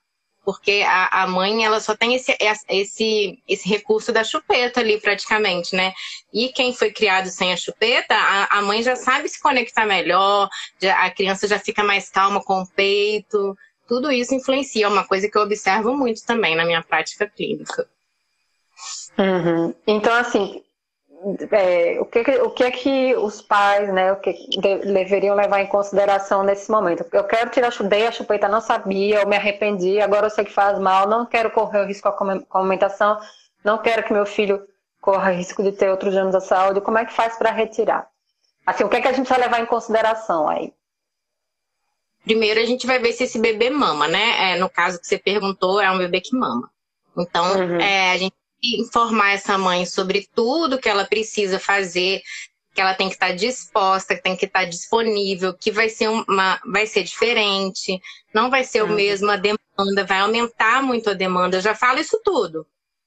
porque 0.44 0.85
a, 0.87 1.22
a 1.22 1.27
mãe 1.27 1.64
ela 1.64 1.81
só 1.81 1.96
tem 1.96 2.14
esse, 2.14 2.37
esse, 2.68 3.42
esse 3.48 3.68
recurso 3.68 4.12
da 4.12 4.22
chupeta 4.22 4.81
ali 4.81 5.00
praticamente, 5.00 5.74
né? 5.74 5.92
E 6.33 6.50
quem 6.50 6.74
foi 6.74 6.92
criado 6.92 7.29
sem 7.29 7.53
a 7.53 7.57
chupeta, 7.57 8.14
a, 8.14 8.59
a 8.59 8.62
mãe 8.62 8.83
já 8.83 8.94
sabe 8.94 9.29
se 9.29 9.40
conectar 9.40 9.87
melhor, 9.87 10.48
já, 10.81 11.03
a 11.03 11.11
criança 11.11 11.48
já 11.48 11.59
fica 11.59 11.83
mais 11.83 12.11
calma 12.11 12.42
com 12.42 12.61
o 12.61 12.66
peito. 12.66 13.57
Tudo 13.88 14.12
isso 14.12 14.35
influencia, 14.35 14.85
é 14.85 14.88
uma 14.88 15.07
coisa 15.07 15.29
que 15.29 15.37
eu 15.37 15.42
observo 15.42 15.96
muito 15.96 16.24
também 16.27 16.55
na 16.55 16.64
minha 16.64 16.83
prática 16.83 17.27
clínica. 17.27 17.88
Uhum. 19.16 19.74
Então, 19.87 20.12
assim, 20.14 20.62
é, 21.50 21.98
o, 22.00 22.04
que, 22.04 22.20
o 22.20 22.50
que 22.50 22.64
é 22.64 22.70
que 22.70 23.16
os 23.16 23.40
pais, 23.40 23.92
né, 23.92 24.12
o 24.12 24.16
que 24.16 24.32
deveriam 24.60 25.34
levar 25.34 25.60
em 25.60 25.66
consideração 25.66 26.42
nesse 26.42 26.70
momento? 26.70 27.04
Eu 27.12 27.24
quero 27.24 27.50
tirar 27.50 27.68
a 27.68 27.70
chupeta, 27.70 28.08
a 28.08 28.12
chupeta 28.12 28.48
não 28.48 28.60
sabia, 28.60 29.22
eu 29.22 29.28
me 29.28 29.37
arrependi, 29.37 30.00
agora 30.00 30.26
eu 30.26 30.30
sei 30.30 30.44
que 30.44 30.52
faz 30.52 30.78
mal, 30.78 31.08
não 31.08 31.26
quero 31.26 31.50
correr 31.50 31.80
o 31.80 31.87
risco 31.87 32.10
com 32.12 32.30
a 32.30 32.58
alimentação, 32.58 33.18
não 33.64 33.78
quero 33.78 34.02
que 34.04 34.12
meu 34.12 34.26
filho 34.26 34.62
corra 35.00 35.30
risco 35.30 35.62
de 35.62 35.72
ter 35.72 35.90
outros 35.90 36.14
danos 36.14 36.34
à 36.34 36.40
saúde. 36.40 36.80
Como 36.80 36.98
é 36.98 37.04
que 37.04 37.12
faz 37.12 37.37
para 37.37 37.50
retirar? 37.50 38.08
Assim, 38.66 38.84
o 38.84 38.88
que 38.88 38.96
é 38.96 39.00
que 39.00 39.08
a 39.08 39.12
gente 39.12 39.28
vai 39.28 39.38
levar 39.38 39.60
em 39.60 39.66
consideração 39.66 40.48
aí? 40.48 40.72
Primeiro 42.24 42.60
a 42.60 42.64
gente 42.64 42.87
vai 42.87 42.98
ver 42.98 43.12
se 43.12 43.24
esse 43.24 43.38
bebê 43.38 43.68
mama, 43.68 44.08
né? 44.08 44.52
É, 44.52 44.58
no 44.58 44.68
caso 44.70 44.98
que 44.98 45.06
você 45.06 45.18
perguntou, 45.18 45.80
é 45.80 45.90
um 45.90 45.98
bebê 45.98 46.20
que 46.20 46.34
mama. 46.34 46.70
Então, 47.16 47.44
uhum. 47.54 47.78
é, 47.78 48.12
a 48.12 48.16
gente 48.16 48.34
informar 48.79 49.33
essa 49.33 49.57
mãe 49.59 49.87
sobre 49.87 50.29
tudo 50.35 50.79
que 50.79 50.88
ela 50.88 51.05
precisa 51.05 51.59
fazer, 51.59 52.22
que 52.74 52.81
ela 52.81 52.94
tem 52.94 53.09
que 53.09 53.14
estar 53.14 53.33
disposta, 53.33 54.16
que 54.16 54.22
tem 54.22 54.37
que 54.37 54.46
estar 54.46 54.64
disponível, 54.64 55.55
que 55.55 55.70
vai 55.70 55.88
ser 55.88 56.09
uma, 56.09 56.61
vai 56.66 56.87
ser 56.87 57.05
diferente, 57.05 58.00
não 58.35 58.50
vai 58.50 58.64
ser 58.64 58.83
o 58.83 58.88
mesmo 58.88 59.31
a 59.31 59.37
demanda, 59.37 60.05
vai 60.07 60.18
aumentar 60.20 60.83
muito 60.83 61.11
a 61.11 61.14
demanda. 61.14 61.59
Eu 61.59 61.61
já 61.61 61.74
falo 61.74 62.00
isso 62.00 62.20
tudo, 62.24 62.66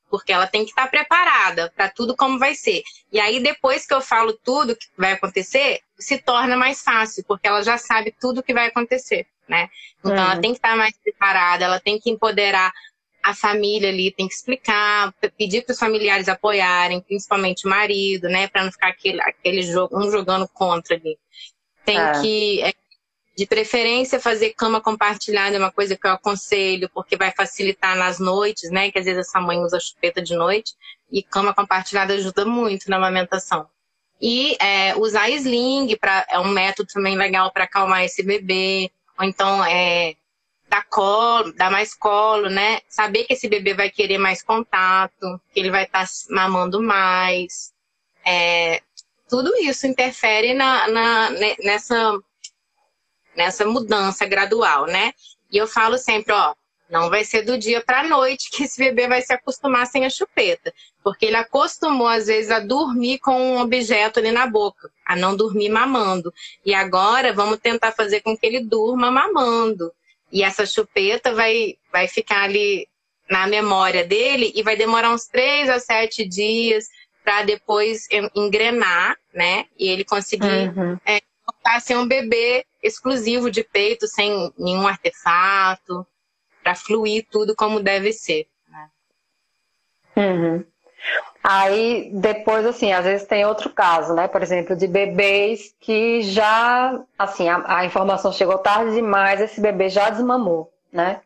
porque 0.10 0.32
ela 0.32 0.48
tem 0.48 0.64
que 0.64 0.70
estar 0.70 0.88
preparada 0.90 1.72
para 1.76 1.90
tudo 1.90 2.16
como 2.16 2.40
vai 2.40 2.56
ser. 2.56 2.82
E 3.12 3.20
aí 3.20 3.42
depois 3.42 3.86
que 3.86 3.94
eu 3.94 4.02
falo 4.02 4.34
tudo 4.34 4.76
que 4.76 4.88
vai 4.98 5.12
acontecer, 5.12 5.82
se 6.00 6.18
torna 6.18 6.56
mais 6.56 6.82
fácil, 6.82 7.26
porque 7.28 7.48
ela 7.48 7.62
já 7.62 7.78
sabe 7.78 8.16
tudo 8.18 8.42
que 8.42 8.54
vai 8.54 8.68
acontecer, 8.68 9.28
né? 9.50 9.70
Então 10.00 10.14
ela 10.14 10.38
tem 10.38 10.52
que 10.52 10.60
estar 10.60 10.78
mais 10.78 10.98
preparada, 10.98 11.66
ela 11.66 11.80
tem 11.80 12.00
que 12.00 12.10
empoderar 12.10 12.72
a 13.28 13.34
família 13.34 13.90
ali 13.90 14.10
tem 14.10 14.26
que 14.26 14.34
explicar, 14.34 15.14
pedir 15.38 15.66
para 15.66 15.74
os 15.74 15.80
familiares 15.80 16.30
apoiarem, 16.30 17.02
principalmente 17.02 17.68
o 17.68 17.70
marido, 17.70 18.30
né, 18.30 18.48
para 18.48 18.64
não 18.64 18.72
ficar 18.72 18.88
aquele, 18.88 19.22
aquele 19.22 19.62
jogo, 19.64 20.00
um 20.00 20.10
jogando 20.10 20.48
contra 20.48 20.96
ali. 20.96 21.20
Tem 21.84 22.00
é. 22.00 22.22
que, 22.22 22.62
é, 22.62 22.74
de 23.38 23.46
preferência, 23.46 24.18
fazer 24.18 24.54
cama 24.54 24.80
compartilhada 24.80 25.58
é 25.58 25.60
uma 25.60 25.72
coisa 25.72 25.98
que 25.98 26.08
eu 26.08 26.12
aconselho, 26.12 26.90
porque 26.94 27.18
vai 27.18 27.30
facilitar 27.36 27.98
nas 27.98 28.18
noites, 28.18 28.72
né, 28.72 28.90
que 28.92 28.98
às 28.98 29.04
vezes 29.04 29.28
essa 29.28 29.42
mãe 29.42 29.60
usa 29.60 29.78
chupeta 29.78 30.22
de 30.22 30.34
noite, 30.34 30.74
e 31.12 31.22
cama 31.22 31.54
compartilhada 31.54 32.14
ajuda 32.14 32.46
muito 32.46 32.90
na 32.90 32.96
amamentação. 32.96 33.68
E 34.22 34.56
é, 34.62 34.96
usar 34.96 35.30
sling 35.32 35.98
pra, 35.98 36.26
é 36.30 36.40
um 36.40 36.48
método 36.48 36.88
também 36.94 37.18
legal 37.18 37.52
para 37.52 37.66
acalmar 37.66 38.06
esse 38.06 38.24
bebê, 38.24 38.90
ou 39.20 39.26
então 39.26 39.66
é, 39.66 40.16
dar 40.70 40.84
colo, 40.90 41.54
dar 41.54 41.72
mais 41.72 41.94
colo, 41.94 42.50
né? 42.50 42.80
Saber 42.88 43.24
que 43.26 43.34
esse 43.34 43.48
bebê 43.48 43.74
vai 43.74 43.90
querer 43.90 44.18
mais 44.18 44.44
contato, 44.44 45.40
que 45.54 45.60
ele 45.60 45.72
vai 45.72 45.84
estar 45.84 46.06
tá 46.06 46.14
mamando 46.30 46.82
mais. 46.82 47.74
É, 48.26 48.82
tudo 49.30 49.56
isso 49.58 49.88
interfere 49.88 50.54
na, 50.54 50.88
na, 50.88 51.30
nessa, 51.64 52.20
nessa 53.36 53.66
mudança 53.66 54.26
gradual, 54.26 54.86
né? 54.86 55.14
E 55.52 55.58
eu 55.58 55.68
falo 55.68 55.98
sempre, 55.98 56.34
ó, 56.34 56.54
não 56.90 57.10
vai 57.10 57.26
ser 57.26 57.42
do 57.42 57.58
dia 57.58 57.82
para 57.82 58.02
a 58.02 58.08
noite 58.08 58.50
que 58.50 58.64
esse 58.64 58.78
bebê 58.80 59.08
vai 59.08 59.22
se 59.22 59.34
acostumar 59.34 59.86
sem 59.88 60.06
a 60.06 60.10
chupeta, 60.10 60.74
porque 61.04 61.26
ele 61.26 61.36
acostumou 61.36 62.08
às 62.08 62.28
vezes 62.28 62.50
a 62.50 62.60
dormir 62.60 63.20
com 63.20 63.40
um 63.40 63.60
objeto 63.60 64.20
ali 64.20 64.32
na 64.32 64.48
boca, 64.48 64.90
a 65.06 65.16
não 65.16 65.36
dormir 65.36 65.70
mamando. 65.70 66.34
E 66.66 66.74
agora 66.74 67.34
vamos 67.34 67.60
tentar 67.60 67.92
fazer 67.92 68.22
com 68.22 68.38
que 68.38 68.46
ele 68.46 68.62
durma 68.62 69.12
mamando. 69.12 69.92
E 70.32 70.44
essa 70.44 70.66
chupeta 70.66 71.34
vai, 71.34 71.78
vai 71.92 72.08
ficar 72.08 72.44
ali 72.44 72.88
na 73.30 73.48
memória 73.48 74.06
dele 74.06 74.52
e 74.56 74.64
vai 74.64 74.76
demorar 74.76 75.12
uns 75.12 75.26
três 75.26 75.70
a 75.70 75.80
sete 75.80 76.26
dias 76.26 76.88
para 77.24 77.44
depois 77.44 78.08
engrenar, 78.34 79.18
né? 79.34 79.66
E 79.78 79.90
ele 79.90 80.06
conseguir 80.06 80.70
uhum. 80.78 80.98
é, 81.06 81.20
voltar 81.46 81.76
a 81.76 81.80
ser 81.80 81.98
um 81.98 82.08
bebê 82.08 82.66
exclusivo 82.82 83.52
de 83.52 83.64
peito, 83.64 84.08
sem 84.08 84.52
nenhum 84.58 84.88
artefato, 84.88 86.08
para 86.64 86.74
fluir 86.76 87.26
tudo 87.30 87.56
como 87.56 87.82
deve 87.82 88.14
ser. 88.14 88.48
Né? 88.70 88.90
Uhum. 90.16 90.66
Aí 91.44 92.10
depois, 92.14 92.66
assim, 92.66 92.92
às 92.92 93.06
vezes 93.06 93.28
tem 93.28 93.46
outro 93.46 93.70
caso, 93.70 94.14
né? 94.14 94.28
Por 94.28 94.44
exemplo, 94.44 94.76
de 94.76 94.88
bebês 94.88 95.74
que 95.80 96.22
já, 96.22 97.00
assim, 97.18 97.48
a, 97.48 97.64
a 97.80 97.86
informação 97.86 98.34
chegou 98.34 98.58
tarde 98.58 98.96
demais, 98.96 99.40
esse 99.40 99.62
bebê 99.62 99.88
já 99.90 100.10
desmamou, 100.10 100.72
né? 100.92 101.22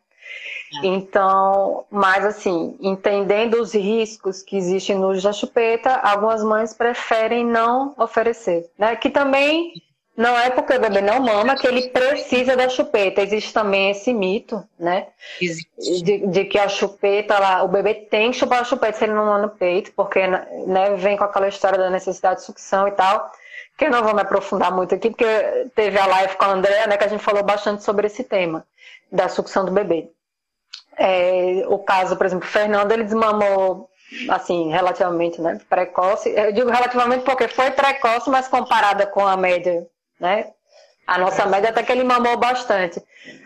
É. 0.82 0.86
Então, 0.86 1.84
mas 1.90 2.24
assim, 2.24 2.76
entendendo 2.80 3.60
os 3.60 3.74
riscos 3.74 4.42
que 4.42 4.56
existem 4.56 4.96
no 4.96 5.10
uso 5.10 5.22
da 5.22 5.32
chupeta, 5.32 5.96
algumas 5.96 6.42
mães 6.42 6.72
preferem 6.72 7.44
não 7.44 7.94
oferecer, 7.98 8.70
né? 8.78 8.96
Que 8.96 9.10
também 9.10 9.72
não 10.16 10.38
é 10.38 10.50
porque 10.50 10.74
o 10.74 10.80
bebê 10.80 11.00
não 11.00 11.20
mama 11.20 11.56
que 11.56 11.66
ele 11.66 11.88
precisa 11.88 12.54
da 12.54 12.68
chupeta. 12.68 13.22
Existe 13.22 13.52
também 13.52 13.90
esse 13.90 14.12
mito, 14.12 14.62
né? 14.78 15.06
De, 16.04 16.26
de, 16.26 16.44
que 16.44 16.58
a 16.58 16.68
chupeta, 16.68 17.38
lá, 17.38 17.62
o 17.62 17.68
bebê 17.68 17.94
tem 17.94 18.30
que 18.30 18.36
chupar 18.36 18.60
a 18.60 18.64
chupeta 18.64 18.98
se 18.98 19.04
ele 19.04 19.14
não 19.14 19.24
mama 19.24 19.38
no 19.38 19.48
peito, 19.48 19.90
porque 19.92 20.26
né, 20.26 20.94
vem 20.96 21.16
com 21.16 21.24
aquela 21.24 21.48
história 21.48 21.78
da 21.78 21.88
necessidade 21.88 22.40
de 22.40 22.46
sucção 22.46 22.86
e 22.86 22.92
tal. 22.92 23.30
Que 23.78 23.86
eu 23.86 23.90
não 23.90 24.02
vou 24.02 24.14
me 24.14 24.20
aprofundar 24.20 24.70
muito 24.70 24.94
aqui, 24.94 25.08
porque 25.08 25.70
teve 25.74 25.98
a 25.98 26.06
live 26.06 26.36
com 26.36 26.44
a 26.44 26.52
Andrea, 26.52 26.86
né, 26.86 26.98
que 26.98 27.04
a 27.04 27.08
gente 27.08 27.24
falou 27.24 27.42
bastante 27.42 27.82
sobre 27.82 28.06
esse 28.06 28.22
tema, 28.22 28.66
da 29.10 29.30
sucção 29.30 29.64
do 29.64 29.72
bebê. 29.72 30.10
É, 30.98 31.64
o 31.68 31.78
caso, 31.78 32.16
por 32.16 32.26
exemplo, 32.26 32.46
o 32.46 32.50
Fernando, 32.50 32.92
ele 32.92 33.04
desmamou 33.04 33.88
assim, 34.28 34.70
relativamente, 34.70 35.40
né, 35.40 35.58
precoce. 35.70 36.28
Eu 36.36 36.52
digo 36.52 36.70
relativamente 36.70 37.24
porque 37.24 37.48
foi 37.48 37.70
precoce, 37.70 38.28
mas 38.28 38.46
comparada 38.46 39.06
com 39.06 39.26
a 39.26 39.38
média 39.38 39.86
né? 40.22 40.46
A 41.06 41.18
nossa 41.18 41.44
média 41.46 41.70
até 41.70 41.82
que 41.82 41.90
ele 41.90 42.04
mamou 42.04 42.36
bastante. 42.36 43.02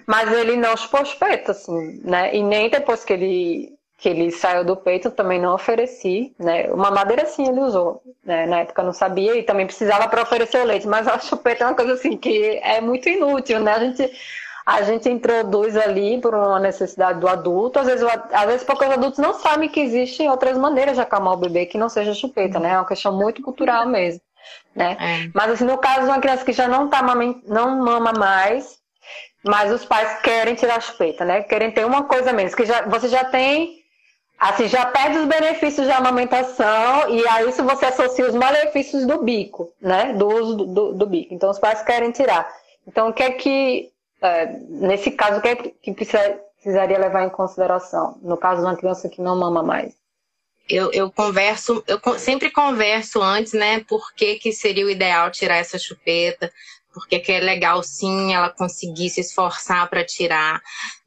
Mas 0.06 0.30
ele 0.30 0.56
não 0.56 0.76
chupou 0.76 1.02
os 1.02 1.14
peitos, 1.14 1.56
assim, 1.56 2.00
né? 2.04 2.36
E 2.36 2.42
nem 2.42 2.68
depois 2.68 3.02
que 3.02 3.14
ele, 3.14 3.72
que 3.96 4.08
ele 4.10 4.30
saiu 4.30 4.62
do 4.62 4.76
peito, 4.76 5.10
também 5.10 5.40
não 5.40 5.54
ofereci, 5.54 6.34
né? 6.38 6.70
Uma 6.70 6.90
madeira 6.90 7.24
sim 7.24 7.48
ele 7.48 7.60
usou, 7.60 8.02
né? 8.22 8.46
Na 8.46 8.60
época 8.60 8.82
eu 8.82 8.86
não 8.86 8.92
sabia 8.92 9.34
e 9.36 9.42
também 9.42 9.66
precisava 9.66 10.06
para 10.06 10.22
oferecer 10.22 10.58
o 10.58 10.64
leite. 10.64 10.86
Mas 10.86 11.08
a 11.08 11.18
chupeta 11.18 11.64
é 11.64 11.66
uma 11.66 11.74
coisa 11.74 11.94
assim 11.94 12.16
que 12.16 12.60
é 12.62 12.80
muito 12.80 13.08
inútil, 13.08 13.58
né? 13.58 13.72
A 13.72 13.80
gente, 13.80 14.12
a 14.66 14.82
gente 14.82 15.08
introduz 15.08 15.76
ali 15.76 16.20
por 16.20 16.34
uma 16.34 16.60
necessidade 16.60 17.18
do 17.20 17.26
adulto. 17.26 17.78
Às 17.78 17.86
vezes, 17.86 18.06
às 18.32 18.46
vezes 18.46 18.64
porque 18.64 18.84
os 18.84 18.90
adultos 18.92 19.18
não 19.18 19.32
sabem 19.32 19.68
que 19.68 19.80
existem 19.80 20.30
outras 20.30 20.58
maneiras 20.58 20.94
de 20.94 21.00
acalmar 21.00 21.32
o 21.34 21.38
bebê 21.38 21.64
que 21.66 21.78
não 21.78 21.88
seja 21.88 22.14
chupeta, 22.14 22.60
né? 22.60 22.72
É 22.72 22.76
uma 22.76 22.86
questão 22.86 23.16
muito 23.16 23.42
cultural 23.42 23.86
mesmo 23.88 24.20
né? 24.74 24.96
É. 25.00 25.30
Mas 25.34 25.52
assim, 25.52 25.64
no 25.64 25.78
caso 25.78 26.02
de 26.02 26.06
uma 26.06 26.20
criança 26.20 26.44
que 26.44 26.52
já 26.52 26.68
não 26.68 26.88
tá 26.88 27.02
não 27.46 27.78
mama 27.78 28.12
mais, 28.12 28.78
mas 29.42 29.72
os 29.72 29.84
pais 29.84 30.20
querem 30.20 30.54
tirar 30.54 30.76
a 30.76 30.80
chupeta, 30.80 31.24
né? 31.24 31.42
Querem 31.42 31.70
ter 31.70 31.86
uma 31.86 32.04
coisa 32.04 32.32
menos, 32.32 32.54
que 32.54 32.66
já, 32.66 32.82
você 32.82 33.08
já 33.08 33.24
tem, 33.24 33.78
assim, 34.38 34.68
já 34.68 34.84
perde 34.86 35.18
os 35.18 35.26
benefícios 35.26 35.86
da 35.86 35.96
amamentação 35.98 37.08
e 37.08 37.26
a 37.28 37.44
isso 37.44 37.64
você 37.64 37.86
associa 37.86 38.26
os 38.26 38.34
malefícios 38.34 39.06
do 39.06 39.22
bico, 39.22 39.72
né? 39.80 40.12
Do 40.12 40.28
uso 40.28 40.56
do, 40.56 40.66
do, 40.66 40.92
do 40.94 41.06
bico. 41.06 41.32
Então 41.32 41.50
os 41.50 41.58
pais 41.58 41.82
querem 41.82 42.10
tirar. 42.10 42.46
Então 42.86 43.08
o 43.08 43.12
que 43.12 43.22
é 43.22 43.30
que, 43.30 43.90
é, 44.20 44.46
nesse 44.68 45.10
caso, 45.12 45.38
o 45.38 45.40
que 45.40 45.48
é 45.48 45.56
que 45.56 45.92
precisa, 45.92 46.40
precisaria 46.54 46.98
levar 46.98 47.24
em 47.24 47.30
consideração? 47.30 48.18
No 48.22 48.36
caso 48.36 48.60
de 48.60 48.66
uma 48.66 48.76
criança 48.76 49.08
que 49.08 49.22
não 49.22 49.36
mama 49.36 49.62
mais? 49.62 49.94
Eu, 50.68 50.90
eu 50.92 51.10
converso, 51.10 51.84
eu 51.86 52.00
sempre 52.18 52.50
converso 52.50 53.22
antes, 53.22 53.52
né? 53.52 53.80
Por 53.80 54.12
que, 54.14 54.36
que 54.36 54.52
seria 54.52 54.86
o 54.86 54.90
ideal 54.90 55.30
tirar 55.30 55.56
essa 55.56 55.78
chupeta? 55.78 56.52
Porque 56.92 57.18
que 57.18 57.32
é 57.32 57.40
legal 57.40 57.82
sim 57.82 58.34
ela 58.34 58.50
conseguir 58.50 59.10
se 59.10 59.20
esforçar 59.20 59.88
para 59.88 60.04
tirar. 60.04 60.60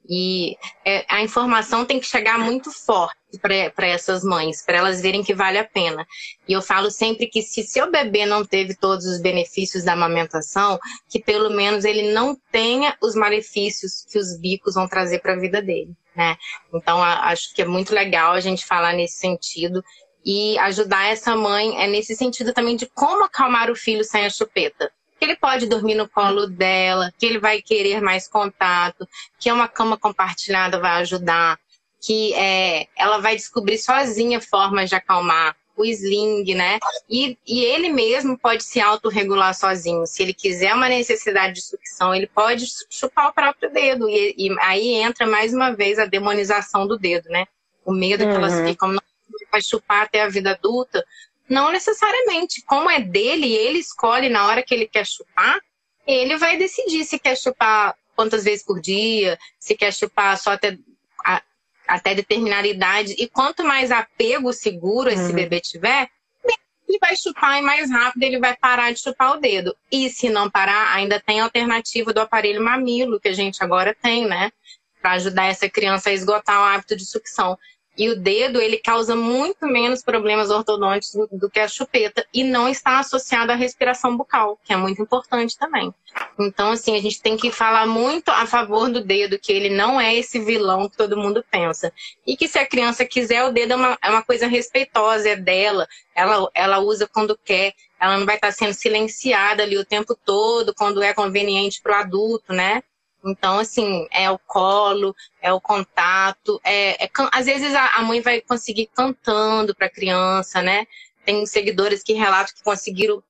E 0.09 0.57
é, 0.83 1.05
a 1.07 1.21
informação 1.21 1.85
tem 1.85 1.99
que 1.99 2.07
chegar 2.07 2.39
muito 2.39 2.71
forte 2.71 3.15
para 3.39 3.85
essas 3.85 4.23
mães, 4.23 4.63
para 4.65 4.79
elas 4.79 4.99
verem 4.99 5.23
que 5.23 5.35
vale 5.35 5.59
a 5.59 5.63
pena. 5.63 6.07
E 6.47 6.53
eu 6.53 6.63
falo 6.63 6.89
sempre 6.89 7.27
que 7.27 7.43
se 7.43 7.61
seu 7.61 7.91
bebê 7.91 8.25
não 8.25 8.43
teve 8.43 8.73
todos 8.73 9.05
os 9.05 9.21
benefícios 9.21 9.83
da 9.83 9.93
amamentação, 9.93 10.79
que 11.07 11.19
pelo 11.19 11.51
menos 11.51 11.85
ele 11.85 12.11
não 12.11 12.35
tenha 12.51 12.97
os 12.99 13.13
malefícios 13.13 14.03
que 14.11 14.17
os 14.17 14.35
bicos 14.39 14.73
vão 14.73 14.87
trazer 14.87 15.19
para 15.19 15.33
a 15.33 15.39
vida 15.39 15.61
dele. 15.61 15.93
Né? 16.15 16.35
Então, 16.73 17.03
acho 17.03 17.53
que 17.53 17.61
é 17.61 17.65
muito 17.65 17.93
legal 17.93 18.33
a 18.33 18.39
gente 18.39 18.65
falar 18.65 18.93
nesse 18.93 19.17
sentido 19.19 19.83
e 20.25 20.57
ajudar 20.57 21.05
essa 21.05 21.35
mãe 21.35 21.81
é 21.81 21.87
nesse 21.87 22.15
sentido 22.15 22.51
também 22.51 22.75
de 22.75 22.87
como 22.87 23.23
acalmar 23.23 23.69
o 23.69 23.75
filho 23.75 24.03
sem 24.03 24.25
a 24.25 24.29
chupeta 24.29 24.91
que 25.19 25.25
ele 25.25 25.35
pode 25.35 25.67
dormir 25.67 25.95
no 25.95 26.07
colo 26.07 26.47
dela, 26.47 27.13
que 27.17 27.25
ele 27.25 27.37
vai 27.37 27.61
querer 27.61 28.01
mais 28.01 28.27
contato, 28.27 29.07
que 29.37 29.51
uma 29.51 29.67
cama 29.67 29.97
compartilhada 29.97 30.79
vai 30.79 31.01
ajudar, 31.01 31.59
que 32.01 32.33
é, 32.33 32.87
ela 32.95 33.19
vai 33.19 33.35
descobrir 33.35 33.77
sozinha 33.77 34.39
formas 34.39 34.89
de 34.89 34.95
acalmar 34.95 35.55
o 35.75 35.85
sling, 35.85 36.53
né? 36.55 36.79
E, 37.09 37.37
e 37.47 37.63
ele 37.63 37.89
mesmo 37.89 38.37
pode 38.37 38.63
se 38.63 38.79
autorregular 38.79 39.53
sozinho. 39.53 40.05
Se 40.05 40.21
ele 40.23 40.33
quiser 40.33 40.73
uma 40.73 40.89
necessidade 40.89 41.55
de 41.55 41.61
sucção, 41.61 42.13
ele 42.13 42.27
pode 42.27 42.65
chupar 42.89 43.29
o 43.29 43.33
próprio 43.33 43.71
dedo. 43.71 44.09
E, 44.09 44.35
e 44.37 44.55
aí 44.59 44.93
entra 44.95 45.25
mais 45.25 45.53
uma 45.53 45.71
vez 45.71 45.97
a 45.97 46.05
demonização 46.05 46.85
do 46.85 46.97
dedo, 46.97 47.29
né? 47.29 47.45
O 47.85 47.93
medo 47.93 48.23
uhum. 48.23 48.29
que 48.29 48.35
elas 48.35 48.53
uhum. 48.53 48.67
ficam, 48.67 48.89
não 48.89 49.01
vai 49.51 49.61
chupar 49.61 50.03
até 50.03 50.21
a 50.21 50.29
vida 50.29 50.51
adulta. 50.51 51.03
Não 51.49 51.71
necessariamente. 51.71 52.61
Como 52.65 52.89
é 52.89 52.99
dele, 52.99 53.53
ele 53.53 53.79
escolhe 53.79 54.29
na 54.29 54.45
hora 54.45 54.61
que 54.63 54.73
ele 54.73 54.87
quer 54.87 55.05
chupar, 55.05 55.59
ele 56.05 56.37
vai 56.37 56.57
decidir 56.57 57.03
se 57.03 57.19
quer 57.19 57.35
chupar 57.35 57.95
quantas 58.15 58.43
vezes 58.43 58.65
por 58.65 58.79
dia, 58.79 59.37
se 59.59 59.75
quer 59.75 59.93
chupar 59.93 60.37
só 60.37 60.51
até, 60.51 60.77
a, 61.25 61.41
até 61.87 62.13
determinada 62.13 62.67
idade. 62.67 63.15
E 63.17 63.27
quanto 63.27 63.63
mais 63.63 63.91
apego 63.91 64.51
seguro 64.53 65.09
esse 65.09 65.29
uhum. 65.29 65.33
bebê 65.33 65.59
tiver, 65.59 66.09
ele 66.89 66.97
vai 66.99 67.15
chupar 67.15 67.59
e 67.59 67.61
mais 67.61 67.91
rápido 67.91 68.23
ele 68.23 68.39
vai 68.39 68.57
parar 68.57 68.91
de 68.91 68.99
chupar 68.99 69.37
o 69.37 69.39
dedo. 69.39 69.75
E 69.91 70.09
se 70.09 70.29
não 70.29 70.49
parar, 70.49 70.93
ainda 70.95 71.19
tem 71.19 71.39
a 71.39 71.43
alternativa 71.43 72.11
do 72.11 72.19
aparelho 72.19 72.63
mamilo, 72.63 73.19
que 73.19 73.29
a 73.29 73.33
gente 73.33 73.63
agora 73.63 73.95
tem, 74.01 74.27
né? 74.27 74.51
Para 74.99 75.11
ajudar 75.11 75.45
essa 75.45 75.69
criança 75.69 76.09
a 76.09 76.13
esgotar 76.13 76.59
o 76.59 76.63
hábito 76.63 76.95
de 76.95 77.05
sucção. 77.05 77.57
E 77.99 78.07
o 78.07 78.15
dedo, 78.15 78.61
ele 78.61 78.77
causa 78.77 79.13
muito 79.13 79.67
menos 79.67 80.01
problemas 80.01 80.49
ortodônticos 80.49 81.27
do, 81.29 81.49
que 81.49 81.59
a 81.59 81.67
chupeta 81.67 82.25
e 82.33 82.45
não 82.45 82.69
está 82.69 82.97
associado 82.97 83.51
à 83.51 83.55
respiração 83.55 84.15
bucal, 84.15 84.57
que 84.63 84.71
é 84.71 84.77
muito 84.77 85.01
importante 85.01 85.57
também. 85.57 85.93
Então, 86.39 86.71
assim, 86.71 86.95
a 86.95 87.01
gente 87.01 87.21
tem 87.21 87.35
que 87.35 87.51
falar 87.51 87.85
muito 87.85 88.29
a 88.29 88.47
favor 88.47 88.89
do 88.89 89.03
dedo, 89.03 89.37
que 89.37 89.51
ele 89.51 89.69
não 89.69 89.99
é 89.99 90.15
esse 90.15 90.39
vilão 90.39 90.87
que 90.87 90.95
todo 90.95 91.17
mundo 91.17 91.43
pensa. 91.51 91.91
E 92.25 92.37
que 92.37 92.47
se 92.47 92.57
a 92.57 92.65
criança 92.65 93.05
quiser, 93.05 93.43
o 93.43 93.51
dedo 93.51 93.73
é 93.73 93.75
uma, 93.75 93.97
é 94.01 94.09
uma 94.09 94.23
coisa 94.23 94.47
respeitosa, 94.47 95.27
é 95.27 95.35
dela, 95.35 95.85
ela, 96.15 96.49
ela 96.53 96.79
usa 96.79 97.05
quando 97.05 97.37
quer, 97.37 97.73
ela 97.99 98.17
não 98.17 98.25
vai 98.25 98.35
estar 98.35 98.53
sendo 98.53 98.73
silenciada 98.73 99.63
ali 99.63 99.77
o 99.77 99.83
tempo 99.83 100.15
todo, 100.15 100.73
quando 100.73 101.03
é 101.03 101.13
conveniente 101.13 101.81
para 101.81 101.97
o 101.97 102.01
adulto, 102.01 102.53
né? 102.53 102.81
Então, 103.23 103.59
assim, 103.59 104.07
é 104.11 104.29
o 104.31 104.39
colo, 104.39 105.15
é 105.41 105.51
o 105.51 105.59
contato. 105.59 106.59
É, 106.63 107.05
é 107.05 107.09
às 107.31 107.45
vezes 107.45 107.73
a, 107.75 108.01
mãe 108.01 108.21
vai 108.21 108.41
conseguir 108.41 108.87
cantando 108.87 109.75
para 109.75 109.87
a 109.87 109.91
criança, 109.91 110.61
né? 110.61 110.87
Tem 111.25 111.45
seguidores 111.45 112.01
que 112.01 112.13
relatam 112.13 112.55
que 112.55 112.63
conseguiram 112.63 113.21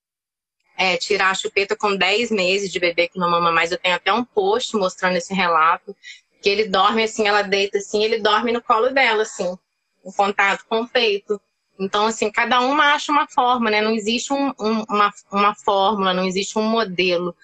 é, 0.77 0.95
tirar 0.95 1.31
a 1.31 1.35
chupeta 1.35 1.75
com 1.75 1.95
10 1.95 2.31
meses 2.31 2.71
de 2.71 2.79
bebê 2.79 3.07
que 3.07 3.19
não 3.19 3.29
mama 3.29 3.51
mais. 3.51 3.71
Eu 3.71 3.77
tenho 3.77 3.95
até 3.95 4.13
um 4.13 4.23
post 4.23 4.75
mostrando 4.77 5.17
esse 5.17 5.33
relato. 5.33 5.95
Que 6.41 6.49
ele 6.49 6.69
dorme 6.69 7.03
assim, 7.03 7.27
ela 7.27 7.41
deita 7.41 7.79
assim, 7.79 8.01
ele 8.03 8.19
dorme 8.19 8.53
no 8.53 8.61
colo 8.61 8.91
dela, 8.91 9.23
assim, 9.23 9.57
em 10.05 10.11
contato 10.11 10.63
com 10.69 10.81
o 10.81 10.87
peito. 10.87 11.41
Então, 11.77 12.05
assim, 12.05 12.31
cada 12.31 12.61
uma 12.61 12.93
acha 12.93 13.11
uma 13.11 13.27
forma, 13.27 13.69
né? 13.69 13.81
Não 13.81 13.91
existe 13.91 14.31
um, 14.31 14.53
um, 14.59 14.83
uma, 14.89 15.13
uma 15.31 15.55
fórmula, 15.55 16.13
não 16.13 16.25
existe 16.25 16.57
um 16.57 16.63
modelo. 16.63 17.35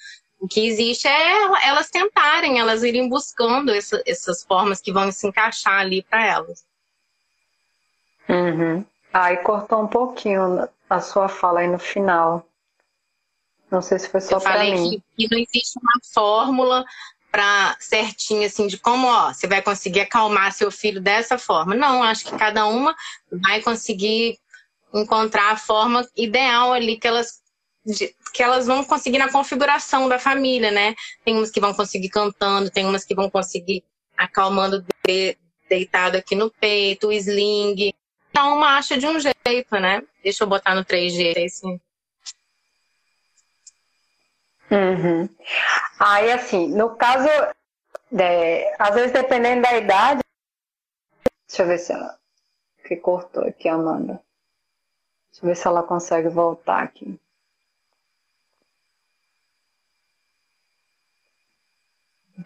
O 0.46 0.48
que 0.48 0.68
existe 0.68 1.08
é 1.08 1.68
elas 1.68 1.90
tentarem, 1.90 2.60
elas 2.60 2.84
irem 2.84 3.10
buscando 3.10 3.72
essa, 3.72 4.00
essas 4.06 4.44
formas 4.44 4.80
que 4.80 4.94
vão 4.94 5.12
se 5.12 5.26
encaixar 5.26 5.80
ali 5.80 6.04
para 6.04 6.24
elas. 6.24 6.64
Uhum. 8.30 8.86
Aí 9.12 9.38
cortou 9.38 9.82
um 9.82 9.88
pouquinho 9.88 10.70
a 10.88 11.02
sua 11.02 11.28
fala 11.28 11.62
aí 11.62 11.68
no 11.68 11.80
final. 11.80 12.46
Não 13.72 13.82
sei 13.82 13.98
se 13.98 14.08
foi 14.08 14.22
só 14.22 14.40
para 14.40 14.64
mim. 14.66 15.02
Que, 15.18 15.28
que 15.28 15.36
não 15.36 15.42
existe 15.42 15.80
uma 15.82 16.00
fórmula 16.14 16.86
para 17.32 17.76
certinho 17.80 18.46
assim 18.46 18.68
de 18.68 18.78
como 18.78 19.08
ó, 19.08 19.34
você 19.34 19.48
vai 19.48 19.64
conseguir 19.64 20.02
acalmar 20.02 20.54
seu 20.54 20.70
filho 20.70 21.02
dessa 21.02 21.40
forma. 21.40 21.74
Não, 21.74 22.04
acho 22.04 22.26
que 22.26 22.38
cada 22.38 22.68
uma 22.68 22.96
vai 23.32 23.64
conseguir 23.64 24.38
encontrar 24.94 25.54
a 25.54 25.58
forma 25.58 26.08
ideal 26.16 26.72
ali 26.72 26.98
que 26.98 27.08
elas 27.08 27.42
de, 27.86 28.16
que 28.34 28.42
elas 28.42 28.66
vão 28.66 28.84
conseguir 28.84 29.18
na 29.18 29.32
configuração 29.32 30.10
da 30.10 30.18
família, 30.18 30.72
né? 30.72 30.96
Tem 31.24 31.36
umas 31.36 31.52
que 31.52 31.60
vão 31.60 31.74
conseguir 31.74 32.10
cantando, 32.10 32.72
tem 32.72 32.86
umas 32.86 33.06
que 33.06 33.14
vão 33.14 33.30
conseguir 33.30 33.84
acalmando 34.18 34.86
de, 35.06 35.38
deitado 35.70 36.18
aqui 36.18 36.36
no 36.36 36.50
peito, 36.50 37.08
o 37.08 37.14
sling. 37.14 37.94
Cada 38.34 38.54
uma 38.54 38.78
acha 38.78 38.98
de 38.98 39.08
um 39.08 39.20
jeito, 39.20 39.76
né? 39.80 40.02
Deixa 40.24 40.44
eu 40.44 40.48
botar 40.48 40.76
no 40.76 40.84
3G 40.84 41.46
assim. 41.46 41.80
Uhum. 44.72 45.30
Aí, 46.00 46.32
assim, 46.32 46.68
no 46.68 46.96
caso, 46.96 47.30
é, 48.20 48.76
às 48.80 48.94
vezes 48.96 49.12
dependendo 49.12 49.62
da 49.62 49.78
idade. 49.78 50.22
Deixa 51.48 51.64
eu 51.64 51.68
ver 51.68 51.78
se 51.78 51.94
ela. 51.94 52.18
Que 52.86 52.96
cortou 52.98 53.44
aqui, 53.44 53.70
Amanda. 53.70 54.22
Deixa 55.32 55.46
eu 55.46 55.50
ver 55.50 55.56
se 55.56 55.68
ela 55.68 55.84
consegue 55.84 56.30
voltar 56.30 56.84
aqui. 56.84 57.20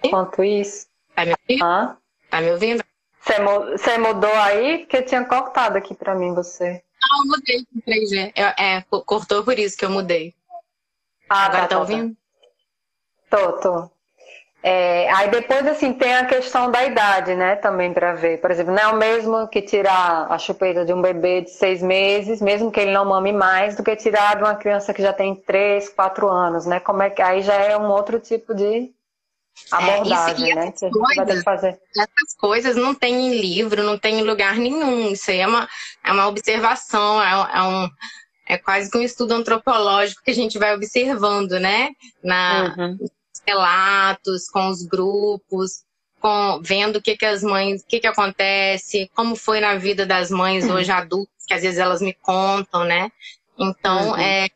Enquanto 0.03 0.43
isso. 0.43 0.87
Tá 1.15 1.25
me 1.25 1.31
ouvindo? 1.31 1.65
Ah? 1.65 1.97
Tá 2.29 2.41
me 2.41 2.51
ouvindo? 2.51 2.83
Você 3.71 3.97
mudou 3.97 4.33
aí? 4.33 4.79
Porque 4.79 5.01
tinha 5.03 5.23
cortado 5.25 5.77
aqui 5.77 5.93
pra 5.93 6.15
mim 6.15 6.33
você. 6.33 6.81
Ah, 7.03 7.17
eu 7.21 7.27
mudei 7.27 7.65
com 7.65 7.81
3G. 7.81 8.33
É, 8.35 8.75
é, 8.77 8.81
cortou 9.05 9.43
por 9.43 9.57
isso 9.57 9.77
que 9.77 9.85
eu 9.85 9.89
mudei. 9.89 10.33
Ah, 11.29 11.45
Agora 11.45 11.61
tá, 11.61 11.67
tá, 11.67 11.75
tá 11.75 11.79
ouvindo? 11.79 12.15
Tô, 13.29 13.53
tô. 13.53 13.91
É, 14.61 15.09
aí 15.11 15.29
depois, 15.29 15.65
assim, 15.67 15.93
tem 15.93 16.13
a 16.15 16.25
questão 16.25 16.69
da 16.69 16.83
idade, 16.83 17.33
né, 17.33 17.55
também 17.55 17.93
para 17.93 18.13
ver. 18.13 18.41
Por 18.41 18.51
exemplo, 18.51 18.73
não 18.73 18.81
é 18.81 18.87
o 18.87 18.97
mesmo 18.97 19.47
que 19.47 19.61
tirar 19.61 20.27
a 20.29 20.37
chupeta 20.37 20.83
de 20.83 20.93
um 20.93 21.01
bebê 21.01 21.41
de 21.41 21.49
seis 21.49 21.81
meses, 21.81 22.41
mesmo 22.41 22.69
que 22.69 22.79
ele 22.79 22.91
não 22.91 23.05
mame 23.05 23.31
mais, 23.31 23.77
do 23.77 23.83
que 23.83 23.95
tirar 23.95 24.35
de 24.35 24.43
uma 24.43 24.55
criança 24.55 24.93
que 24.93 25.01
já 25.01 25.13
tem 25.13 25.33
três, 25.33 25.87
quatro 25.87 26.27
anos, 26.27 26.65
né? 26.65 26.79
Como 26.79 27.01
é 27.01 27.09
que 27.09 27.21
aí 27.21 27.41
já 27.41 27.53
é 27.53 27.77
um 27.77 27.89
outro 27.89 28.19
tipo 28.19 28.53
de 28.53 28.91
abordagem, 29.71 30.51
é, 30.51 30.55
né? 30.55 30.71
Que 30.71 30.89
coisas, 30.89 31.43
fazer. 31.43 31.79
Essas 31.95 32.35
coisas 32.37 32.75
não 32.75 32.93
tem 32.93 33.27
em 33.27 33.39
livro, 33.39 33.83
não 33.83 33.97
tem 33.97 34.19
em 34.19 34.23
lugar 34.23 34.55
nenhum. 34.55 35.11
Isso 35.11 35.31
aí 35.31 35.39
é 35.39 35.47
uma, 35.47 35.67
é 36.03 36.11
uma 36.11 36.27
observação, 36.27 37.21
é, 37.21 37.57
é 37.57 37.63
um 37.63 37.89
é 38.47 38.57
quase 38.57 38.89
que 38.89 38.97
um 38.97 39.03
estudo 39.03 39.33
antropológico 39.33 40.23
que 40.23 40.31
a 40.31 40.35
gente 40.35 40.57
vai 40.57 40.73
observando, 40.73 41.59
né? 41.59 41.91
Na, 42.23 42.75
uhum 42.75 42.97
relatos, 43.49 44.49
com 44.49 44.67
os 44.67 44.83
grupos, 44.83 45.83
com, 46.19 46.61
vendo 46.61 46.97
o 46.97 47.01
que, 47.01 47.17
que 47.17 47.25
as 47.25 47.41
mães, 47.41 47.81
o 47.81 47.87
que, 47.87 47.99
que 47.99 48.07
acontece, 48.07 49.09
como 49.15 49.35
foi 49.35 49.59
na 49.59 49.75
vida 49.75 50.05
das 50.05 50.29
mães 50.29 50.65
uhum. 50.65 50.75
hoje 50.75 50.91
adultas, 50.91 51.45
que 51.47 51.53
às 51.53 51.61
vezes 51.61 51.79
elas 51.79 52.01
me 52.01 52.13
contam, 52.13 52.83
né? 52.83 53.11
Então, 53.57 54.11
uhum. 54.11 54.17
é, 54.17 54.47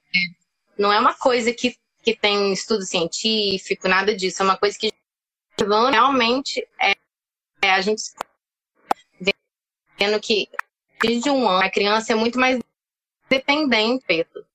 não 0.78 0.92
é 0.92 1.00
uma 1.00 1.14
coisa 1.14 1.52
que, 1.52 1.76
que 2.04 2.16
tem 2.16 2.52
estudo 2.52 2.84
científico, 2.84 3.88
nada 3.88 4.16
disso, 4.16 4.42
é 4.42 4.46
uma 4.46 4.58
coisa 4.58 4.78
que 4.78 4.92
realmente 5.92 6.68
é, 6.82 6.94
é 7.62 7.72
a 7.72 7.82
gente 7.82 8.04
vendo 9.98 10.20
que 10.20 10.50
desde 11.02 11.30
um 11.30 11.48
ano 11.48 11.64
a 11.64 11.72
criança 11.72 12.12
é 12.12 12.16
muito 12.16 12.38
mais 12.38 12.60
dependente, 13.30 14.04
Pedro. 14.06 14.46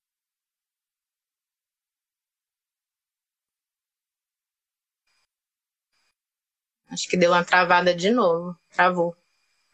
Acho 6.91 7.07
que 7.07 7.17
deu 7.17 7.31
uma 7.31 7.43
travada 7.43 7.93
de 7.93 8.09
novo. 8.09 8.57
Travou. 8.71 9.15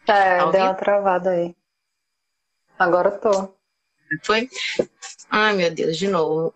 É, 0.07 0.37
tá 0.37 0.51
deu 0.51 0.61
uma 0.61 0.73
travada 0.73 1.31
aí. 1.31 1.55
Agora 2.77 3.09
eu 3.09 3.19
tô. 3.19 3.55
Foi? 4.23 4.49
Ai, 5.29 5.53
meu 5.55 5.73
Deus, 5.73 5.97
de 5.97 6.07
novo. 6.07 6.53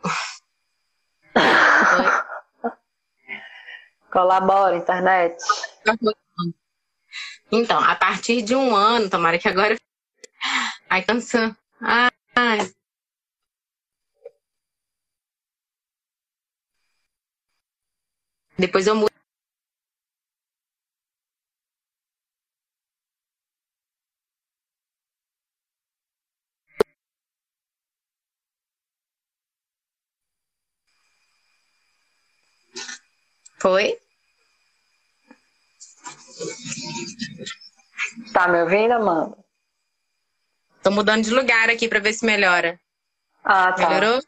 Colabora, 4.12 4.75
internet. 4.75 5.38
Então, 7.52 7.80
a 7.80 7.95
partir 7.95 8.41
de 8.41 8.56
um 8.56 8.75
ano, 8.75 9.10
tomara 9.10 9.38
que 9.38 9.47
agora. 9.47 9.75
Ai, 10.89 11.04
cansando. 11.04 11.56
Ai. 11.82 12.71
Depois 18.58 18.88
eu 18.88 18.95
mudo 18.95 19.10
Foi? 33.60 33.99
Tá 38.39 38.47
me 38.47 38.62
ouvindo, 38.62 38.93
Amanda? 38.93 39.38
Tô 40.82 40.89
mudando 40.91 41.25
de 41.25 41.30
lugar 41.30 41.69
aqui 41.69 41.89
para 41.89 41.99
ver 41.99 42.13
se 42.13 42.25
melhora. 42.25 42.80
Ah, 43.43 43.73
tá. 43.73 43.89
Melhorou? 43.89 44.23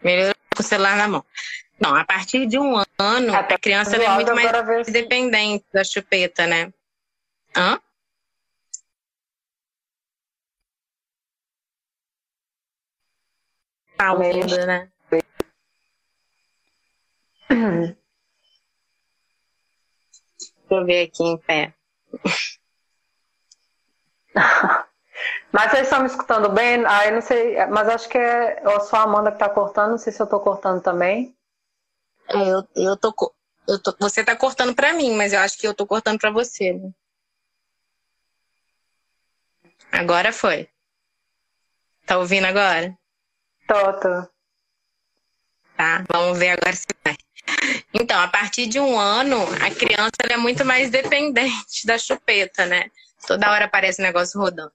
Melhorou 0.00 0.34
com 0.54 0.62
o 0.62 0.64
celular 0.64 0.96
na 0.96 1.08
mão. 1.08 1.24
Não, 1.80 1.96
a 1.96 2.04
partir 2.04 2.46
de 2.46 2.60
um 2.60 2.76
ano, 3.00 3.34
Até 3.34 3.56
a 3.56 3.58
criança 3.58 3.96
é 3.96 4.08
muito 4.14 4.32
mais 4.32 4.86
dependente 4.86 5.64
da 5.72 5.82
chupeta, 5.82 6.46
né? 6.46 6.72
Hã? 7.56 7.80
Tá 13.96 14.12
ouvindo, 14.12 14.56
né? 14.64 14.88
Deixa 17.50 17.96
eu 20.70 20.86
ver 20.86 21.08
aqui 21.08 21.24
em 21.24 21.36
pé. 21.38 21.74
Mas 25.52 25.70
vocês 25.70 25.82
estão 25.82 26.00
me 26.00 26.06
escutando 26.06 26.48
bem? 26.48 26.84
Ah, 26.86 27.06
eu 27.06 27.12
não 27.12 27.20
sei, 27.20 27.54
mas 27.66 27.86
acho 27.88 28.08
que 28.08 28.16
é 28.16 28.62
só 28.80 28.96
a 28.96 29.02
Amanda 29.02 29.30
que 29.30 29.36
está 29.36 29.50
cortando, 29.50 29.90
não 29.90 29.98
sei 29.98 30.10
se 30.12 30.20
eu 30.20 30.24
estou 30.24 30.40
cortando 30.40 30.82
também. 30.82 31.36
É, 32.28 32.48
eu, 32.48 32.66
eu 32.74 32.96
tô, 32.96 33.14
eu 33.68 33.78
tô, 33.82 33.94
você 34.00 34.20
está 34.20 34.34
cortando 34.34 34.74
para 34.74 34.94
mim, 34.94 35.14
mas 35.14 35.34
eu 35.34 35.40
acho 35.40 35.58
que 35.58 35.66
eu 35.66 35.72
estou 35.72 35.86
cortando 35.86 36.18
para 36.18 36.30
você. 36.30 36.72
Né? 36.72 36.90
Agora 39.92 40.32
foi. 40.32 40.68
Tá 42.06 42.18
ouvindo 42.18 42.46
agora? 42.46 42.96
Tô, 43.68 43.92
tô. 44.00 44.28
Tá, 45.76 46.04
vamos 46.10 46.38
ver 46.38 46.50
agora 46.50 46.74
se 46.74 46.86
vai. 47.04 47.16
Então, 47.92 48.20
a 48.20 48.28
partir 48.28 48.66
de 48.66 48.80
um 48.80 48.98
ano, 48.98 49.38
a 49.60 49.70
criança 49.70 50.12
é 50.28 50.36
muito 50.36 50.64
mais 50.64 50.90
dependente 50.90 51.86
da 51.86 51.98
chupeta, 51.98 52.66
né? 52.66 52.90
Toda 53.26 53.50
hora 53.50 53.66
aparece 53.66 54.00
um 54.00 54.04
negócio 54.04 54.40
rodando. 54.40 54.72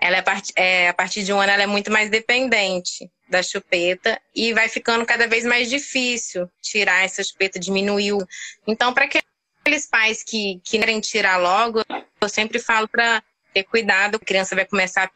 Ela 0.00 0.16
é, 0.16 0.24
é, 0.56 0.88
a 0.88 0.94
partir 0.94 1.22
de 1.22 1.32
um 1.32 1.40
ano 1.40 1.52
ela 1.52 1.62
é 1.62 1.66
muito 1.66 1.90
mais 1.90 2.08
dependente 2.10 3.10
da 3.28 3.42
chupeta 3.42 4.20
e 4.34 4.52
vai 4.52 4.68
ficando 4.68 5.04
cada 5.04 5.26
vez 5.28 5.44
mais 5.44 5.68
difícil 5.68 6.50
tirar 6.60 7.04
essa 7.04 7.22
chupeta, 7.22 7.60
diminuiu. 7.60 8.18
Então, 8.66 8.94
para 8.94 9.04
aqueles 9.04 9.86
pais 9.86 10.22
que, 10.22 10.60
que 10.64 10.78
querem 10.78 11.00
tirar 11.00 11.36
logo, 11.36 11.82
eu 12.20 12.28
sempre 12.28 12.58
falo 12.58 12.88
para 12.88 13.22
ter 13.52 13.64
cuidado, 13.64 14.16
a 14.16 14.18
criança 14.18 14.54
vai 14.54 14.64
começar 14.64 15.04
a 15.04 15.10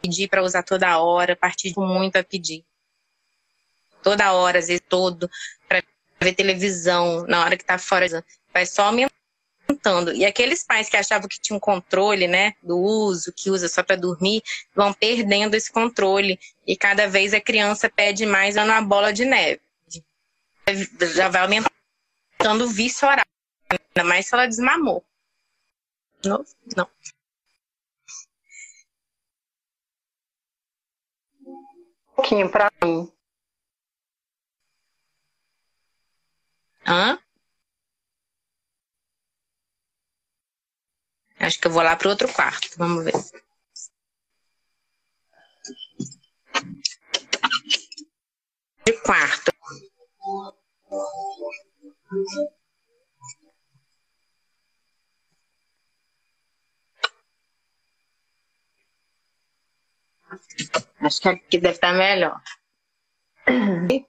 pedir 0.00 0.28
para 0.28 0.42
usar 0.42 0.62
toda 0.62 0.98
hora, 0.98 1.32
a 1.32 1.36
partir 1.36 1.72
de 1.72 1.80
muito 1.80 2.16
a 2.16 2.24
pedir. 2.24 2.64
Toda 4.02 4.32
hora, 4.32 4.60
às 4.60 4.68
vezes 4.68 4.82
todo, 4.88 5.28
para 5.68 5.82
ver 6.20 6.34
televisão 6.34 7.24
na 7.26 7.44
hora 7.44 7.56
que 7.56 7.64
tá 7.64 7.78
fora, 7.78 8.24
vai 8.52 8.66
só 8.66 8.84
aumentando. 8.84 10.12
E 10.12 10.24
aqueles 10.24 10.64
pais 10.64 10.88
que 10.88 10.96
achavam 10.96 11.28
que 11.28 11.40
tinham 11.40 11.60
controle, 11.60 12.26
né, 12.26 12.54
do 12.62 12.78
uso, 12.78 13.32
que 13.32 13.50
usa 13.50 13.68
só 13.68 13.82
para 13.82 13.96
dormir, 13.96 14.42
vão 14.74 14.92
perdendo 14.92 15.54
esse 15.54 15.70
controle. 15.70 16.38
E 16.66 16.76
cada 16.76 17.06
vez 17.08 17.32
a 17.34 17.40
criança 17.40 17.88
pede 17.88 18.26
mais 18.26 18.56
uma 18.56 18.80
bola 18.80 19.12
de 19.12 19.24
neve. 19.24 19.60
Já 21.14 21.28
vai 21.28 21.42
aumentando 21.42 22.64
o 22.64 22.68
vício 22.68 23.06
oral. 23.08 23.24
Ainda 23.70 24.08
mais 24.08 24.26
se 24.26 24.34
ela 24.34 24.46
desmamou. 24.46 25.04
Não. 26.24 26.44
Não. 26.76 26.88
Um 31.46 32.14
pouquinho 32.16 32.50
para 32.50 32.70
mim. 32.82 33.12
Hã? 36.88 37.18
Acho 41.38 41.60
que 41.60 41.66
eu 41.66 41.70
vou 41.70 41.82
lá 41.82 41.94
para 41.96 42.08
outro 42.08 42.32
quarto. 42.32 42.70
Vamos 42.78 43.04
ver. 43.04 43.12
De 48.86 48.92
quarto. 49.02 49.52
Acho 61.00 61.20
que 61.20 61.28
aqui 61.28 61.58
deve 61.58 61.74
estar 61.74 61.92
melhor. 61.92 62.40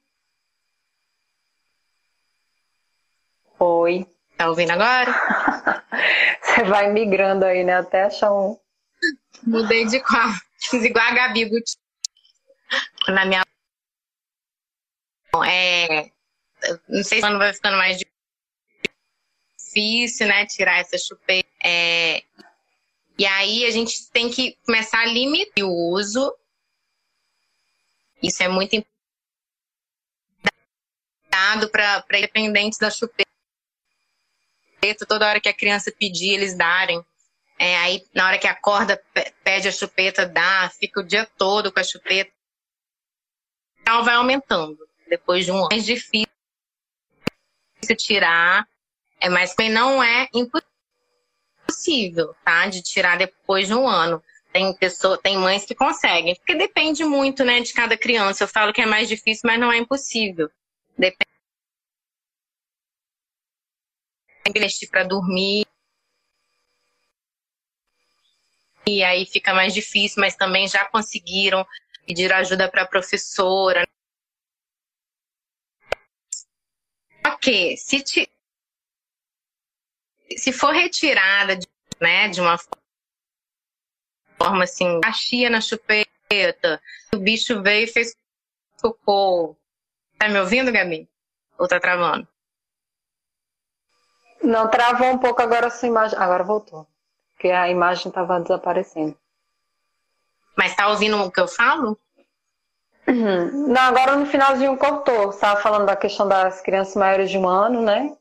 Oi. 3.60 4.08
Tá 4.38 4.48
ouvindo 4.48 4.72
agora? 4.72 5.12
Você 6.42 6.64
vai 6.64 6.94
migrando 6.94 7.44
aí, 7.44 7.62
né? 7.64 7.76
Até 7.76 8.04
achar 8.04 8.32
um. 8.32 8.58
Mudei 9.44 9.86
de 9.86 10.00
quarto. 10.00 10.40
Fiz 10.58 10.82
igual 10.86 11.06
a 11.06 11.12
Gabi 11.14 11.50
Na 13.10 13.26
minha. 13.26 13.44
É. 15.46 16.10
Não 16.88 17.04
sei 17.04 17.18
se 17.18 17.22
quando 17.22 17.38
vai 17.38 17.54
ficando 17.54 17.76
mais 17.76 17.98
difícil, 19.58 20.28
né? 20.28 20.46
Tirar 20.46 20.80
essa 20.80 20.98
chupeta. 20.98 21.50
É... 21.62 22.24
E 23.18 23.26
aí 23.26 23.66
a 23.66 23.72
gente 23.72 24.10
tem 24.12 24.30
que 24.30 24.58
começar 24.66 25.02
a 25.02 25.06
limitar 25.06 25.66
o 25.66 25.92
uso. 25.92 26.34
Isso 28.24 28.42
é 28.42 28.48
muito 28.48 28.74
importante 28.74 28.90
para 31.72 32.18
independentes 32.18 32.80
da 32.80 32.90
chupeta 32.90 33.29
toda 35.08 35.28
hora 35.28 35.42
que 35.42 35.50
a 35.50 35.54
criança 35.54 35.92
pedir, 35.92 36.34
eles 36.34 36.56
darem. 36.56 37.04
É, 37.58 37.78
aí, 37.78 38.06
na 38.14 38.28
hora 38.28 38.38
que 38.38 38.48
acorda, 38.48 39.02
pede 39.44 39.68
a 39.68 39.72
chupeta, 39.72 40.26
dá, 40.26 40.72
fica 40.80 41.02
o 41.02 41.04
dia 41.04 41.28
todo 41.38 41.72
com 41.72 41.80
a 41.80 41.84
chupeta. 41.84 42.32
Então, 43.82 44.04
vai 44.04 44.16
aumentando. 44.16 44.78
Depois 45.10 45.46
de 45.46 45.52
um 45.52 45.58
ano, 45.58 45.70
é 45.72 45.78
difícil 45.78 46.28
tirar, 47.98 48.66
é, 49.20 49.28
mas 49.28 49.54
não 49.72 50.02
é 50.02 50.30
impossível, 50.34 52.36
tá? 52.46 52.68
De 52.68 52.82
tirar 52.82 53.18
depois 53.18 53.68
de 53.68 53.74
um 53.74 53.88
ano. 53.88 54.24
Tem 54.54 54.74
pessoa, 54.76 55.18
tem 55.18 55.38
mães 55.38 55.66
que 55.66 55.76
conseguem, 55.76 56.36
porque 56.36 56.56
depende 56.56 57.04
muito, 57.04 57.44
né, 57.44 57.60
de 57.60 57.74
cada 57.74 57.98
criança. 57.98 58.44
Eu 58.44 58.48
falo 58.48 58.74
que 58.74 58.82
é 58.82 58.86
mais 58.86 59.08
difícil, 59.08 59.42
mas 59.46 59.60
não 59.60 59.72
é 59.72 59.78
impossível. 59.78 60.50
Depende 60.98 61.30
investir 64.48 64.90
para 64.90 65.04
dormir. 65.04 65.66
E 68.88 69.04
aí 69.04 69.26
fica 69.26 69.54
mais 69.54 69.74
difícil, 69.74 70.20
mas 70.20 70.36
também 70.36 70.68
já 70.68 70.86
conseguiram 70.86 71.66
pedir 72.06 72.34
ajuda 72.34 72.70
para 72.70 72.84
a 72.84 72.88
professora. 72.88 73.88
Ok, 77.26 77.78
se, 77.78 78.02
te, 78.02 78.30
se 80.36 80.52
for 80.52 80.74
retirada 80.74 81.56
de, 81.56 81.68
né, 82.02 82.28
de 82.30 82.42
uma 82.42 82.58
forma 84.38 84.64
assim, 84.64 85.00
achia 85.04 85.50
na 85.50 85.62
chupeta, 85.62 86.82
o 87.14 87.18
bicho 87.18 87.62
veio 87.62 87.84
e 87.84 87.88
fez 87.88 88.16
cocô. 88.82 89.56
Tá 90.18 90.28
me 90.28 90.40
ouvindo, 90.40 90.72
Gabi? 90.72 91.08
Ou 91.58 91.68
tá 91.68 91.80
travando? 91.80 92.28
Não, 94.42 94.70
travou 94.70 95.10
um 95.10 95.18
pouco 95.18 95.42
agora 95.42 95.68
a 95.68 95.70
sua 95.70 95.88
imagem. 95.88 96.18
Agora 96.18 96.44
voltou. 96.44 96.88
Porque 97.34 97.50
a 97.50 97.70
imagem 97.70 98.10
estava 98.10 98.40
desaparecendo. 98.40 99.16
Mas 100.58 100.76
tá 100.76 100.90
ouvindo 100.90 101.18
o 101.18 101.32
que 101.32 101.40
eu 101.40 101.48
falo? 101.48 101.98
Uhum. 103.08 103.70
Não, 103.70 103.82
agora 103.82 104.16
no 104.16 104.26
finalzinho 104.26 104.78
cortou. 104.78 105.28
Você 105.28 105.38
estava 105.38 105.62
falando 105.62 105.86
da 105.86 105.96
questão 105.96 106.28
das 106.28 106.62
crianças 106.62 106.96
maiores 106.96 107.32
de 107.32 107.38
um 107.38 107.48
ano, 107.48 107.82
né? 107.82 108.16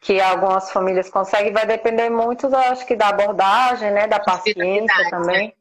Que 0.00 0.20
algumas 0.20 0.70
famílias 0.70 1.08
conseguem, 1.08 1.52
vai 1.52 1.66
depender 1.66 2.10
muito, 2.10 2.54
acho 2.54 2.86
que 2.86 2.94
da 2.94 3.08
abordagem, 3.08 3.90
né? 3.90 4.06
Da 4.06 4.20
paciência 4.20 5.10
também. 5.10 5.48
Né? 5.48 5.52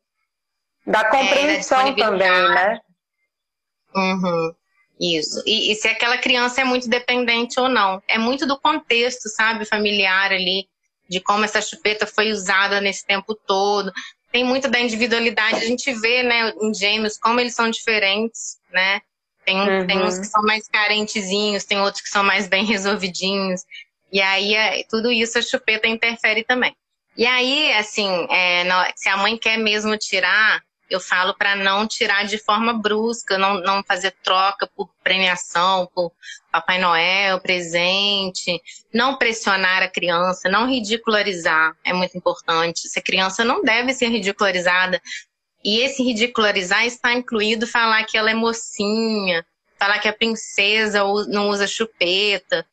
Da 0.91 1.09
compreensão 1.09 1.79
é, 1.79 1.93
da 1.93 2.05
também, 2.05 2.49
né? 2.49 2.81
Uhum. 3.95 4.55
Isso. 5.01 5.41
E, 5.47 5.71
e, 5.71 5.75
se 5.75 5.87
aquela 5.87 6.19
criança 6.19 6.61
é 6.61 6.63
muito 6.63 6.87
dependente 6.87 7.59
ou 7.59 7.67
não. 7.67 8.03
É 8.07 8.19
muito 8.19 8.45
do 8.45 8.59
contexto, 8.59 9.27
sabe, 9.29 9.65
familiar 9.65 10.31
ali, 10.31 10.67
de 11.09 11.19
como 11.19 11.43
essa 11.43 11.59
chupeta 11.59 12.05
foi 12.05 12.31
usada 12.31 12.79
nesse 12.79 13.03
tempo 13.03 13.33
todo. 13.33 13.91
Tem 14.31 14.43
muito 14.43 14.69
da 14.69 14.79
individualidade. 14.79 15.55
A 15.55 15.65
gente 15.65 15.91
vê, 15.91 16.21
né, 16.21 16.53
em 16.61 16.71
gêmeos, 16.71 17.17
como 17.17 17.39
eles 17.39 17.55
são 17.55 17.67
diferentes, 17.71 18.59
né? 18.71 19.01
Tem, 19.43 19.57
uhum. 19.57 19.87
tem 19.87 20.03
uns 20.03 20.19
que 20.19 20.25
são 20.25 20.43
mais 20.43 20.67
carentezinhos, 20.67 21.65
tem 21.65 21.81
outros 21.81 22.03
que 22.03 22.09
são 22.09 22.23
mais 22.23 22.47
bem 22.47 22.63
resolvidinhos. 22.63 23.63
E 24.11 24.21
aí, 24.21 24.53
é, 24.53 24.83
tudo 24.87 25.11
isso 25.11 25.39
a 25.39 25.41
chupeta 25.41 25.87
interfere 25.87 26.43
também. 26.43 26.75
E 27.17 27.25
aí, 27.25 27.73
assim, 27.73 28.27
é, 28.29 28.63
se 28.95 29.09
a 29.09 29.17
mãe 29.17 29.35
quer 29.35 29.57
mesmo 29.57 29.97
tirar, 29.97 30.61
eu 30.91 30.99
falo 30.99 31.33
para 31.33 31.55
não 31.55 31.87
tirar 31.87 32.25
de 32.25 32.37
forma 32.37 32.73
brusca, 32.73 33.37
não, 33.37 33.61
não 33.61 33.81
fazer 33.81 34.11
troca 34.21 34.67
por 34.67 34.89
premiação, 35.01 35.89
por 35.95 36.11
Papai 36.51 36.79
Noel, 36.79 37.39
presente, 37.39 38.61
não 38.93 39.15
pressionar 39.15 39.81
a 39.81 39.87
criança, 39.87 40.49
não 40.49 40.69
ridicularizar, 40.69 41.73
é 41.85 41.93
muito 41.93 42.17
importante. 42.17 42.87
Essa 42.87 43.01
criança 43.01 43.45
não 43.45 43.63
deve 43.63 43.93
ser 43.93 44.09
ridicularizada. 44.09 45.01
E 45.63 45.79
esse 45.79 46.03
ridicularizar 46.03 46.85
está 46.85 47.13
incluído 47.13 47.65
falar 47.65 48.03
que 48.03 48.17
ela 48.17 48.29
é 48.29 48.33
mocinha, 48.33 49.45
falar 49.79 49.99
que 49.99 50.09
a 50.09 50.13
princesa 50.13 50.99
não 51.29 51.49
usa 51.49 51.67
chupeta. 51.67 52.67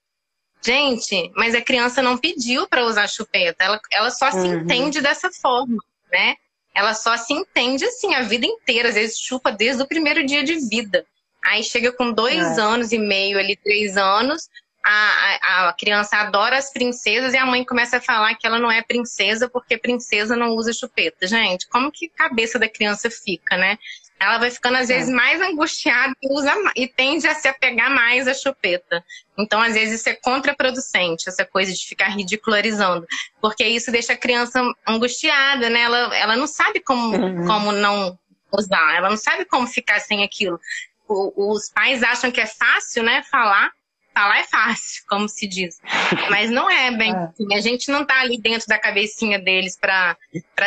Gente, 0.61 1.31
mas 1.37 1.55
a 1.55 1.63
criança 1.63 2.03
não 2.03 2.19
pediu 2.19 2.67
para 2.67 2.85
usar 2.85 3.07
chupeta, 3.07 3.63
ela, 3.63 3.81
ela 3.93 4.11
só 4.11 4.27
uhum. 4.27 4.41
se 4.41 4.49
entende 4.49 5.01
dessa 5.01 5.31
forma, 5.31 5.79
né? 6.11 6.35
Ela 6.79 6.95
só 6.95 7.17
se 7.17 7.33
entende 7.33 7.85
assim 7.85 8.15
a 8.15 8.23
vida 8.23 8.47
inteira, 8.47 8.89
às 8.89 8.95
vezes 8.95 9.19
chupa 9.19 9.51
desde 9.51 9.83
o 9.83 9.87
primeiro 9.87 10.25
dia 10.25 10.45
de 10.45 10.55
vida. 10.69 11.05
Aí 11.45 11.65
chega 11.65 11.91
com 11.91 12.13
dois 12.13 12.57
é. 12.57 12.61
anos 12.61 12.93
e 12.93 12.99
meio, 12.99 13.37
ali, 13.37 13.57
três 13.57 13.97
anos, 13.97 14.49
a, 14.85 14.91
a, 14.93 15.69
a, 15.69 15.73
criança 15.73 16.17
adora 16.19 16.57
as 16.57 16.73
princesas 16.73 17.35
e 17.35 17.37
a 17.37 17.45
mãe 17.45 17.65
começa 17.65 17.97
a 17.97 18.01
falar 18.01 18.37
que 18.37 18.47
ela 18.47 18.61
não 18.61 18.71
é 18.71 18.81
princesa 18.81 19.49
porque 19.49 19.77
princesa 19.77 20.37
não 20.37 20.51
usa 20.51 20.73
chupeta. 20.73 21.27
Gente, 21.27 21.69
como 21.69 21.91
que 21.91 22.07
a 22.15 22.29
cabeça 22.29 22.61
da 22.61 22.69
criança 22.69 23.11
fica, 23.11 23.57
né? 23.57 23.77
Ela 24.21 24.39
vai 24.39 24.51
ficando 24.51 24.77
às 24.77 24.91
é. 24.91 24.95
vezes 24.95 25.13
mais 25.13 25.41
angustiada 25.41 26.15
e, 26.23 26.33
usa, 26.33 26.53
e 26.75 26.87
tende 26.87 27.27
a 27.29 27.35
se 27.35 27.47
apegar 27.47 27.91
mais 27.91 28.27
à 28.27 28.35
chupeta. 28.35 29.05
Então, 29.39 29.61
às 29.63 29.75
vezes, 29.75 30.01
isso 30.01 30.09
é 30.09 30.15
contraproducente, 30.15 31.29
essa 31.29 31.45
coisa 31.45 31.73
de 31.73 31.87
ficar 31.87 32.09
ridicularizando. 32.09 33.07
Porque 33.41 33.65
isso 33.65 33.93
deixa 33.93 34.15
a 34.15 34.17
criança 34.17 34.61
angustiada, 34.87 35.71
né? 35.71 35.81
Ela, 35.83 36.17
ela 36.17 36.37
não 36.37 36.47
sabe 36.47 36.81
como, 36.81 37.17
uhum. 37.17 37.47
como 37.47 37.73
não 37.73 38.19
usar, 38.53 38.97
ela 38.97 39.11
não 39.11 39.17
sabe 39.17 39.45
como 39.45 39.67
ficar 39.67 40.01
sem 40.01 40.25
aquilo. 40.25 40.59
O, 41.07 41.53
os 41.53 41.71
pais 41.71 42.03
acham 42.03 42.31
que 42.31 42.41
é 42.41 42.47
fácil, 42.47 43.03
né? 43.03 43.23
Falar. 43.31 43.71
Falar 44.13 44.41
é 44.41 44.45
fácil, 44.45 45.05
como 45.09 45.29
se 45.29 45.47
diz. 45.47 45.79
Mas 46.29 46.51
não 46.51 46.69
é 46.69 46.91
bem 46.91 47.15
é. 47.15 47.17
assim. 47.17 47.55
A 47.55 47.61
gente 47.61 47.91
não 47.91 48.05
tá 48.05 48.21
ali 48.21 48.39
dentro 48.41 48.67
da 48.67 48.79
cabecinha 48.79 49.39
deles 49.39 49.79
para 49.79 50.17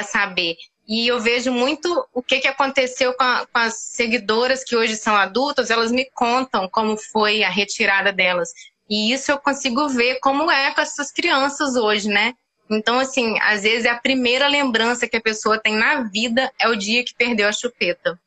saber. 0.03 0.55
E 0.91 1.07
eu 1.07 1.21
vejo 1.21 1.53
muito 1.53 2.05
o 2.13 2.21
que, 2.21 2.41
que 2.41 2.49
aconteceu 2.49 3.13
com, 3.13 3.23
a, 3.23 3.47
com, 3.47 3.59
as 3.59 3.75
seguidoras 3.75 4.61
que 4.61 4.75
hoje 4.75 4.97
são 4.97 5.15
adultas, 5.15 5.69
elas 5.69 5.89
me 5.89 6.03
contam 6.11 6.67
como 6.67 6.97
foi 6.97 7.43
a 7.43 7.49
retirada 7.49 8.11
delas. 8.11 8.49
E 8.89 9.13
isso 9.13 9.31
eu 9.31 9.39
consigo 9.39 9.87
ver 9.87 10.19
como 10.19 10.51
é 10.51 10.69
com 10.75 10.81
essas 10.81 11.09
crianças 11.09 11.77
hoje, 11.77 12.09
né? 12.09 12.33
Então, 12.69 12.99
assim, 12.99 13.39
às 13.39 13.63
vezes 13.63 13.85
a 13.85 13.95
primeira 13.95 14.49
lembrança 14.49 15.07
que 15.07 15.15
a 15.15 15.21
pessoa 15.21 15.57
tem 15.57 15.77
na 15.77 16.03
vida 16.09 16.51
é 16.59 16.67
o 16.67 16.75
dia 16.75 17.05
que 17.05 17.15
perdeu 17.15 17.47
a 17.47 17.53
chupeta. 17.53 18.19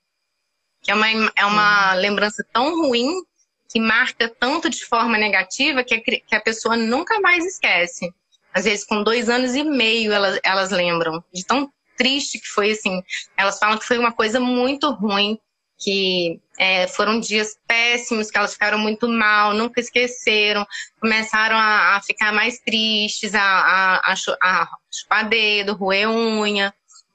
Que 0.80 0.90
é 0.90 0.94
uma, 0.94 1.32
é 1.36 1.44
uma 1.44 1.92
uhum. 1.92 2.00
lembrança 2.00 2.42
tão 2.50 2.80
ruim, 2.80 3.22
que 3.68 3.78
marca 3.78 4.26
tanto 4.40 4.70
de 4.70 4.86
forma 4.86 5.18
negativa, 5.18 5.84
que 5.84 5.96
a, 5.96 6.00
que 6.00 6.34
a 6.34 6.40
pessoa 6.40 6.78
nunca 6.78 7.20
mais 7.20 7.44
esquece. 7.44 8.10
Às 8.54 8.64
vezes, 8.64 8.86
com 8.86 9.02
dois 9.02 9.28
anos 9.28 9.54
e 9.54 9.62
meio, 9.62 10.12
elas, 10.12 10.40
elas 10.42 10.70
lembram 10.70 11.22
de 11.30 11.44
tão 11.44 11.70
triste 11.96 12.38
que 12.38 12.48
foi 12.48 12.72
assim. 12.72 13.02
Elas 13.36 13.58
falam 13.58 13.78
que 13.78 13.86
foi 13.86 13.98
uma 13.98 14.12
coisa 14.12 14.38
muito 14.40 14.90
ruim, 14.90 15.38
que 15.78 16.40
é, 16.58 16.86
foram 16.86 17.20
dias 17.20 17.56
péssimos, 17.66 18.30
que 18.30 18.38
elas 18.38 18.52
ficaram 18.52 18.78
muito 18.78 19.08
mal, 19.08 19.52
nunca 19.52 19.80
esqueceram, 19.80 20.66
começaram 21.00 21.56
a, 21.56 21.96
a 21.96 22.02
ficar 22.02 22.32
mais 22.32 22.58
tristes, 22.60 23.34
a, 23.34 23.42
a, 23.42 24.12
a, 24.12 24.14
a 24.42 24.68
chupar 24.92 25.28
dedo, 25.28 25.74
roer 25.74 26.08
unha. 26.08 26.72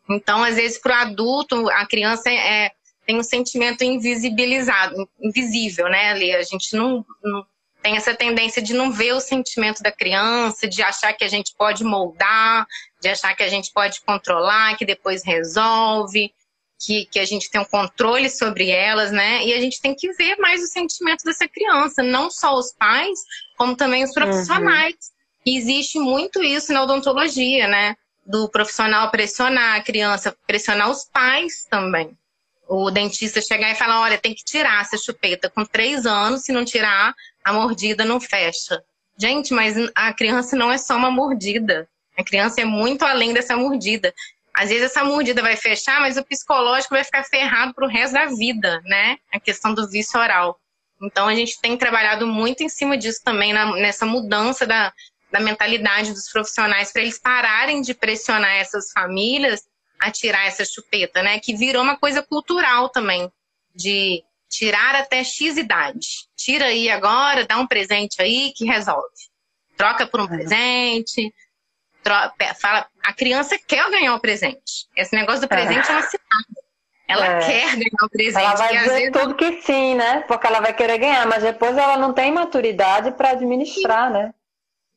Então, 0.09 0.43
às 0.43 0.55
vezes, 0.55 0.79
para 0.79 0.93
o 0.93 1.01
adulto, 1.01 1.69
a 1.69 1.85
criança 1.85 2.29
é, 2.29 2.71
tem 3.05 3.17
um 3.17 3.23
sentimento 3.23 3.83
invisibilizado, 3.83 5.09
invisível, 5.19 5.87
né, 5.87 6.09
ali. 6.09 6.33
A 6.33 6.43
gente 6.43 6.75
não, 6.75 7.05
não 7.23 7.45
tem 7.81 7.95
essa 7.95 8.13
tendência 8.13 8.61
de 8.61 8.73
não 8.73 8.91
ver 8.91 9.13
o 9.13 9.21
sentimento 9.21 9.81
da 9.81 9.91
criança, 9.91 10.67
de 10.67 10.81
achar 10.81 11.13
que 11.13 11.23
a 11.23 11.27
gente 11.27 11.53
pode 11.57 11.83
moldar, 11.83 12.67
de 13.01 13.07
achar 13.07 13.33
que 13.35 13.43
a 13.43 13.47
gente 13.47 13.71
pode 13.71 14.01
controlar, 14.01 14.75
que 14.77 14.85
depois 14.85 15.23
resolve, 15.23 16.33
que, 16.79 17.05
que 17.05 17.19
a 17.19 17.25
gente 17.25 17.49
tem 17.49 17.59
um 17.59 17.65
controle 17.65 18.29
sobre 18.29 18.69
elas, 18.69 19.11
né? 19.11 19.45
E 19.45 19.53
a 19.53 19.59
gente 19.59 19.81
tem 19.81 19.93
que 19.93 20.11
ver 20.13 20.37
mais 20.37 20.63
o 20.63 20.67
sentimento 20.67 21.23
dessa 21.23 21.47
criança, 21.47 22.01
não 22.01 22.31
só 22.31 22.55
os 22.55 22.71
pais, 22.71 23.19
como 23.57 23.75
também 23.75 24.03
os 24.03 24.13
profissionais. 24.13 24.93
Uhum. 24.93 25.41
E 25.45 25.57
existe 25.57 25.99
muito 25.99 26.41
isso 26.41 26.71
na 26.73 26.83
odontologia, 26.83 27.67
né? 27.67 27.95
Do 28.25 28.47
profissional 28.49 29.09
pressionar 29.11 29.75
a 29.75 29.83
criança, 29.83 30.35
pressionar 30.47 30.89
os 30.89 31.03
pais 31.05 31.65
também. 31.69 32.17
O 32.67 32.91
dentista 32.91 33.41
chegar 33.41 33.71
e 33.71 33.75
falar: 33.75 34.01
olha, 34.01 34.17
tem 34.17 34.33
que 34.33 34.45
tirar 34.45 34.81
essa 34.81 34.97
chupeta 34.97 35.49
com 35.49 35.65
três 35.65 36.05
anos, 36.05 36.43
se 36.43 36.51
não 36.51 36.63
tirar, 36.63 37.13
a 37.49 37.53
mordida 37.53 38.05
não 38.05 38.21
fecha. 38.21 38.81
Gente, 39.19 39.53
mas 39.53 39.75
a 39.95 40.13
criança 40.13 40.55
não 40.55 40.71
é 40.71 40.77
só 40.77 40.95
uma 40.95 41.09
mordida. 41.09 41.89
A 42.17 42.23
criança 42.23 42.61
é 42.61 42.65
muito 42.65 43.03
além 43.03 43.33
dessa 43.33 43.57
mordida. 43.57 44.13
Às 44.53 44.69
vezes 44.69 44.83
essa 44.83 45.03
mordida 45.03 45.41
vai 45.41 45.55
fechar, 45.55 45.99
mas 45.99 46.15
o 46.15 46.23
psicológico 46.23 46.93
vai 46.93 47.03
ficar 47.03 47.23
ferrado 47.23 47.73
para 47.73 47.85
o 47.85 47.89
resto 47.89 48.13
da 48.13 48.25
vida, 48.27 48.81
né? 48.85 49.17
A 49.33 49.39
questão 49.39 49.73
do 49.73 49.89
vício 49.89 50.19
oral. 50.19 50.59
Então 51.01 51.27
a 51.27 51.33
gente 51.33 51.59
tem 51.59 51.75
trabalhado 51.75 52.27
muito 52.27 52.61
em 52.61 52.69
cima 52.69 52.97
disso 52.97 53.21
também, 53.23 53.51
na, 53.51 53.75
nessa 53.77 54.05
mudança 54.05 54.67
da, 54.67 54.93
da 55.31 55.39
mentalidade 55.39 56.13
dos 56.13 56.29
profissionais, 56.29 56.91
para 56.91 57.01
eles 57.01 57.17
pararem 57.17 57.81
de 57.81 57.93
pressionar 57.93 58.57
essas 58.57 58.91
famílias 58.91 59.63
a 59.99 60.11
tirar 60.11 60.45
essa 60.45 60.63
chupeta, 60.63 61.23
né? 61.23 61.39
Que 61.39 61.55
virou 61.55 61.81
uma 61.81 61.97
coisa 61.97 62.21
cultural 62.21 62.89
também, 62.89 63.31
de 63.73 64.23
tirar 64.49 64.95
até 64.95 65.23
X 65.23 65.57
idade. 65.57 66.07
Tira 66.35 66.65
aí 66.65 66.89
agora, 66.89 67.45
dá 67.45 67.57
um 67.57 67.67
presente 67.67 68.21
aí 68.21 68.51
que 68.55 68.65
resolve. 68.65 69.07
Troca 69.77 70.07
por 70.07 70.19
um 70.19 70.23
uhum. 70.23 70.29
presente, 70.29 71.33
fala, 72.59 72.87
a 73.03 73.13
criança 73.13 73.57
quer 73.57 73.89
ganhar 73.89 74.15
o 74.15 74.19
presente. 74.19 74.87
Esse 74.95 75.15
negócio 75.15 75.41
do 75.41 75.45
é. 75.45 75.47
presente 75.47 75.87
é, 75.87 75.91
é 75.91 75.95
uma 75.95 76.01
cilada. 76.01 76.69
Ela 77.07 77.25
é. 77.25 77.39
quer 77.39 77.75
ganhar 77.75 78.03
o 78.03 78.09
presente. 78.09 78.45
Ela 78.45 78.55
vai 78.55 78.77
dizer 78.77 78.89
vezes... 78.89 79.11
tudo 79.11 79.35
que 79.35 79.61
sim, 79.61 79.95
né? 79.95 80.21
Porque 80.27 80.47
ela 80.47 80.59
vai 80.59 80.73
querer 80.73 80.97
ganhar, 80.97 81.25
mas 81.27 81.43
depois 81.43 81.77
ela 81.77 81.97
não 81.97 82.13
tem 82.13 82.31
maturidade 82.31 83.11
para 83.11 83.31
administrar, 83.31 84.11
né? 84.11 84.33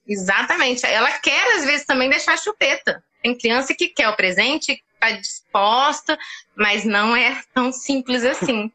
Exatamente. 0.06 0.84
Ela 0.84 1.10
quer, 1.20 1.56
às 1.56 1.64
vezes, 1.64 1.86
também 1.86 2.10
deixar 2.10 2.34
a 2.34 2.36
chupeta. 2.36 3.02
Tem 3.22 3.38
criança 3.38 3.74
que 3.74 3.88
quer 3.88 4.08
o 4.08 4.16
presente, 4.16 4.82
está 4.94 5.10
disposta, 5.12 6.18
mas 6.56 6.84
não 6.84 7.16
é 7.16 7.40
tão 7.54 7.72
simples 7.72 8.24
assim. 8.24 8.70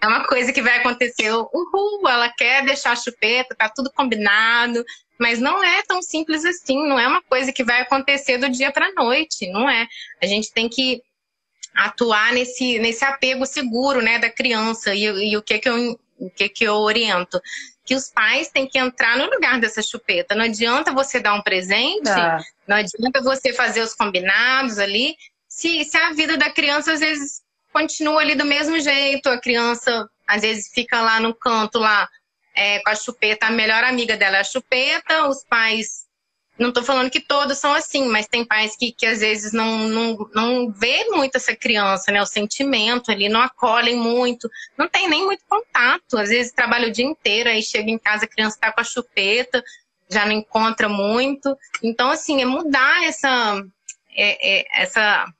É 0.00 0.06
uma 0.06 0.24
coisa 0.26 0.52
que 0.52 0.62
vai 0.62 0.78
acontecer, 0.78 1.30
uhul, 1.32 2.08
ela 2.08 2.28
quer 2.28 2.64
deixar 2.64 2.92
a 2.92 2.96
chupeta, 2.96 3.54
tá 3.54 3.68
tudo 3.68 3.90
combinado, 3.92 4.84
mas 5.18 5.40
não 5.40 5.62
é 5.62 5.82
tão 5.82 6.00
simples 6.00 6.44
assim, 6.44 6.86
não 6.86 6.98
é 6.98 7.08
uma 7.08 7.22
coisa 7.22 7.52
que 7.52 7.64
vai 7.64 7.80
acontecer 7.80 8.38
do 8.38 8.48
dia 8.48 8.70
para 8.70 8.92
noite, 8.92 9.50
não 9.50 9.68
é. 9.68 9.88
A 10.22 10.26
gente 10.26 10.52
tem 10.52 10.68
que 10.68 11.02
atuar 11.74 12.32
nesse, 12.32 12.78
nesse 12.78 13.04
apego 13.04 13.44
seguro, 13.44 14.00
né, 14.00 14.18
da 14.18 14.30
criança 14.30 14.94
e, 14.94 15.04
e 15.04 15.36
o 15.36 15.42
que 15.42 15.58
que 15.58 15.68
eu 15.68 15.98
o 16.20 16.28
que 16.28 16.48
que 16.48 16.64
eu 16.64 16.74
oriento 16.74 17.40
que 17.88 17.94
os 17.94 18.10
pais 18.10 18.50
têm 18.50 18.66
que 18.66 18.78
entrar 18.78 19.16
no 19.16 19.30
lugar 19.30 19.58
dessa 19.58 19.80
chupeta. 19.80 20.34
Não 20.34 20.44
adianta 20.44 20.92
você 20.92 21.20
dar 21.20 21.32
um 21.32 21.40
presente, 21.40 22.10
ah. 22.10 22.38
não 22.66 22.76
adianta 22.76 23.22
você 23.22 23.50
fazer 23.54 23.80
os 23.80 23.94
combinados 23.94 24.78
ali, 24.78 25.16
se, 25.48 25.82
se 25.84 25.96
a 25.96 26.12
vida 26.12 26.36
da 26.36 26.50
criança 26.50 26.92
às 26.92 27.00
vezes 27.00 27.40
continua 27.78 28.20
ali 28.20 28.34
do 28.34 28.44
mesmo 28.44 28.78
jeito, 28.80 29.28
a 29.28 29.40
criança 29.40 30.08
às 30.26 30.42
vezes 30.42 30.70
fica 30.72 31.00
lá 31.00 31.20
no 31.20 31.32
canto 31.34 31.78
lá 31.78 32.08
é, 32.54 32.80
com 32.80 32.90
a 32.90 32.94
chupeta, 32.94 33.46
a 33.46 33.50
melhor 33.50 33.84
amiga 33.84 34.16
dela 34.16 34.38
é 34.38 34.40
a 34.40 34.44
chupeta, 34.44 35.28
os 35.28 35.44
pais 35.44 36.08
não 36.58 36.70
estou 36.70 36.82
falando 36.82 37.08
que 37.08 37.20
todos 37.20 37.56
são 37.56 37.72
assim, 37.72 38.08
mas 38.08 38.26
tem 38.26 38.44
pais 38.44 38.76
que, 38.76 38.90
que 38.90 39.06
às 39.06 39.20
vezes 39.20 39.52
não, 39.52 39.86
não, 39.86 40.28
não 40.34 40.72
vê 40.72 41.04
muito 41.04 41.36
essa 41.36 41.54
criança, 41.54 42.10
né? 42.10 42.20
O 42.20 42.26
sentimento 42.26 43.12
ali, 43.12 43.28
não 43.28 43.40
acolhem 43.40 43.96
muito, 43.96 44.50
não 44.76 44.88
tem 44.88 45.08
nem 45.08 45.24
muito 45.24 45.44
contato. 45.48 46.18
Às 46.18 46.30
vezes 46.30 46.50
trabalha 46.50 46.88
o 46.88 46.90
dia 46.90 47.04
inteiro, 47.04 47.48
aí 47.48 47.62
chega 47.62 47.88
em 47.88 47.98
casa, 47.98 48.24
a 48.24 48.28
criança 48.28 48.56
está 48.56 48.72
com 48.72 48.80
a 48.80 48.84
chupeta, 48.84 49.62
já 50.10 50.26
não 50.26 50.32
encontra 50.32 50.88
muito. 50.88 51.56
Então, 51.80 52.10
assim, 52.10 52.42
é 52.42 52.44
mudar 52.44 53.04
essa, 53.04 53.62
é, 54.16 54.58
é, 54.58 54.82
essa 54.82 55.32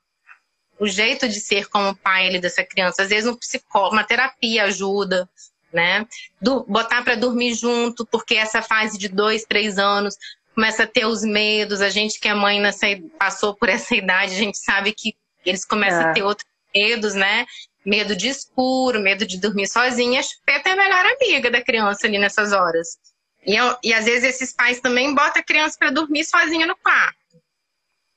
o 0.79 0.87
jeito 0.87 1.29
de 1.29 1.41
ser 1.41 1.69
como 1.69 1.97
pai 1.97 2.29
ali 2.29 2.41
dessa 2.41 2.65
criança. 2.65 3.03
Às 3.03 3.09
vezes 3.09 3.29
um 3.29 3.37
psicólogo, 3.37 3.95
uma 3.95 4.05
terapia 4.05 4.65
ajuda, 4.65 5.29
né? 5.73 6.07
Do, 6.41 6.65
botar 6.65 7.03
para 7.03 7.17
dormir 7.17 7.55
junto, 7.55 8.07
porque 8.07 8.35
essa 8.35 8.63
fase 8.63 8.99
de 8.99 9.09
dois, 9.09 9.45
três 9.45 9.79
anos 9.79 10.17
começa 10.55 10.85
a 10.85 10.87
ter 10.87 11.07
os 11.07 11.23
medos. 11.23 11.81
A 11.81 11.89
gente 11.89 12.19
que 12.19 12.29
é 12.29 12.35
mãe 12.35 12.61
nessa, 12.61 12.87
passou 13.19 13.55
por 13.55 13.69
essa 13.69 13.95
idade, 13.95 14.35
a 14.35 14.39
gente 14.39 14.59
sabe 14.59 14.93
que 14.93 15.15
eles 15.45 15.65
começam 15.65 16.03
é. 16.03 16.11
a 16.11 16.13
ter 16.13 16.23
outros 16.23 16.49
medos, 16.75 17.15
né? 17.15 17.47
Medo 17.85 18.15
de 18.15 18.29
escuro, 18.29 19.01
medo 19.01 19.27
de 19.27 19.39
dormir 19.39 19.67
sozinha. 19.67 20.21
A 20.21 20.23
chupeta 20.23 20.71
é 20.71 20.73
a 20.73 20.77
melhor 20.77 21.05
amiga 21.07 21.51
da 21.51 21.63
criança 21.63 22.07
ali 22.07 22.19
nessas 22.19 22.53
horas. 22.53 22.99
E, 23.47 23.57
eu, 23.57 23.77
e 23.83 23.95
às 23.95 24.05
vezes 24.05 24.25
esses 24.25 24.53
pais 24.53 24.81
também 24.81 25.15
botam 25.15 25.41
a 25.41 25.45
criança 25.45 25.77
para 25.79 25.91
dormir 25.91 26.25
sozinha 26.25 26.67
no 26.67 26.77
quarto. 26.77 27.17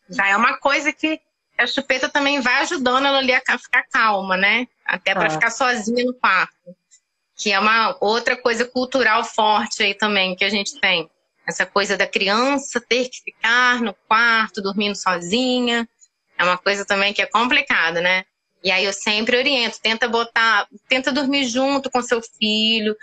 Já 0.10 0.28
é 0.28 0.36
uma 0.36 0.58
coisa 0.58 0.92
que 0.92 1.22
a 1.62 1.68
chupeta 1.68 2.10
também 2.10 2.40
vai 2.42 2.62
ajudando 2.62 3.06
ela 3.06 3.20
ali 3.20 3.34
a 3.34 3.58
ficar 3.58 3.84
calma, 3.92 4.36
né? 4.36 4.68
Até 4.86 5.14
para 5.14 5.28
ah. 5.28 5.30
ficar 5.30 5.52
sozinha 5.52 6.06
no 6.06 6.14
quarto. 6.14 6.76
Que 7.36 7.52
é 7.52 7.60
uma 7.60 7.98
outra 8.00 8.36
coisa 8.36 8.66
cultural 8.66 9.24
forte 9.24 9.82
aí 9.82 9.94
também 9.94 10.36
que 10.36 10.44
a 10.44 10.50
gente 10.50 10.80
tem. 10.80 11.10
Essa 11.48 11.66
coisa 11.66 11.98
da 11.98 12.06
criança 12.06 12.80
ter 12.80 13.10
que 13.10 13.22
ficar 13.22 13.82
no 13.82 13.94
quarto, 14.08 14.62
dormindo 14.62 14.96
sozinha, 14.96 15.88
é 16.38 16.44
uma 16.44 16.58
coisa 16.58 16.86
também 16.86 17.14
que 17.14 17.22
é 17.22 17.26
complicada, 17.26 18.00
né? 18.02 18.26
E 18.64 18.72
aí 18.72 18.86
eu 18.86 18.94
sempre 18.94 19.38
oriento, 19.38 19.80
tenta 19.82 20.08
botar, 20.08 20.68
tenta 20.88 21.12
dormir 21.12 21.46
junto 21.46 21.90
com 21.90 22.02
seu 22.02 22.22
filho, 22.22 22.96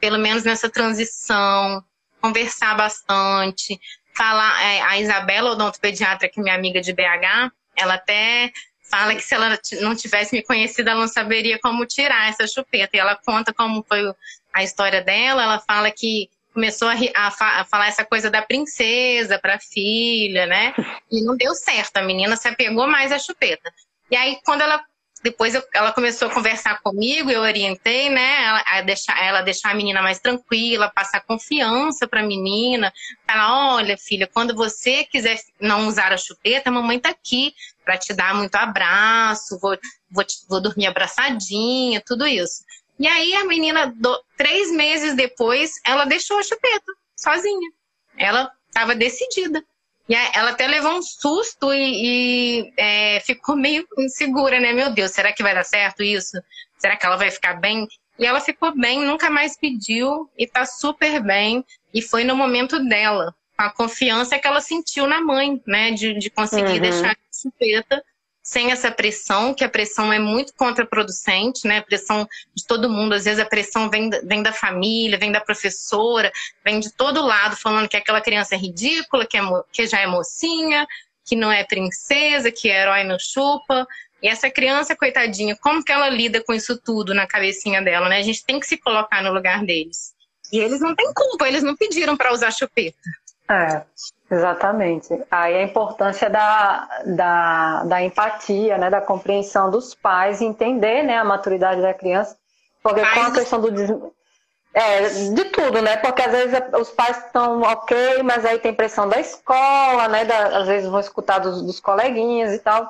pelo 0.00 0.18
menos 0.18 0.42
nessa 0.42 0.68
transição, 0.68 1.82
conversar 2.20 2.76
bastante, 2.76 3.80
falar. 4.16 4.60
É, 4.62 4.80
a 4.82 4.98
Isabela, 4.98 5.52
odontopediatra, 5.52 6.28
que 6.28 6.40
é 6.40 6.42
minha 6.42 6.54
amiga 6.54 6.80
de 6.80 6.92
BH, 6.92 7.52
ela 7.76 7.94
até 7.94 8.52
fala 8.90 9.14
que 9.14 9.22
se 9.22 9.34
ela 9.34 9.58
não 9.80 9.94
tivesse 9.94 10.34
me 10.34 10.42
conhecido, 10.42 10.88
ela 10.88 11.00
não 11.00 11.08
saberia 11.08 11.58
como 11.60 11.86
tirar 11.86 12.28
essa 12.28 12.46
chupeta. 12.46 12.96
E 12.96 13.00
ela 13.00 13.16
conta 13.16 13.52
como 13.52 13.84
foi 13.86 14.00
a 14.52 14.62
história 14.62 15.02
dela. 15.02 15.42
Ela 15.42 15.58
fala 15.60 15.90
que 15.90 16.28
começou 16.54 16.88
a, 16.88 16.94
a, 16.94 17.60
a 17.60 17.64
falar 17.64 17.88
essa 17.88 18.04
coisa 18.04 18.30
da 18.30 18.40
princesa 18.40 19.38
para 19.38 19.58
filha, 19.58 20.46
né? 20.46 20.74
E 21.10 21.22
não 21.22 21.36
deu 21.36 21.54
certo, 21.54 21.98
a 21.98 22.02
menina 22.02 22.34
se 22.34 22.48
apegou 22.48 22.86
mais 22.86 23.12
à 23.12 23.18
chupeta. 23.18 23.70
E 24.10 24.16
aí, 24.16 24.38
quando 24.44 24.62
ela 24.62 24.82
depois 25.22 25.54
eu, 25.54 25.62
ela 25.74 25.92
começou 25.92 26.28
a 26.28 26.34
conversar 26.34 26.80
comigo, 26.80 27.30
eu 27.30 27.40
orientei, 27.40 28.08
né, 28.08 28.44
ela, 28.44 28.62
a 28.66 28.80
deixar, 28.82 29.22
ela 29.22 29.42
deixar 29.42 29.70
a 29.70 29.74
menina 29.74 30.02
mais 30.02 30.18
tranquila, 30.18 30.90
passar 30.94 31.20
confiança 31.20 32.06
para 32.06 32.20
a 32.20 32.26
menina, 32.26 32.92
falar, 33.26 33.74
olha 33.74 33.96
filha, 33.96 34.28
quando 34.32 34.54
você 34.54 35.04
quiser 35.04 35.38
não 35.60 35.88
usar 35.88 36.12
a 36.12 36.16
chupeta, 36.16 36.70
a 36.70 36.72
mamãe 36.72 36.98
tá 36.98 37.08
aqui 37.08 37.54
para 37.84 37.96
te 37.96 38.12
dar 38.12 38.34
muito 38.34 38.54
abraço, 38.54 39.58
vou, 39.58 39.76
vou, 40.10 40.24
vou 40.48 40.60
dormir 40.60 40.86
abraçadinha, 40.86 42.02
tudo 42.04 42.26
isso. 42.26 42.64
E 42.98 43.06
aí 43.06 43.34
a 43.34 43.44
menina, 43.44 43.92
do, 43.94 44.22
três 44.36 44.70
meses 44.70 45.14
depois, 45.14 45.72
ela 45.84 46.04
deixou 46.04 46.38
a 46.38 46.42
chupeta, 46.42 46.92
sozinha. 47.16 47.70
Ela 48.16 48.50
estava 48.68 48.94
decidida. 48.94 49.62
E 50.08 50.14
ela 50.14 50.50
até 50.50 50.66
levou 50.66 50.92
um 50.92 51.02
susto 51.02 51.72
e, 51.72 51.80
e 51.80 52.72
é, 52.76 53.20
ficou 53.20 53.56
meio 53.56 53.86
insegura, 53.98 54.60
né? 54.60 54.72
Meu 54.72 54.90
Deus, 54.90 55.10
será 55.10 55.32
que 55.32 55.42
vai 55.42 55.54
dar 55.54 55.64
certo 55.64 56.02
isso? 56.02 56.40
Será 56.78 56.96
que 56.96 57.04
ela 57.04 57.16
vai 57.16 57.30
ficar 57.30 57.54
bem? 57.54 57.88
E 58.18 58.24
ela 58.24 58.40
ficou 58.40 58.74
bem, 58.76 59.04
nunca 59.04 59.28
mais 59.28 59.56
pediu 59.56 60.30
e 60.38 60.46
tá 60.46 60.64
super 60.64 61.20
bem. 61.20 61.64
E 61.92 62.00
foi 62.00 62.22
no 62.22 62.36
momento 62.36 62.78
dela, 62.88 63.34
com 63.56 63.64
a 63.64 63.70
confiança 63.70 64.38
que 64.38 64.46
ela 64.46 64.60
sentiu 64.60 65.06
na 65.06 65.20
mãe, 65.20 65.60
né? 65.66 65.90
De, 65.90 66.16
de 66.18 66.30
conseguir 66.30 66.74
uhum. 66.74 66.80
deixar 66.80 67.10
a 67.10 67.16
chupeta 67.32 68.04
sem 68.46 68.70
essa 68.70 68.92
pressão, 68.92 69.52
que 69.52 69.64
a 69.64 69.68
pressão 69.68 70.12
é 70.12 70.20
muito 70.20 70.54
contraproducente, 70.54 71.66
né? 71.66 71.78
A 71.78 71.82
pressão 71.82 72.28
de 72.54 72.64
todo 72.64 72.88
mundo, 72.88 73.12
às 73.12 73.24
vezes 73.24 73.40
a 73.40 73.44
pressão 73.44 73.90
vem, 73.90 74.08
vem 74.22 74.40
da 74.40 74.52
família, 74.52 75.18
vem 75.18 75.32
da 75.32 75.40
professora, 75.40 76.30
vem 76.64 76.78
de 76.78 76.92
todo 76.92 77.26
lado, 77.26 77.56
falando 77.56 77.88
que 77.88 77.96
aquela 77.96 78.20
criança 78.20 78.54
é 78.54 78.58
ridícula, 78.58 79.26
que, 79.26 79.36
é, 79.36 79.40
que 79.72 79.88
já 79.88 79.98
é 79.98 80.06
mocinha, 80.06 80.86
que 81.24 81.34
não 81.34 81.50
é 81.50 81.64
princesa, 81.64 82.52
que 82.52 82.70
é 82.70 82.82
herói 82.82 83.02
no 83.02 83.18
chupa. 83.18 83.84
E 84.22 84.28
essa 84.28 84.48
criança, 84.48 84.94
coitadinha, 84.94 85.56
como 85.56 85.82
que 85.82 85.90
ela 85.90 86.08
lida 86.08 86.40
com 86.40 86.54
isso 86.54 86.80
tudo 86.80 87.12
na 87.12 87.26
cabecinha 87.26 87.82
dela, 87.82 88.08
né? 88.08 88.18
A 88.18 88.22
gente 88.22 88.44
tem 88.44 88.60
que 88.60 88.66
se 88.68 88.76
colocar 88.76 89.24
no 89.24 89.32
lugar 89.32 89.64
deles. 89.64 90.14
E 90.52 90.60
eles 90.60 90.80
não 90.80 90.94
têm 90.94 91.12
culpa, 91.12 91.48
eles 91.48 91.64
não 91.64 91.74
pediram 91.74 92.16
para 92.16 92.32
usar 92.32 92.52
chupeta. 92.52 92.96
É. 93.48 93.82
Exatamente. 94.30 95.08
Aí 95.30 95.54
a 95.54 95.62
importância 95.62 96.28
da, 96.28 96.88
da, 97.06 97.84
da 97.84 98.02
empatia, 98.02 98.76
né, 98.76 98.90
da 98.90 99.00
compreensão 99.00 99.70
dos 99.70 99.94
pais, 99.94 100.42
entender 100.42 101.04
né, 101.04 101.16
a 101.16 101.24
maturidade 101.24 101.80
da 101.80 101.94
criança, 101.94 102.36
porque 102.82 103.00
com 103.00 103.20
a 103.20 103.32
questão 103.32 103.60
do 103.60 103.70
é, 104.76 105.08
de 105.08 105.44
tudo, 105.46 105.80
né? 105.80 105.96
Porque 105.96 106.20
às 106.20 106.30
vezes 106.30 106.60
os 106.78 106.90
pais 106.90 107.16
estão 107.16 107.62
ok, 107.62 108.22
mas 108.22 108.44
aí 108.44 108.58
tem 108.58 108.74
pressão 108.74 109.08
da 109.08 109.18
escola, 109.18 110.06
né? 110.06 110.26
Da, 110.26 110.58
às 110.58 110.66
vezes 110.66 110.90
vão 110.90 111.00
escutar 111.00 111.38
dos, 111.38 111.62
dos 111.62 111.80
coleguinhas 111.80 112.52
e 112.52 112.58
tal. 112.58 112.86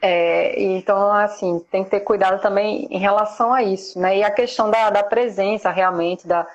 É, 0.00 0.58
então, 0.58 1.12
assim, 1.12 1.58
tem 1.70 1.84
que 1.84 1.90
ter 1.90 2.00
cuidado 2.00 2.40
também 2.40 2.86
em 2.90 2.98
relação 2.98 3.52
a 3.52 3.62
isso, 3.62 3.98
né? 4.00 4.16
E 4.16 4.24
a 4.24 4.30
questão 4.30 4.70
da, 4.70 4.88
da 4.88 5.02
presença 5.02 5.70
realmente, 5.70 6.26
da, 6.26 6.46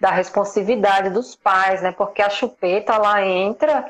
da 0.00 0.10
responsividade 0.10 1.10
dos 1.10 1.34
pais, 1.34 1.82
né? 1.82 1.92
Porque 1.92 2.22
a 2.22 2.30
chupeta 2.30 2.94
ela 2.94 3.24
entra 3.24 3.86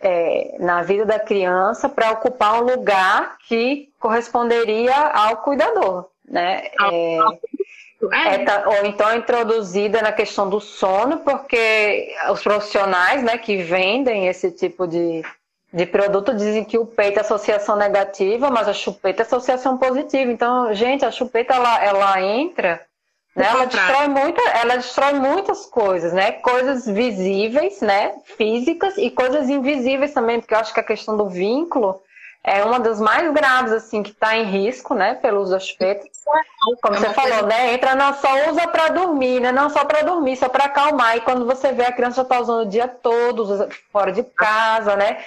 é, 0.00 0.56
na 0.58 0.82
vida 0.82 1.04
da 1.04 1.18
criança 1.18 1.88
para 1.88 2.12
ocupar 2.12 2.62
um 2.62 2.66
lugar 2.66 3.38
que 3.46 3.88
corresponderia 3.98 4.94
ao 4.94 5.38
cuidador, 5.38 6.06
né? 6.28 6.68
É, 6.90 7.18
é, 8.12 8.38
tá, 8.44 8.64
ou 8.66 8.86
então 8.86 9.16
introduzida 9.16 10.00
na 10.00 10.12
questão 10.12 10.48
do 10.48 10.60
sono, 10.60 11.18
porque 11.18 12.14
os 12.30 12.42
profissionais, 12.42 13.22
né, 13.22 13.36
que 13.38 13.56
vendem 13.56 14.28
esse 14.28 14.52
tipo 14.52 14.86
de, 14.86 15.24
de 15.72 15.84
produto 15.84 16.32
dizem 16.32 16.64
que 16.64 16.78
o 16.78 16.86
peito 16.86 17.18
é 17.18 17.22
associação 17.22 17.76
negativa, 17.76 18.50
mas 18.50 18.68
a 18.68 18.72
chupeta 18.72 19.22
é 19.22 19.26
associação 19.26 19.78
positiva. 19.78 20.30
Então, 20.30 20.72
gente, 20.74 21.04
a 21.04 21.10
chupeta 21.10 21.54
ela, 21.54 21.84
ela 21.84 22.22
entra 22.22 22.80
né? 23.38 23.46
Ela 23.46 23.66
destrói, 23.66 24.08
muita, 24.08 24.42
ela 24.50 24.76
destrói 24.76 25.12
muitas 25.14 25.64
coisas, 25.66 26.12
né? 26.12 26.32
Coisas 26.32 26.86
visíveis, 26.86 27.80
né? 27.80 28.14
Físicas 28.36 28.98
e 28.98 29.10
coisas 29.10 29.48
invisíveis 29.48 30.12
também, 30.12 30.40
porque 30.40 30.54
eu 30.54 30.58
acho 30.58 30.74
que 30.74 30.80
a 30.80 30.84
questão 30.84 31.16
do 31.16 31.28
vínculo 31.28 32.00
é 32.42 32.64
uma 32.64 32.80
das 32.80 33.00
mais 33.00 33.32
graves, 33.32 33.72
assim, 33.72 34.02
que 34.02 34.10
está 34.10 34.36
em 34.36 34.44
risco, 34.44 34.94
né? 34.94 35.14
Pelo 35.14 35.40
uso 35.40 35.52
da 35.52 35.60
chupeta. 35.60 36.04
Como 36.82 36.94
é 36.94 36.98
você 36.98 37.10
falou, 37.10 37.46
né? 37.46 37.74
Entra, 37.74 37.94
não 37.94 38.12
só 38.14 38.50
usa 38.50 38.66
para 38.66 38.88
dormir, 38.88 39.40
né? 39.40 39.52
Não 39.52 39.70
só 39.70 39.84
para 39.84 40.02
dormir, 40.02 40.36
só 40.36 40.48
para 40.48 40.64
acalmar. 40.64 41.16
E 41.16 41.20
quando 41.20 41.46
você 41.46 41.72
vê 41.72 41.84
a 41.84 41.92
criança 41.92 42.16
já 42.16 42.22
está 42.22 42.40
usando 42.40 42.66
o 42.66 42.68
dia 42.68 42.88
todo, 42.88 43.68
fora 43.92 44.10
de 44.10 44.24
casa, 44.24 44.96
né? 44.96 45.18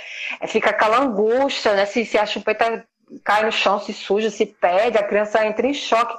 Fica 0.48 0.72
aquela 0.72 1.00
angústia, 1.00 1.74
né? 1.74 1.86
Se, 1.86 2.06
se 2.06 2.18
a 2.18 2.26
chupeta 2.26 2.86
cai 3.24 3.46
no 3.46 3.52
chão, 3.52 3.80
se 3.80 3.94
suja, 3.94 4.30
se 4.30 4.46
perde, 4.46 4.98
a 4.98 5.04
criança 5.04 5.46
entra 5.46 5.66
em 5.66 5.74
choque 5.74 6.18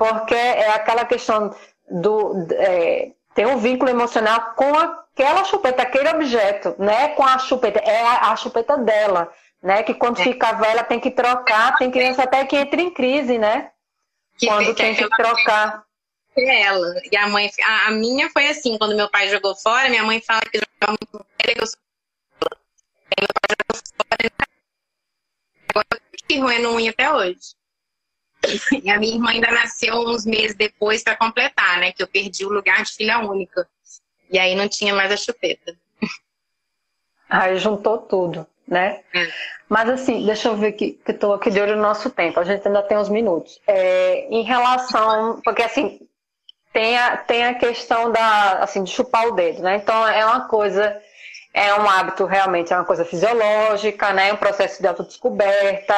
porque 0.00 0.34
é 0.34 0.70
aquela 0.70 1.04
questão 1.04 1.54
do. 1.90 2.46
É, 2.52 3.10
tem 3.34 3.44
um 3.44 3.58
vínculo 3.58 3.90
emocional 3.90 4.54
com 4.56 4.74
aquela 4.74 5.44
chupeta, 5.44 5.82
aquele 5.82 6.08
objeto, 6.08 6.74
né, 6.78 7.08
com 7.08 7.22
a 7.22 7.38
chupeta, 7.38 7.80
é 7.80 8.00
a, 8.00 8.32
a 8.32 8.36
chupeta 8.36 8.78
dela, 8.78 9.30
né, 9.62 9.82
que 9.82 9.92
quando 9.92 10.18
é. 10.18 10.24
fica 10.24 10.54
velha 10.54 10.82
tem 10.82 10.98
que 10.98 11.10
trocar, 11.10 11.76
tem 11.76 11.90
criança 11.90 12.22
até 12.22 12.46
que 12.46 12.56
entra 12.56 12.80
em 12.80 12.90
crise, 12.90 13.36
né, 13.36 13.72
que, 14.38 14.46
quando 14.46 14.74
tem 14.74 14.94
que 14.94 15.06
trocar. 15.10 15.84
Ela, 16.34 16.94
e 17.12 17.16
a 17.16 17.28
mãe, 17.28 17.50
a, 17.62 17.88
a, 17.88 17.90
minha 17.90 18.30
foi 18.30 18.48
assim, 18.48 18.78
quando 18.78 18.96
meu 18.96 19.10
pai 19.10 19.28
jogou 19.28 19.54
fora, 19.54 19.90
minha 19.90 20.02
mãe 20.02 20.22
fala 20.22 20.40
que 20.40 20.58
jogava 20.58 20.98
muito 20.98 21.26
velha, 21.44 21.58
eu 21.58 21.66
sou 21.66 21.78
meu 23.20 23.28
pai 23.28 23.56
jogou 23.60 23.82
fora, 23.98 24.32
agora 25.68 26.62
eu 26.62 26.74
unha 26.74 26.90
até 26.90 27.12
hoje. 27.12 27.59
E 28.82 28.90
a 28.90 28.98
minha 28.98 29.14
irmã 29.14 29.30
ainda 29.30 29.50
nasceu 29.50 29.94
uns 29.96 30.24
meses 30.24 30.56
depois 30.56 31.02
para 31.02 31.16
completar, 31.16 31.78
né? 31.78 31.92
Que 31.92 32.02
eu 32.02 32.08
perdi 32.08 32.44
o 32.44 32.50
lugar 32.50 32.82
de 32.82 32.92
filha 32.92 33.18
única. 33.18 33.68
E 34.30 34.38
aí 34.38 34.54
não 34.54 34.68
tinha 34.68 34.94
mais 34.94 35.12
a 35.12 35.16
chupeta. 35.16 35.76
Aí 37.28 37.56
juntou 37.58 37.98
tudo, 37.98 38.46
né? 38.66 39.00
É. 39.14 39.28
Mas 39.68 39.88
assim, 39.88 40.24
deixa 40.24 40.48
eu 40.48 40.56
ver 40.56 40.68
aqui, 40.68 40.98
que 41.04 41.12
estou 41.12 41.34
aqui 41.34 41.50
de 41.50 41.60
olho 41.60 41.76
no 41.76 41.82
nosso 41.82 42.10
tempo. 42.10 42.40
A 42.40 42.44
gente 42.44 42.66
ainda 42.66 42.82
tem 42.82 42.98
uns 42.98 43.08
minutos. 43.08 43.60
É, 43.66 44.26
em 44.28 44.42
relação, 44.42 45.40
porque 45.44 45.62
assim 45.62 46.00
tem 46.72 46.96
a, 46.96 47.16
tem 47.16 47.44
a 47.44 47.54
questão 47.54 48.10
da 48.10 48.62
assim 48.62 48.84
de 48.84 48.90
chupar 48.90 49.26
o 49.26 49.32
dedo, 49.32 49.62
né? 49.62 49.76
Então 49.76 50.06
é 50.08 50.24
uma 50.24 50.48
coisa 50.48 51.00
é 51.52 51.74
um 51.74 51.88
hábito 51.88 52.24
realmente, 52.26 52.72
é 52.72 52.76
uma 52.76 52.84
coisa 52.84 53.04
fisiológica, 53.04 54.12
né? 54.12 54.32
um 54.32 54.36
processo 54.36 54.80
de 54.80 54.86
autodescoberta. 54.86 55.94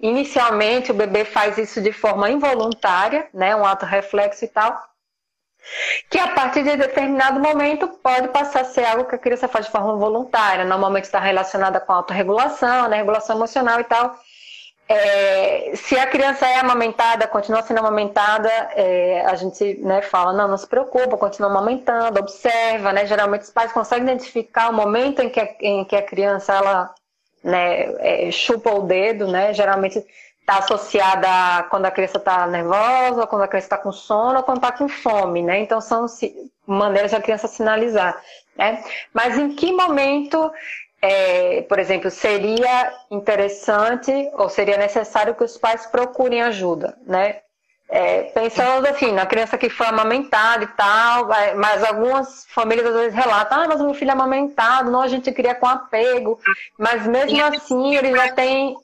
Inicialmente, 0.00 0.90
o 0.90 0.94
bebê 0.94 1.24
faz 1.24 1.56
isso 1.58 1.80
de 1.80 1.92
forma 1.92 2.28
involuntária, 2.28 3.28
né? 3.32 3.54
um 3.54 3.64
ato 3.64 3.86
reflexo 3.86 4.44
e 4.44 4.48
tal, 4.48 4.76
que 6.10 6.18
a 6.18 6.28
partir 6.28 6.64
de 6.64 6.76
determinado 6.76 7.40
momento 7.40 7.88
pode 8.02 8.28
passar 8.28 8.62
a 8.62 8.64
ser 8.64 8.84
algo 8.84 9.04
que 9.04 9.14
a 9.14 9.18
criança 9.18 9.48
faz 9.48 9.66
de 9.66 9.72
forma 9.72 9.96
voluntária. 9.96 10.64
Normalmente 10.64 11.04
está 11.04 11.20
relacionada 11.20 11.80
com 11.80 11.92
autorregulação, 11.92 12.88
né? 12.88 12.96
regulação 12.96 13.36
emocional 13.36 13.80
e 13.80 13.84
tal. 13.84 14.16
É, 14.86 15.72
se 15.76 15.98
a 15.98 16.06
criança 16.06 16.46
é 16.46 16.58
amamentada, 16.58 17.26
continua 17.26 17.62
sendo 17.62 17.78
amamentada, 17.78 18.50
é, 18.74 19.24
a 19.24 19.34
gente 19.34 19.78
né, 19.80 20.02
fala, 20.02 20.32
não, 20.32 20.46
não 20.46 20.58
se 20.58 20.66
preocupa, 20.66 21.16
continua 21.16 21.50
amamentando, 21.50 22.20
observa, 22.20 22.92
né? 22.92 23.06
Geralmente 23.06 23.42
os 23.42 23.50
pais 23.50 23.72
conseguem 23.72 24.04
identificar 24.04 24.68
o 24.68 24.74
momento 24.74 25.22
em 25.22 25.30
que 25.30 25.40
a, 25.40 25.48
em 25.60 25.84
que 25.84 25.96
a 25.96 26.02
criança 26.02 26.52
ela, 26.52 26.94
né, 27.42 27.94
é, 27.98 28.30
chupa 28.30 28.70
o 28.72 28.82
dedo, 28.82 29.26
né? 29.26 29.54
Geralmente 29.54 30.04
está 30.40 30.58
associada 30.58 31.26
a 31.28 31.62
quando 31.62 31.86
a 31.86 31.90
criança 31.90 32.18
está 32.18 32.46
nervosa, 32.46 33.26
quando 33.26 33.42
a 33.42 33.48
criança 33.48 33.66
está 33.66 33.78
com 33.78 33.90
sono, 33.90 34.36
ou 34.36 34.42
quando 34.42 34.58
está 34.58 34.70
com 34.70 34.86
fome, 34.86 35.42
né? 35.42 35.60
Então 35.60 35.80
são 35.80 36.04
maneiras 36.66 37.12
da 37.12 37.22
criança 37.22 37.48
sinalizar, 37.48 38.20
né? 38.54 38.84
Mas 39.14 39.38
em 39.38 39.54
que 39.54 39.72
momento 39.72 40.52
é, 41.04 41.60
por 41.62 41.78
exemplo, 41.78 42.10
seria 42.10 42.94
interessante 43.10 44.10
ou 44.32 44.48
seria 44.48 44.78
necessário 44.78 45.34
que 45.34 45.44
os 45.44 45.58
pais 45.58 45.84
procurem 45.84 46.40
ajuda, 46.40 46.96
né? 47.06 47.40
É, 47.90 48.22
pensando 48.22 48.86
assim, 48.86 49.12
na 49.12 49.26
criança 49.26 49.58
que 49.58 49.68
foi 49.68 49.86
amamentada 49.86 50.64
e 50.64 50.68
tal, 50.68 51.28
mas 51.56 51.84
algumas 51.84 52.46
famílias 52.46 52.86
às 52.86 52.94
vezes 52.94 53.14
relatam, 53.14 53.60
ah, 53.60 53.68
mas 53.68 53.82
o 53.82 53.84
meu 53.84 53.92
filho 53.92 54.08
é 54.08 54.14
amamentado, 54.14 54.90
não, 54.90 55.02
a 55.02 55.06
gente 55.06 55.30
cria 55.30 55.54
com 55.54 55.66
apego, 55.66 56.40
mas 56.78 57.06
mesmo 57.06 57.44
assim 57.44 57.94
ele 57.94 58.10
já 58.16 58.32
tem... 58.32 58.74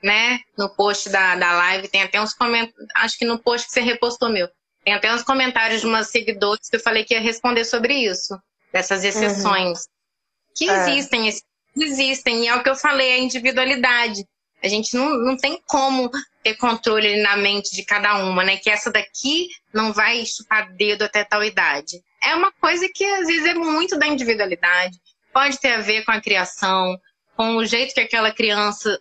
Né, 0.00 0.38
no 0.56 0.68
post 0.76 1.10
da, 1.10 1.34
da 1.34 1.52
live 1.54 1.88
tem 1.88 2.04
até 2.04 2.20
uns 2.20 2.32
comentários, 2.32 2.88
acho 2.98 3.18
que 3.18 3.24
no 3.24 3.36
post 3.36 3.66
que 3.66 3.72
você 3.72 3.80
repostou 3.80 4.28
meu, 4.28 4.48
tem 4.84 4.94
até 4.94 5.12
uns 5.12 5.24
comentários 5.24 5.80
de 5.80 5.88
umas 5.88 6.08
seguidores 6.08 6.70
que 6.70 6.76
eu 6.76 6.80
falei 6.80 7.04
que 7.04 7.14
ia 7.14 7.20
responder 7.20 7.64
sobre 7.64 7.94
isso, 7.94 8.40
dessas 8.72 9.02
exceções. 9.02 9.80
Uhum 9.80 9.97
que 10.58 10.68
é. 10.68 10.90
existem, 10.90 11.32
existem, 11.76 12.44
e 12.44 12.48
é 12.48 12.54
o 12.56 12.62
que 12.62 12.68
eu 12.68 12.74
falei, 12.74 13.12
a 13.12 13.18
individualidade. 13.18 14.26
A 14.62 14.66
gente 14.66 14.96
não, 14.96 15.16
não 15.18 15.36
tem 15.36 15.62
como 15.68 16.10
ter 16.42 16.56
controle 16.56 17.22
na 17.22 17.36
mente 17.36 17.70
de 17.76 17.84
cada 17.84 18.16
uma, 18.16 18.42
né? 18.42 18.56
Que 18.56 18.68
essa 18.68 18.90
daqui 18.90 19.46
não 19.72 19.92
vai 19.92 20.26
chupar 20.26 20.72
dedo 20.72 21.04
até 21.04 21.22
tal 21.22 21.44
idade. 21.44 22.02
É 22.24 22.34
uma 22.34 22.50
coisa 22.50 22.88
que 22.92 23.04
às 23.04 23.28
vezes 23.28 23.46
é 23.46 23.54
muito 23.54 23.96
da 23.96 24.08
individualidade. 24.08 24.98
Pode 25.32 25.60
ter 25.60 25.74
a 25.74 25.80
ver 25.80 26.04
com 26.04 26.10
a 26.10 26.20
criação, 26.20 26.98
com 27.36 27.54
o 27.56 27.64
jeito 27.64 27.94
que 27.94 28.00
aquela 28.00 28.32
criança 28.32 29.00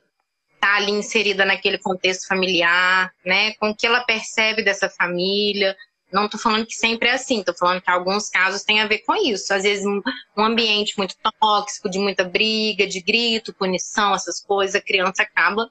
está 0.53 0.75
ali 0.75 0.91
inserida 0.91 1.43
naquele 1.43 1.79
contexto 1.79 2.27
familiar, 2.27 3.11
né? 3.25 3.53
Com 3.53 3.71
o 3.71 3.75
que 3.75 3.87
ela 3.87 4.03
percebe 4.03 4.61
dessa 4.61 4.87
família, 4.87 5.75
não 6.11 6.25
estou 6.25 6.39
falando 6.39 6.65
que 6.65 6.75
sempre 6.75 7.09
é 7.09 7.13
assim, 7.13 7.39
estou 7.39 7.55
falando 7.55 7.81
que 7.81 7.89
alguns 7.89 8.29
casos 8.29 8.63
têm 8.63 8.79
a 8.81 8.87
ver 8.87 8.99
com 8.99 9.15
isso. 9.15 9.53
Às 9.53 9.63
vezes, 9.63 9.85
um, 9.85 10.01
ambiente 10.37 10.97
muito 10.97 11.15
tóxico, 11.39 11.89
de 11.89 11.99
muita 11.99 12.23
briga, 12.23 12.87
de 12.87 13.01
grito, 13.01 13.53
punição, 13.53 14.15
essas 14.15 14.39
coisas, 14.41 14.75
a 14.75 14.81
criança 14.81 15.23
acaba 15.23 15.69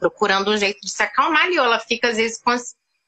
procurando 0.00 0.50
um 0.50 0.56
jeito 0.56 0.80
de 0.80 0.90
se 0.90 1.02
acalmar 1.02 1.48
e 1.50 1.56
ela 1.56 1.78
fica, 1.78 2.08
às 2.08 2.16
vezes, 2.16 2.40
com, 2.42 2.54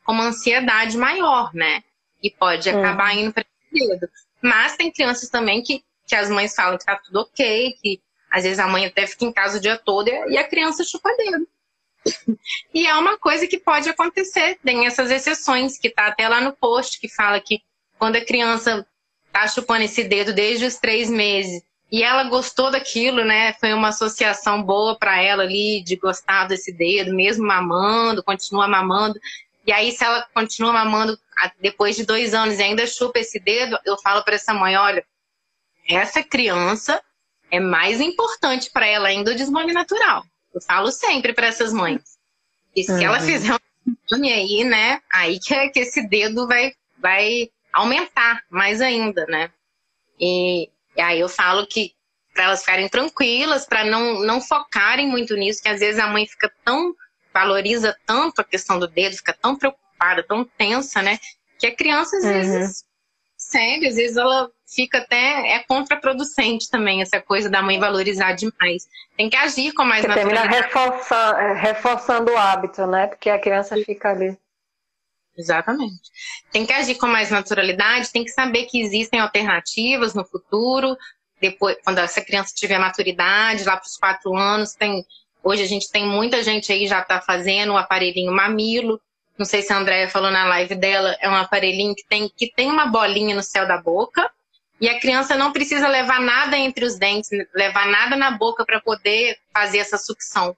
com 0.05 0.13
uma 0.13 0.27
ansiedade 0.27 0.97
maior, 0.97 1.53
né? 1.55 1.83
E 2.23 2.31
pode 2.31 2.69
hum. 2.69 2.79
acabar 2.79 3.17
indo 3.17 3.33
para 3.33 3.45
dedo. 3.73 4.09
Mas 4.43 4.77
tem 4.77 4.93
crianças 4.93 5.29
também 5.31 5.63
que, 5.63 5.83
que 6.07 6.15
as 6.15 6.29
mães 6.29 6.55
falam 6.55 6.77
que 6.77 6.85
tá 6.85 6.97
tudo 6.97 7.21
ok, 7.21 7.77
que 7.83 8.01
às 8.31 8.45
vezes 8.45 8.59
a 8.59 8.69
mãe 8.69 8.85
até 8.85 9.07
fica 9.07 9.25
em 9.25 9.33
casa 9.33 9.59
o 9.59 9.61
dia 9.61 9.79
todo 9.79 10.09
e 10.09 10.37
a 10.37 10.47
criança 10.47 10.85
chupa 10.85 11.09
dedo. 11.17 11.49
E 12.73 12.87
é 12.87 12.95
uma 12.95 13.19
coisa 13.19 13.47
que 13.47 13.59
pode 13.59 13.89
acontecer, 13.89 14.59
tem 14.65 14.87
essas 14.87 15.11
exceções, 15.11 15.79
que 15.79 15.89
tá 15.89 16.09
até 16.09 16.29
lá 16.29 16.41
no 16.41 16.53
post, 16.53 17.01
que 17.01 17.09
fala 17.09 17.41
que 17.41 17.63
quando 17.99 18.17
a 18.17 18.25
criança 18.25 18.87
tá 19.33 19.47
chupando 19.49 19.85
esse 19.85 20.05
dedo 20.05 20.33
desde 20.33 20.67
os 20.67 20.77
três 20.77 21.09
meses 21.09 21.63
e 21.91 22.03
ela 22.03 22.25
gostou 22.25 22.71
daquilo, 22.71 23.25
né? 23.25 23.53
Foi 23.55 23.73
uma 23.73 23.89
associação 23.89 24.63
boa 24.63 24.99
para 24.99 25.23
ela 25.23 25.45
ali 25.45 25.83
de 25.83 25.97
gostar 25.97 26.47
desse 26.47 26.73
dedo, 26.73 27.15
mesmo 27.15 27.47
mamando, 27.47 28.23
continua 28.23 28.67
mamando. 28.67 29.19
E 29.67 29.73
aí, 29.73 29.93
se 29.93 30.05
ela 30.05 30.27
continua 30.35 30.73
mamando 30.73 31.19
depois 31.61 31.97
de 31.97 32.05
dois 32.05 32.35
anos 32.35 32.59
e 32.59 32.63
ainda 32.63 32.87
chupa 32.87 33.21
esse 33.21 33.39
dedo, 33.39 33.79
eu 33.85 33.97
falo 33.99 34.25
para 34.25 34.35
essa 34.35 34.53
mãe: 34.53 34.77
olha, 34.77 35.05
essa 35.89 36.23
criança 36.23 37.01
é 37.51 37.61
mais 37.61 38.01
importante 38.01 38.71
para 38.73 38.87
ela 38.87 39.09
ainda 39.09 39.31
o 39.31 39.37
desmame 39.37 39.73
natural. 39.73 40.25
Eu 40.55 40.61
falo 40.61 40.91
sempre 40.93 41.33
para 41.33 41.49
essas 41.49 41.73
mães. 41.73 42.03
E 42.75 42.85
se 42.85 42.93
uhum. 42.93 43.03
ela 43.03 43.21
fizer 43.21 43.55
um 43.55 43.95
exame 44.07 44.33
aí, 44.33 44.65
né? 44.65 45.01
Aí 45.13 45.39
que, 45.39 45.69
que 45.71 45.81
esse 45.81 46.07
dedo 46.09 46.47
vai, 46.47 46.73
vai 46.99 47.51
aumentar 47.73 48.43
mais 48.49 48.81
ainda, 48.81 49.27
né? 49.27 49.51
E, 50.19 50.71
e 50.97 51.01
aí 51.01 51.21
eu 51.21 51.29
falo 51.29 51.67
que 51.67 51.93
para 52.33 52.45
elas 52.45 52.61
ficarem 52.61 52.89
tranquilas, 52.89 53.65
para 53.65 53.85
não, 53.85 54.21
não 54.21 54.41
focarem 54.41 55.07
muito 55.07 55.37
nisso, 55.37 55.63
que 55.63 55.69
às 55.69 55.81
vezes 55.81 56.01
a 56.01 56.09
mãe 56.09 56.27
fica 56.27 56.53
tão, 56.65 56.95
valoriza 57.33 57.97
tanto 58.05 58.41
a 58.41 58.45
questão 58.45 58.79
do 58.79 58.89
dedo, 58.89 59.17
fica 59.17 59.33
tão 59.33 59.57
preocupada, 59.57 60.23
tão 60.23 60.45
tensa, 60.45 61.01
né? 61.01 61.19
Que 61.59 61.69
a 61.69 61.75
criança 61.75 62.17
às 62.17 62.25
uhum. 62.25 62.33
vezes 62.33 62.85
segue, 63.37 63.87
às 63.87 63.95
vezes 63.95 64.17
ela 64.17 64.51
fica 64.75 64.99
até, 64.99 65.55
é 65.55 65.59
contraproducente 65.61 66.69
também 66.69 67.01
essa 67.01 67.21
coisa 67.21 67.49
da 67.49 67.63
mãe 67.63 67.79
valorizar 67.79 68.33
demais. 68.33 68.87
Tem 69.17 69.31
que 69.31 69.37
agir 69.37 69.73
com 69.73 69.85
mais 69.85 70.03
Você 70.03 70.09
naturalidade. 70.09 70.49
Termina 70.49 70.63
reforçando, 70.63 71.39
é, 71.39 71.55
reforçando 71.55 72.33
o 72.33 72.37
hábito, 72.37 72.87
né? 72.87 73.07
Porque 73.07 73.31
a 73.31 73.39
criança 73.39 73.77
fica 73.85 74.11
ali. 74.11 74.37
Exatamente. 75.37 76.11
Tem 76.53 76.65
que 76.65 76.73
agir 76.73 76.95
com 76.97 77.07
mais 77.07 77.31
naturalidade, 77.31 78.13
tem 78.13 78.25
que 78.25 78.31
saber 78.31 78.67
que 78.67 78.81
existem 78.81 79.21
alternativas 79.21 80.15
no 80.15 80.25
futuro, 80.25 80.97
depois, 81.41 81.77
quando 81.85 81.99
essa 81.99 82.21
criança 82.21 82.55
tiver 82.55 82.79
maturidade, 82.79 83.65
lá 83.65 83.77
para 83.77 83.87
os 83.87 83.97
quatro 83.97 84.35
anos, 84.37 84.75
tem. 84.75 85.05
Hoje 85.43 85.63
a 85.63 85.67
gente 85.67 85.91
tem 85.91 86.07
muita 86.07 86.43
gente 86.43 86.73
aí 86.73 86.87
já 86.87 87.01
está 87.01 87.21
fazendo 87.21 87.73
o 87.73 87.77
aparelhinho 87.77 88.33
mamilo, 88.33 88.99
não 89.37 89.45
sei 89.45 89.63
se 89.63 89.73
a 89.73 89.79
Andrea 89.79 90.09
falou 90.09 90.31
na 90.31 90.45
live 90.47 90.75
dela, 90.75 91.17
é 91.21 91.29
um 91.29 91.35
aparelhinho 91.35 91.95
que 91.95 92.07
tem, 92.07 92.31
que 92.35 92.53
tem 92.55 92.71
uma 92.71 92.87
bolinha 92.87 93.35
no 93.35 93.43
céu 93.43 93.67
da 93.67 93.77
boca. 93.77 94.31
E 94.81 94.89
a 94.89 94.99
criança 94.99 95.37
não 95.37 95.53
precisa 95.53 95.89
levar 95.89 96.21
nada 96.21 96.59
entre 96.59 96.85
os 96.85 96.99
dentes, 96.99 97.31
levar 97.55 97.87
nada 97.87 98.17
na 98.17 98.33
boca 98.33 98.65
para 98.65 98.81
poder 98.81 99.39
fazer 99.53 99.79
essa 99.79 99.97
sucção. 99.97 100.57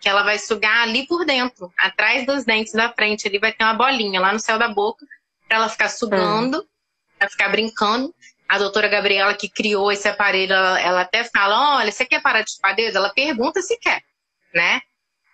Que 0.00 0.08
ela 0.08 0.24
vai 0.24 0.38
sugar 0.38 0.82
ali 0.82 1.06
por 1.06 1.24
dentro, 1.24 1.72
atrás 1.78 2.26
dos 2.26 2.44
dentes 2.44 2.72
da 2.72 2.92
frente. 2.92 3.28
Ali 3.28 3.38
vai 3.38 3.52
ter 3.52 3.62
uma 3.62 3.74
bolinha 3.74 4.20
lá 4.20 4.32
no 4.32 4.40
céu 4.40 4.58
da 4.58 4.68
boca, 4.68 5.06
para 5.46 5.58
ela 5.58 5.68
ficar 5.68 5.88
sugando, 5.88 6.58
hum. 6.58 6.66
para 7.18 7.30
ficar 7.30 7.48
brincando. 7.50 8.12
A 8.48 8.58
doutora 8.58 8.88
Gabriela, 8.88 9.32
que 9.32 9.48
criou 9.48 9.92
esse 9.92 10.08
aparelho, 10.08 10.52
ela, 10.52 10.80
ela 10.80 11.00
até 11.02 11.24
fala: 11.24 11.76
olha, 11.76 11.92
você 11.92 12.04
quer 12.04 12.20
parar 12.20 12.42
de 12.42 12.52
chupar 12.52 12.74
dedo? 12.74 12.98
Ela 12.98 13.14
pergunta 13.14 13.62
se 13.62 13.78
quer, 13.78 14.02
né? 14.52 14.80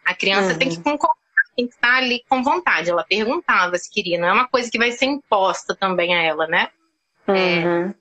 A 0.05 0.15
criança 0.15 0.53
uhum. 0.53 0.59
tem 0.59 0.69
que 0.69 0.81
concordar 0.81 1.19
tem 1.59 1.67
que 1.67 1.75
estar 1.75 1.97
ali 1.97 2.23
com 2.29 2.41
vontade. 2.41 2.89
Ela 2.89 3.03
perguntava 3.03 3.77
se 3.77 3.91
queria, 3.91 4.17
não 4.17 4.29
é 4.29 4.33
uma 4.33 4.47
coisa 4.47 4.71
que 4.71 4.79
vai 4.79 4.93
ser 4.93 5.07
imposta 5.07 5.75
também 5.75 6.17
a 6.17 6.23
ela, 6.23 6.47
né? 6.47 6.69
É, 7.27 7.33
uhum. 7.33 7.89
É, 7.89 7.95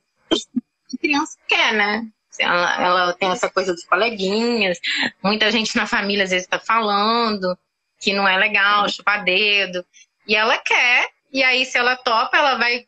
a 0.94 0.98
criança 0.98 1.38
quer, 1.48 1.74
né? 1.74 2.08
Ela, 2.40 2.82
ela 2.82 3.14
tem 3.14 3.32
essa 3.32 3.50
coisa 3.50 3.74
dos 3.74 3.84
coleguinhas, 3.84 4.80
muita 5.24 5.52
gente 5.52 5.76
na 5.76 5.88
família 5.88 6.24
às 6.24 6.30
vezes 6.30 6.46
está 6.46 6.60
falando 6.60 7.58
que 8.00 8.14
não 8.14 8.28
é 8.28 8.38
legal 8.38 8.88
chupar 8.90 9.24
dedo, 9.24 9.84
e 10.28 10.36
ela 10.36 10.58
quer, 10.60 11.10
e 11.34 11.44
aí 11.44 11.66
se 11.66 11.78
ela 11.78 11.96
topa, 11.96 12.38
ela 12.38 12.56
vai 12.56 12.86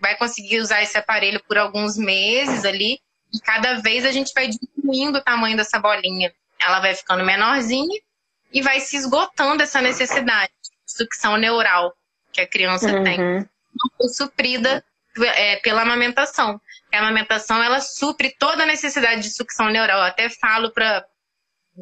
vai 0.00 0.16
conseguir 0.16 0.60
usar 0.60 0.82
esse 0.82 0.96
aparelho 0.96 1.42
por 1.46 1.58
alguns 1.58 1.96
meses 1.96 2.64
ali, 2.64 2.98
e 3.32 3.40
cada 3.40 3.74
vez 3.74 4.04
a 4.04 4.10
gente 4.10 4.32
vai 4.34 4.48
diminuindo 4.48 5.18
o 5.18 5.22
tamanho 5.22 5.56
dessa 5.56 5.78
bolinha. 5.78 6.32
Ela 6.58 6.80
vai 6.80 6.94
ficando 6.94 7.24
menorzinha 7.24 8.00
e 8.52 8.60
vai 8.60 8.80
se 8.80 8.96
esgotando 8.96 9.62
essa 9.62 9.80
necessidade 9.80 10.52
de 10.62 10.92
sucção 10.92 11.36
neural 11.36 11.94
que 12.32 12.40
a 12.40 12.46
criança 12.46 12.90
uhum. 12.90 13.04
tem. 13.04 13.18
Não 13.18 13.90
foi 13.96 14.08
suprida 14.08 14.84
é, 15.18 15.56
pela 15.56 15.82
amamentação. 15.82 16.60
A 16.92 16.98
amamentação 16.98 17.62
ela 17.62 17.80
supre 17.80 18.34
toda 18.38 18.62
a 18.62 18.66
necessidade 18.66 19.22
de 19.22 19.30
sucção 19.30 19.68
neural. 19.68 19.98
Eu 19.98 20.04
até 20.04 20.28
falo 20.28 20.70
para. 20.72 21.04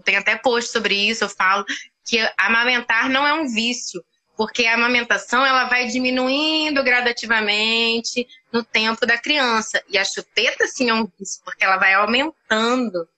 Tem 0.05 0.17
até 0.17 0.37
post 0.37 0.71
sobre 0.71 0.95
isso, 0.95 1.25
eu 1.25 1.29
falo 1.29 1.65
que 2.05 2.19
amamentar 2.37 3.09
não 3.09 3.27
é 3.27 3.33
um 3.33 3.49
vício, 3.49 4.05
porque 4.37 4.65
a 4.67 4.75
amamentação 4.75 5.45
ela 5.45 5.65
vai 5.65 5.87
diminuindo 5.87 6.85
gradativamente 6.85 8.27
no 8.53 8.63
tempo 8.63 9.05
da 9.05 9.19
criança. 9.19 9.83
E 9.89 9.99
a 9.99 10.05
chupeta 10.05 10.67
sim 10.67 10.91
é 10.91 10.95
um 10.95 11.11
vício, 11.19 11.43
porque 11.45 11.65
ela 11.65 11.77
vai 11.77 11.95
aumentando 11.95 13.09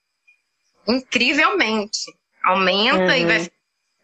incrivelmente. 0.87 2.01
Aumenta 2.43 3.13
uhum. 3.13 3.17
e 3.17 3.27
vai 3.27 3.51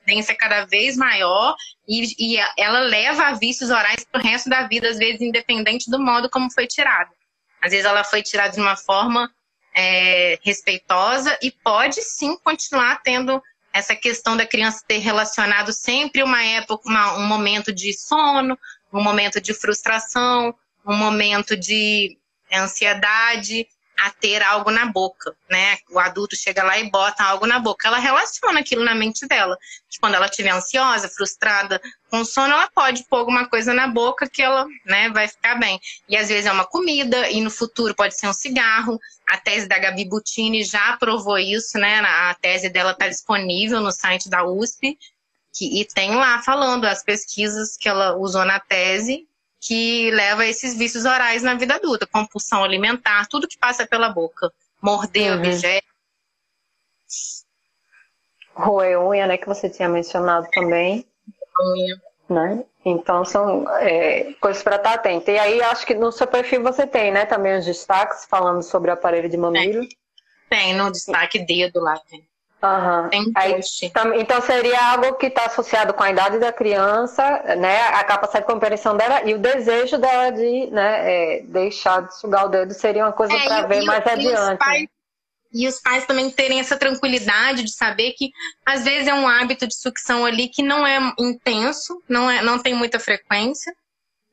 tendência 0.06 0.34
cada 0.34 0.64
vez 0.64 0.96
maior 0.96 1.54
e, 1.86 2.14
e 2.18 2.38
ela 2.56 2.80
leva 2.80 3.24
a 3.24 3.32
vícios 3.32 3.70
orais 3.70 4.04
pro 4.10 4.22
resto 4.22 4.48
da 4.48 4.66
vida, 4.66 4.88
às 4.88 4.98
vezes 4.98 5.20
independente 5.20 5.90
do 5.90 5.98
modo 5.98 6.30
como 6.30 6.50
foi 6.52 6.66
tirada. 6.66 7.10
Às 7.60 7.72
vezes 7.72 7.84
ela 7.84 8.04
foi 8.04 8.22
tirada 8.22 8.54
de 8.54 8.60
uma 8.60 8.76
forma 8.76 9.30
é, 9.74 10.38
respeitosa 10.42 11.36
e 11.42 11.50
pode 11.50 12.00
sim 12.02 12.36
continuar 12.38 13.02
tendo 13.02 13.42
essa 13.72 13.94
questão 13.94 14.36
da 14.36 14.46
criança 14.46 14.84
ter 14.86 14.98
relacionado 14.98 15.72
sempre 15.72 16.22
uma 16.22 16.42
época, 16.42 16.88
uma, 16.88 17.18
um 17.18 17.26
momento 17.26 17.72
de 17.72 17.92
sono, 17.92 18.58
um 18.92 19.02
momento 19.02 19.40
de 19.40 19.52
frustração, 19.52 20.54
um 20.86 20.96
momento 20.96 21.56
de 21.56 22.16
ansiedade, 22.50 23.66
a 23.98 24.10
ter 24.10 24.42
algo 24.42 24.70
na 24.70 24.86
boca, 24.86 25.34
né? 25.48 25.78
O 25.90 25.98
adulto 25.98 26.36
chega 26.36 26.62
lá 26.62 26.78
e 26.78 26.90
bota 26.90 27.24
algo 27.24 27.46
na 27.46 27.58
boca. 27.58 27.88
Ela 27.88 27.98
relaciona 27.98 28.60
aquilo 28.60 28.84
na 28.84 28.94
mente 28.94 29.26
dela. 29.26 29.56
Quando 30.00 30.14
ela 30.14 30.26
estiver 30.26 30.50
ansiosa, 30.50 31.08
frustrada, 31.08 31.80
com 32.10 32.24
sono, 32.24 32.52
ela 32.52 32.68
pode 32.68 33.04
pôr 33.04 33.16
alguma 33.16 33.48
coisa 33.48 33.72
na 33.72 33.88
boca 33.88 34.28
que 34.28 34.42
ela, 34.42 34.66
né, 34.84 35.08
vai 35.10 35.26
ficar 35.26 35.54
bem. 35.54 35.80
E 36.08 36.16
às 36.16 36.28
vezes 36.28 36.46
é 36.46 36.52
uma 36.52 36.66
comida, 36.66 37.30
e 37.30 37.40
no 37.40 37.50
futuro 37.50 37.94
pode 37.94 38.14
ser 38.14 38.28
um 38.28 38.34
cigarro. 38.34 39.00
A 39.26 39.38
tese 39.38 39.66
da 39.66 39.78
Gabi 39.78 40.04
Butini 40.04 40.62
já 40.62 40.96
provou 40.98 41.38
isso, 41.38 41.78
né? 41.78 42.00
A 42.00 42.34
tese 42.34 42.68
dela 42.68 42.92
está 42.92 43.08
disponível 43.08 43.80
no 43.80 43.90
site 43.90 44.28
da 44.28 44.44
USP. 44.44 44.98
Que, 45.54 45.80
e 45.80 45.84
tem 45.86 46.14
lá 46.14 46.42
falando 46.42 46.84
as 46.84 47.02
pesquisas 47.02 47.78
que 47.78 47.88
ela 47.88 48.14
usou 48.16 48.44
na 48.44 48.60
tese 48.60 49.26
que 49.66 50.10
leva 50.12 50.42
a 50.42 50.46
esses 50.46 50.76
vícios 50.76 51.04
orais 51.04 51.42
na 51.42 51.54
vida 51.54 51.74
adulta, 51.74 52.06
compulsão 52.06 52.62
alimentar, 52.62 53.26
tudo 53.26 53.48
que 53.48 53.58
passa 53.58 53.84
pela 53.84 54.08
boca, 54.08 54.52
morder 54.80 55.32
uhum. 55.32 55.38
objetos. 55.38 55.84
Roer 58.54 59.00
unha, 59.00 59.26
né, 59.26 59.36
que 59.36 59.46
você 59.46 59.68
tinha 59.68 59.88
mencionado 59.88 60.46
também. 60.52 61.04
Unha. 61.60 62.00
Né? 62.28 62.64
Então 62.84 63.24
são 63.24 63.68
é, 63.78 64.32
coisas 64.40 64.62
para 64.62 64.76
estar 64.76 64.94
atento. 64.94 65.30
E 65.30 65.38
aí 65.38 65.60
acho 65.62 65.84
que 65.84 65.94
no 65.94 66.12
seu 66.12 66.26
perfil 66.26 66.62
você 66.62 66.86
tem, 66.86 67.10
né, 67.12 67.26
também 67.26 67.58
os 67.58 67.64
destaques 67.64 68.24
falando 68.24 68.62
sobre 68.62 68.90
o 68.90 68.94
aparelho 68.94 69.28
de 69.28 69.36
mamilo. 69.36 69.80
Tem, 69.80 69.98
tem 70.48 70.74
no 70.76 70.92
destaque 70.92 71.40
dedo 71.40 71.80
lá, 71.80 71.98
tem. 72.08 72.26
Uhum. 72.66 73.32
Aí, 73.34 73.60
então 74.20 74.40
seria 74.40 74.92
algo 74.92 75.14
que 75.14 75.26
está 75.26 75.46
associado 75.46 75.94
com 75.94 76.02
a 76.02 76.10
idade 76.10 76.38
da 76.38 76.52
criança, 76.52 77.22
né, 77.56 77.80
a 77.88 78.02
capacidade 78.02 78.46
de 78.46 78.52
compreensão 78.52 78.96
dela 78.96 79.22
e 79.24 79.34
o 79.34 79.38
desejo 79.38 79.98
dela 79.98 80.30
de 80.30 80.66
né, 80.70 81.36
é, 81.36 81.42
deixar 81.42 82.02
de 82.02 82.18
sugar 82.18 82.46
o 82.46 82.48
dedo 82.48 82.74
seria 82.74 83.04
uma 83.04 83.12
coisa 83.12 83.34
é, 83.34 83.44
para 83.44 83.66
ver 83.66 83.82
mais 83.84 84.04
e 84.04 84.08
adiante. 84.08 84.52
Os 84.52 84.58
pais, 84.58 84.88
e 85.52 85.68
os 85.68 85.80
pais 85.80 86.06
também 86.06 86.30
terem 86.30 86.60
essa 86.60 86.76
tranquilidade 86.76 87.62
de 87.62 87.72
saber 87.72 88.12
que 88.12 88.30
às 88.64 88.84
vezes 88.84 89.08
é 89.08 89.14
um 89.14 89.28
hábito 89.28 89.66
de 89.66 89.74
sucção 89.74 90.24
ali 90.24 90.48
que 90.48 90.62
não 90.62 90.86
é 90.86 90.98
intenso, 91.18 92.02
não, 92.08 92.30
é, 92.30 92.42
não 92.42 92.58
tem 92.58 92.74
muita 92.74 92.98
frequência, 92.98 93.72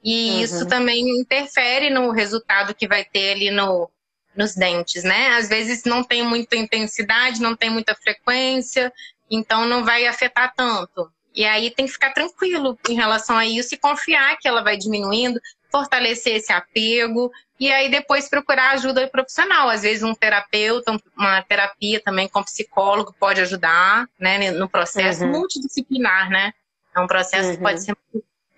e 0.04 0.32
uhum. 0.32 0.40
isso 0.42 0.68
também 0.68 1.22
interfere 1.22 1.90
no 1.90 2.12
resultado 2.12 2.76
que 2.76 2.88
vai 2.88 3.06
ter 3.06 3.32
ali 3.32 3.52
no, 3.52 3.90
nos 4.36 4.56
dentes, 4.56 5.04
né? 5.04 5.36
Às 5.38 5.48
vezes 5.48 5.84
não 5.84 6.04
tem 6.04 6.24
muita 6.24 6.56
intensidade, 6.56 7.42
não 7.42 7.56
tem 7.56 7.70
muita 7.70 7.96
frequência, 7.96 8.92
então 9.30 9.66
não 9.66 9.84
vai 9.84 10.06
afetar 10.08 10.54
tanto. 10.56 11.12
E 11.36 11.46
aí 11.46 11.72
tem 11.72 11.86
que 11.86 11.92
ficar 11.92 12.14
tranquilo 12.14 12.78
em 12.88 12.94
relação 12.94 13.38
a 13.38 13.46
isso 13.46 13.74
e 13.74 13.78
confiar 13.78 14.38
que 14.38 14.48
ela 14.48 14.64
vai 14.64 14.78
diminuindo, 14.78 15.40
fortalecer 15.72 16.36
esse 16.36 16.54
apego 16.54 17.32
e 17.60 17.72
aí 17.72 17.90
depois 17.90 18.30
procurar 18.30 18.72
ajuda 18.72 19.08
profissional. 19.08 19.70
Às 19.70 19.82
vezes 19.82 20.04
um 20.04 20.14
terapeuta, 20.14 20.96
uma 21.18 21.42
terapia 21.42 22.00
também 22.00 22.28
com 22.28 22.44
psicólogo 22.44 23.16
pode 23.20 23.42
ajudar, 23.42 24.08
né, 24.20 24.52
no 24.52 24.70
processo 24.70 25.24
uhum. 25.24 25.32
multidisciplinar, 25.32 26.30
né? 26.30 26.54
É 26.96 27.00
um 27.00 27.08
processo 27.08 27.50
uhum. 27.50 27.56
que 27.56 27.62
pode 27.62 27.82
ser 27.82 27.98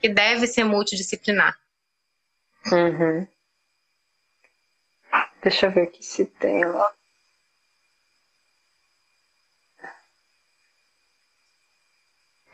que 0.01 0.09
deve 0.09 0.45
ser 0.45 0.63
multidisciplinar. 0.65 1.57
Uhum. 2.71 3.27
Deixa 5.45 5.67
eu 5.67 5.71
ver 5.71 5.83
aqui 5.83 6.03
se 6.03 6.25
tem 6.25 6.65
lá. 6.65 6.91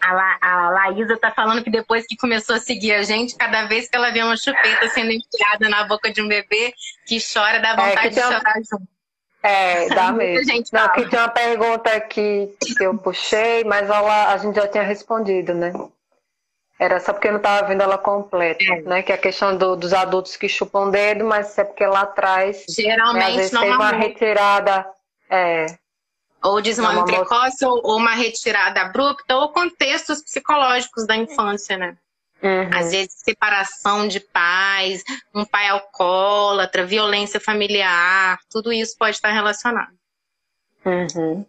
A, 0.02 0.12
La, 0.12 0.38
a 0.42 0.70
Laísa 0.72 1.16
tá 1.16 1.32
falando 1.32 1.64
que 1.64 1.70
depois 1.70 2.06
que 2.06 2.18
começou 2.18 2.54
a 2.54 2.60
seguir 2.60 2.92
a 2.92 3.02
gente, 3.02 3.38
cada 3.38 3.66
vez 3.66 3.88
que 3.88 3.96
ela 3.96 4.12
vê 4.12 4.22
uma 4.22 4.36
chupeta 4.36 4.90
sendo 4.90 5.12
enfiada 5.12 5.70
na 5.70 5.86
boca 5.86 6.12
de 6.12 6.22
um 6.22 6.28
bebê 6.28 6.74
que 7.08 7.18
chora, 7.22 7.60
dá 7.60 7.70
é, 7.70 7.76
vontade 7.78 8.08
é, 8.08 8.10
de 8.10 8.20
chorar 8.20 8.56
junto. 8.56 8.88
É, 9.42 9.88
dá 9.96 10.12
mesmo. 10.12 10.52
Gente 10.52 10.74
Não, 10.74 10.90
que 10.90 11.08
tem 11.08 11.18
uma 11.18 11.30
pergunta 11.30 11.94
aqui 11.94 12.54
que 12.60 12.84
eu 12.84 12.98
puxei, 12.98 13.64
mas 13.64 13.90
ela, 13.90 14.34
a 14.34 14.38
gente 14.38 14.56
já 14.56 14.68
tinha 14.68 14.84
respondido, 14.84 15.54
né? 15.54 15.72
Era 16.82 17.00
só 17.00 17.14
porque 17.14 17.28
eu 17.28 17.34
não 17.34 17.38
estava 17.38 17.68
vendo 17.68 17.84
ela 17.84 17.96
completa, 18.00 18.64
é. 18.64 18.82
né? 18.82 19.04
Que 19.04 19.12
é 19.12 19.16
a 19.16 19.18
questão 19.20 19.56
do, 19.56 19.76
dos 19.76 19.94
adultos 19.94 20.36
que 20.36 20.50
chupam 20.50 20.88
o 20.88 20.90
dedo, 20.90 21.24
mas 21.24 21.56
é 21.56 21.64
porque 21.64 21.86
lá 21.86 22.02
atrás. 22.02 22.66
Geralmente 22.68 23.24
né, 23.24 23.30
às 23.30 23.36
vezes 23.36 23.52
não. 23.52 23.62
Teve 23.62 23.76
uma 23.76 23.92
retirada. 23.92 24.90
É, 25.30 25.68
ou 26.44 26.60
desmame 26.60 27.06
precoce, 27.06 27.64
ou, 27.64 27.82
ou 27.84 27.98
uma 27.98 28.16
retirada 28.16 28.82
abrupta, 28.82 29.38
ou 29.38 29.50
contextos 29.50 30.24
psicológicos 30.24 31.06
da 31.06 31.16
infância, 31.16 31.78
né? 31.78 31.96
Uhum. 32.42 32.70
Às 32.74 32.90
vezes, 32.90 33.14
separação 33.24 34.08
de 34.08 34.20
pais, 34.20 35.04
um 35.36 35.46
pai 35.46 35.68
alcoólatra, 35.68 36.84
violência 36.84 37.40
familiar, 37.40 38.40
tudo 38.50 38.74
isso 38.74 38.98
pode 38.98 39.18
estar 39.18 39.30
relacionado. 39.30 39.94
Uhum. 40.84 41.46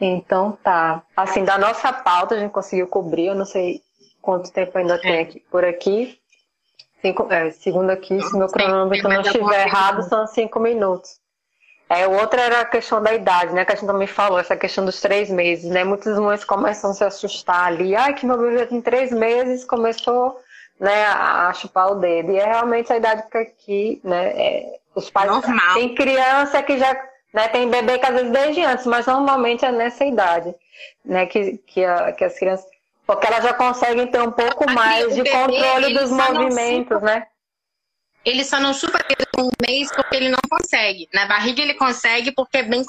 Então 0.00 0.58
tá. 0.62 1.02
Assim, 1.16 1.44
da 1.44 1.58
nossa 1.58 1.92
pauta 1.92 2.34
a 2.34 2.38
gente 2.38 2.52
conseguiu 2.52 2.86
cobrir, 2.86 3.26
eu 3.26 3.34
não 3.34 3.46
sei 3.46 3.80
quanto 4.20 4.52
tempo 4.52 4.76
ainda 4.76 4.94
é. 4.94 4.98
tem 4.98 5.20
aqui 5.20 5.40
por 5.50 5.64
aqui. 5.64 6.18
Cinco, 7.00 7.26
é, 7.30 7.50
segundo 7.50 7.90
aqui, 7.90 8.20
se 8.20 8.36
meu 8.36 8.48
cronômetro 8.48 9.08
não 9.08 9.20
estiver 9.20 9.66
errado, 9.66 10.02
são 10.02 10.26
cinco 10.26 10.58
minutos. 10.58 11.20
É, 11.88 12.06
o 12.06 12.18
outro 12.18 12.40
era 12.40 12.62
a 12.62 12.64
questão 12.64 13.00
da 13.00 13.14
idade, 13.14 13.52
né? 13.54 13.64
Que 13.64 13.72
a 13.72 13.74
gente 13.76 13.86
também 13.86 14.08
falou, 14.08 14.40
essa 14.40 14.56
questão 14.56 14.84
dos 14.84 15.00
três 15.00 15.30
meses, 15.30 15.70
né? 15.70 15.84
Muitas 15.84 16.18
mães 16.18 16.44
começam 16.44 16.90
a 16.90 16.94
se 16.94 17.04
assustar 17.04 17.66
ali. 17.66 17.94
Ai, 17.94 18.12
que 18.14 18.26
meu 18.26 18.36
bebê 18.36 18.66
tem 18.66 18.80
três 18.80 19.12
meses, 19.12 19.64
começou 19.64 20.36
né, 20.80 21.04
a 21.06 21.52
chupar 21.54 21.92
o 21.92 21.94
dedo. 21.96 22.32
E 22.32 22.38
é 22.38 22.44
realmente 22.44 22.92
a 22.92 22.96
idade 22.96 23.24
que 23.30 23.38
aqui, 23.38 24.00
né? 24.02 24.30
É, 24.30 24.78
os 24.96 25.08
pais. 25.10 25.30
Normal. 25.30 25.74
Tem 25.74 25.94
criança 25.94 26.60
que 26.62 26.76
já 26.76 26.92
né? 27.36 27.48
Tem 27.48 27.68
bebê 27.68 27.98
que 27.98 28.06
às 28.06 28.14
vezes 28.14 28.32
desde 28.32 28.62
antes, 28.62 28.86
mas 28.86 29.04
normalmente 29.04 29.62
é 29.62 29.70
nessa 29.70 30.06
idade, 30.06 30.54
né? 31.04 31.26
Que, 31.26 31.58
que, 31.58 31.84
a, 31.84 32.10
que 32.12 32.24
as 32.24 32.38
crianças. 32.38 32.66
Porque 33.06 33.26
elas 33.26 33.44
já 33.44 33.52
conseguem 33.52 34.06
ter 34.06 34.22
um 34.22 34.32
pouco 34.32 34.64
Aqui, 34.64 34.74
mais 34.74 35.14
de 35.14 35.22
bebê, 35.22 35.30
controle 35.30 35.92
dos 35.92 36.10
movimentos, 36.10 37.02
né? 37.02 37.26
Ele 38.24 38.42
só 38.42 38.58
não 38.58 38.72
chupa 38.72 38.98
um 39.38 39.50
mês 39.68 39.92
porque 39.94 40.16
ele 40.16 40.30
não 40.30 40.38
consegue. 40.50 41.08
Na 41.12 41.26
barriga 41.26 41.60
ele 41.60 41.74
consegue 41.74 42.32
porque 42.32 42.56
é 42.56 42.62
bem, 42.62 42.82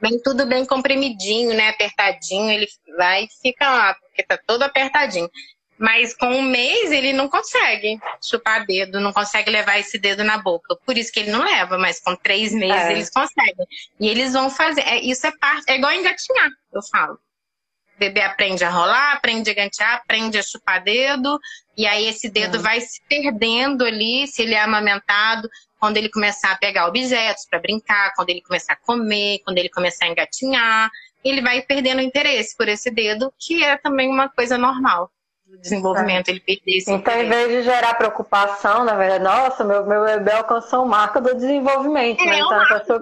bem 0.00 0.20
tudo 0.24 0.44
bem 0.44 0.66
comprimidinho, 0.66 1.54
né? 1.54 1.68
Apertadinho, 1.68 2.50
ele 2.50 2.66
vai 2.96 3.24
e 3.24 3.28
fica 3.40 3.70
lá, 3.70 3.94
porque 3.94 4.24
tá 4.24 4.36
todo 4.44 4.64
apertadinho. 4.64 5.30
Mas 5.78 6.12
com 6.12 6.26
um 6.26 6.42
mês 6.42 6.90
ele 6.90 7.12
não 7.12 7.28
consegue 7.28 8.00
chupar 8.20 8.66
dedo, 8.66 9.00
não 9.00 9.12
consegue 9.12 9.48
levar 9.48 9.78
esse 9.78 9.96
dedo 9.96 10.24
na 10.24 10.36
boca. 10.36 10.76
Por 10.84 10.98
isso 10.98 11.12
que 11.12 11.20
ele 11.20 11.30
não 11.30 11.44
leva, 11.44 11.78
mas 11.78 12.00
com 12.00 12.16
três 12.16 12.52
meses 12.52 12.82
é. 12.82 12.92
eles 12.92 13.10
conseguem. 13.10 13.66
E 14.00 14.08
eles 14.08 14.32
vão 14.32 14.50
fazer. 14.50 14.80
É, 14.80 14.98
isso 14.98 15.26
é 15.26 15.32
parte. 15.38 15.64
É 15.68 15.76
igual 15.76 15.92
engatinhar, 15.92 16.50
eu 16.72 16.82
falo. 16.82 17.14
O 17.14 17.98
bebê 17.98 18.20
aprende 18.22 18.64
a 18.64 18.70
rolar, 18.70 19.12
aprende 19.12 19.50
a 19.50 19.52
engatinhar, 19.52 19.94
aprende 19.94 20.38
a 20.38 20.42
chupar 20.42 20.82
dedo. 20.82 21.38
E 21.76 21.86
aí 21.86 22.08
esse 22.08 22.28
dedo 22.28 22.56
é. 22.56 22.60
vai 22.60 22.80
se 22.80 23.00
perdendo 23.08 23.84
ali, 23.84 24.26
se 24.26 24.42
ele 24.42 24.54
é 24.54 24.60
amamentado, 24.60 25.48
quando 25.78 25.96
ele 25.96 26.08
começar 26.08 26.50
a 26.50 26.56
pegar 26.56 26.88
objetos 26.88 27.46
para 27.48 27.60
brincar, 27.60 28.12
quando 28.16 28.30
ele 28.30 28.42
começar 28.42 28.72
a 28.72 28.76
comer, 28.76 29.40
quando 29.44 29.58
ele 29.58 29.68
começar 29.68 30.06
a 30.06 30.08
engatinhar, 30.08 30.90
ele 31.24 31.40
vai 31.40 31.62
perdendo 31.62 32.00
interesse 32.00 32.56
por 32.56 32.68
esse 32.68 32.90
dedo, 32.90 33.32
que 33.38 33.62
é 33.62 33.76
também 33.76 34.08
uma 34.08 34.28
coisa 34.28 34.58
normal 34.58 35.12
desenvolvimento, 35.56 36.28
é. 36.28 36.32
ele 36.32 36.40
perder 36.40 36.76
esse 36.76 36.90
Então, 36.90 37.14
interesse. 37.14 37.24
em 37.24 37.28
vez 37.28 37.48
de 37.48 37.62
gerar 37.62 37.94
preocupação, 37.94 38.84
na 38.84 38.94
verdade, 38.94 39.24
nossa, 39.24 39.64
meu, 39.64 39.86
meu 39.86 40.04
bebê 40.04 40.32
alcançou 40.32 40.84
o 40.84 40.88
marco 40.88 41.20
do 41.20 41.34
desenvolvimento, 41.34 42.20
é, 42.20 42.26
né? 42.26 42.38
Então, 42.38 42.60
a 42.60 42.66
pessoa 42.66 43.00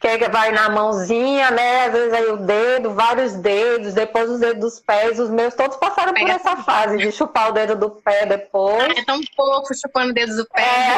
que, 0.00 0.18
que 0.18 0.28
vai 0.28 0.52
na 0.52 0.68
mãozinha, 0.68 1.50
né? 1.50 1.86
Às 1.86 1.92
vezes 1.92 2.12
aí 2.12 2.26
o 2.26 2.36
dedo, 2.36 2.94
vários 2.94 3.34
dedos, 3.34 3.94
depois 3.94 4.30
os 4.30 4.40
dedos 4.40 4.60
dos 4.60 4.80
pés, 4.80 5.18
os 5.18 5.30
meus 5.30 5.54
todos 5.54 5.76
passaram 5.76 6.12
por 6.12 6.28
essa 6.28 6.56
fase 6.56 6.98
de 6.98 7.10
chupar 7.12 7.50
o 7.50 7.52
dedo 7.52 7.76
do 7.76 7.90
pé 7.90 8.26
depois. 8.26 8.96
É 8.96 9.04
tão 9.04 9.20
pouco 9.36 9.74
chupando 9.74 10.10
o 10.10 10.14
dedo 10.14 10.36
do 10.36 10.46
pé. 10.46 10.62
É. 10.62 10.96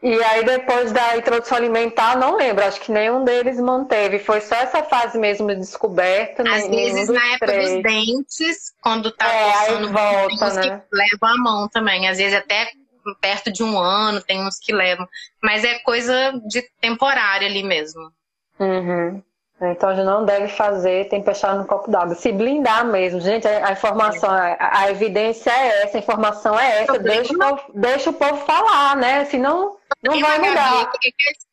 E 0.00 0.22
aí, 0.22 0.44
depois 0.44 0.92
da 0.92 1.16
introdução 1.16 1.58
alimentar, 1.58 2.16
não 2.16 2.36
lembro, 2.36 2.64
acho 2.64 2.80
que 2.80 2.92
nenhum 2.92 3.24
deles 3.24 3.58
manteve. 3.58 4.20
Foi 4.20 4.40
só 4.40 4.54
essa 4.54 4.82
fase 4.84 5.18
mesmo 5.18 5.48
de 5.48 5.56
descoberta. 5.56 6.44
Às 6.48 6.68
vezes, 6.68 7.08
na 7.08 7.26
época 7.32 7.46
três. 7.46 7.72
dos 7.72 7.82
dentes, 7.82 8.74
quando 8.80 9.10
tá 9.10 9.26
é, 9.26 9.52
aí 9.54 9.86
volta, 9.86 10.54
né? 10.54 10.82
leva 10.92 11.34
a 11.34 11.36
mão 11.36 11.68
também. 11.68 12.08
Às 12.08 12.18
vezes, 12.18 12.36
até 12.36 12.68
perto 13.20 13.50
de 13.50 13.64
um 13.64 13.76
ano, 13.76 14.20
tem 14.20 14.40
uns 14.40 14.58
que 14.58 14.72
levam. 14.72 15.06
Mas 15.42 15.64
é 15.64 15.80
coisa 15.80 16.32
de 16.46 16.62
temporária 16.80 17.48
ali 17.48 17.64
mesmo. 17.64 18.12
Uhum. 18.60 19.20
Então 19.60 19.88
a 19.88 19.94
gente 19.94 20.04
não 20.04 20.24
deve 20.24 20.46
fazer 20.48 21.08
tempestade 21.08 21.58
no 21.58 21.64
copo 21.64 21.90
d'água. 21.90 22.14
Se 22.14 22.30
blindar 22.30 22.84
mesmo, 22.86 23.20
gente, 23.20 23.48
a, 23.48 23.72
informação, 23.72 24.30
a, 24.30 24.56
a, 24.82 24.90
evidência 24.90 25.50
é 25.50 25.82
essa, 25.82 25.96
a 25.96 26.00
informação 26.00 26.58
é 26.58 26.82
essa. 26.82 26.96
Deixa 26.96 27.32
o, 27.32 27.38
povo, 27.38 27.62
deixa 27.74 28.10
o 28.10 28.12
povo 28.12 28.36
falar, 28.46 28.96
né? 28.96 29.24
Senão 29.24 29.58
não 29.58 29.77
vai 30.02 30.38
mudar. 30.38 30.90
É 31.04 31.10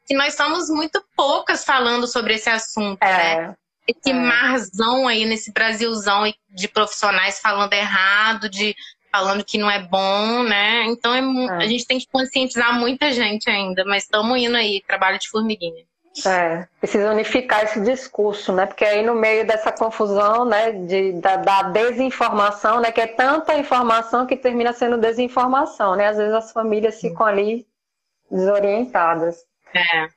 que 0.07 0.13
nós 0.13 0.35
somos 0.35 0.69
muito 0.69 1.03
poucas 1.15 1.63
falando 1.63 2.07
sobre 2.07 2.35
esse 2.35 2.49
assunto, 2.49 3.01
é, 3.01 3.47
né? 3.47 3.55
Esse 3.87 4.11
é. 4.11 4.13
marzão 4.13 5.07
aí 5.07 5.25
nesse 5.25 5.51
Brasilzão 5.51 6.31
de 6.49 6.67
profissionais 6.67 7.39
falando 7.39 7.73
errado, 7.73 8.49
de 8.49 8.75
falando 9.11 9.43
que 9.43 9.57
não 9.57 9.71
é 9.71 9.79
bom, 9.79 10.43
né? 10.43 10.83
Então 10.85 11.13
é, 11.13 11.19
é. 11.19 11.63
a 11.63 11.67
gente 11.67 11.87
tem 11.87 11.99
que 11.99 12.07
conscientizar 12.11 12.77
muita 12.77 13.11
gente 13.11 13.49
ainda, 13.49 13.83
mas 13.85 14.03
estamos 14.03 14.37
indo 14.37 14.55
aí, 14.55 14.83
trabalho 14.85 15.17
de 15.17 15.29
formiguinha. 15.29 15.85
É, 16.25 16.65
precisa 16.79 17.11
unificar 17.11 17.63
esse 17.63 17.81
discurso, 17.81 18.53
né? 18.53 18.65
Porque 18.65 18.85
aí 18.85 19.03
no 19.03 19.15
meio 19.15 19.45
dessa 19.45 19.71
confusão, 19.71 20.45
né, 20.45 20.71
de, 20.71 21.13
da, 21.13 21.35
da, 21.35 21.63
desinformação, 21.63 22.79
né, 22.79 22.89
que 22.89 23.01
é 23.01 23.07
tanta 23.07 23.57
informação 23.57 24.25
que 24.25 24.37
termina 24.37 24.71
sendo 24.71 24.97
desinformação, 24.97 25.95
né? 25.95 26.07
Às 26.07 26.17
vezes 26.17 26.33
as 26.33 26.51
famílias 26.53 27.01
ficam 27.01 27.25
ali 27.25 27.65
desorientadas. 28.29 29.43
É. 29.73 30.07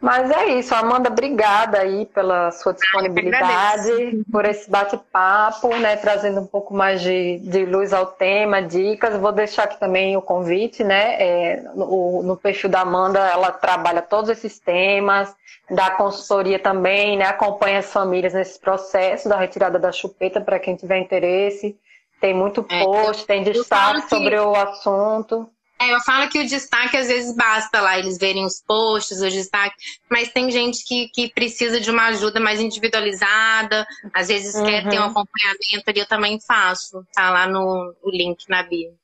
Mas 0.00 0.30
é 0.30 0.46
isso, 0.58 0.74
Amanda, 0.74 1.08
obrigada 1.08 1.78
aí 1.78 2.04
pela 2.06 2.50
sua 2.50 2.74
disponibilidade, 2.74 4.22
por 4.30 4.44
esse 4.44 4.70
bate-papo, 4.70 5.74
né, 5.78 5.96
trazendo 5.96 6.40
um 6.40 6.46
pouco 6.46 6.74
mais 6.74 7.00
de, 7.00 7.38
de, 7.38 7.64
luz 7.64 7.94
ao 7.94 8.06
tema, 8.06 8.60
dicas. 8.60 9.16
Vou 9.16 9.32
deixar 9.32 9.64
aqui 9.64 9.80
também 9.80 10.14
o 10.14 10.22
convite, 10.22 10.84
né, 10.84 11.16
é, 11.18 11.62
no, 11.74 12.22
no, 12.22 12.36
perfil 12.36 12.68
da 12.68 12.82
Amanda, 12.82 13.18
ela 13.18 13.50
trabalha 13.50 14.02
todos 14.02 14.28
esses 14.28 14.58
temas, 14.58 15.34
dá 15.70 15.90
consultoria 15.92 16.58
também, 16.58 17.16
né, 17.16 17.24
acompanha 17.24 17.78
as 17.78 17.90
famílias 17.90 18.34
nesse 18.34 18.60
processo 18.60 19.28
da 19.28 19.38
retirada 19.38 19.78
da 19.78 19.90
chupeta 19.90 20.42
para 20.42 20.58
quem 20.58 20.76
tiver 20.76 20.98
interesse. 20.98 21.74
Tem 22.20 22.34
muito 22.34 22.64
é, 22.68 22.84
post, 22.84 23.24
é, 23.24 23.26
tem 23.26 23.42
destaque 23.42 24.08
sobre 24.08 24.38
o 24.38 24.54
assunto. 24.54 25.50
É, 25.78 25.92
eu 25.92 26.00
falo 26.00 26.28
que 26.30 26.38
o 26.38 26.46
destaque 26.46 26.96
às 26.96 27.08
vezes 27.08 27.34
basta 27.36 27.80
lá 27.80 27.98
eles 27.98 28.16
verem 28.16 28.44
os 28.44 28.62
posts, 28.62 29.20
o 29.20 29.28
destaque, 29.28 29.76
mas 30.10 30.32
tem 30.32 30.50
gente 30.50 30.82
que, 30.84 31.08
que 31.08 31.28
precisa 31.28 31.78
de 31.80 31.90
uma 31.90 32.06
ajuda 32.06 32.40
mais 32.40 32.60
individualizada, 32.60 33.86
às 34.14 34.28
vezes 34.28 34.54
uhum. 34.54 34.64
quer 34.64 34.88
ter 34.88 34.98
um 34.98 35.02
uhum. 35.02 35.10
acompanhamento 35.10 35.84
ali, 35.86 36.00
eu 36.00 36.08
também 36.08 36.40
faço, 36.40 37.04
tá 37.14 37.30
lá 37.30 37.46
no, 37.46 37.94
no 38.02 38.10
link 38.10 38.48
na 38.48 38.62
bio. 38.62 38.94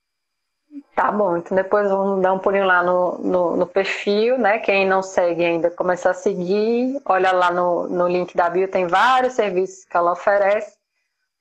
Tá 0.94 1.12
bom, 1.12 1.36
então 1.36 1.54
depois 1.54 1.88
vamos 1.90 2.22
dar 2.22 2.32
um 2.32 2.38
pulinho 2.38 2.64
lá 2.64 2.82
no, 2.82 3.18
no, 3.18 3.56
no, 3.56 3.66
perfil, 3.66 4.38
né? 4.38 4.58
Quem 4.58 4.86
não 4.86 5.02
segue 5.02 5.44
ainda, 5.44 5.70
começar 5.70 6.10
a 6.10 6.14
seguir, 6.14 7.00
olha 7.04 7.32
lá 7.32 7.50
no, 7.50 7.86
no 7.88 8.08
link 8.08 8.34
da 8.34 8.48
bio, 8.48 8.68
tem 8.68 8.86
vários 8.86 9.34
serviços 9.34 9.84
que 9.84 9.96
ela 9.96 10.12
oferece 10.12 10.81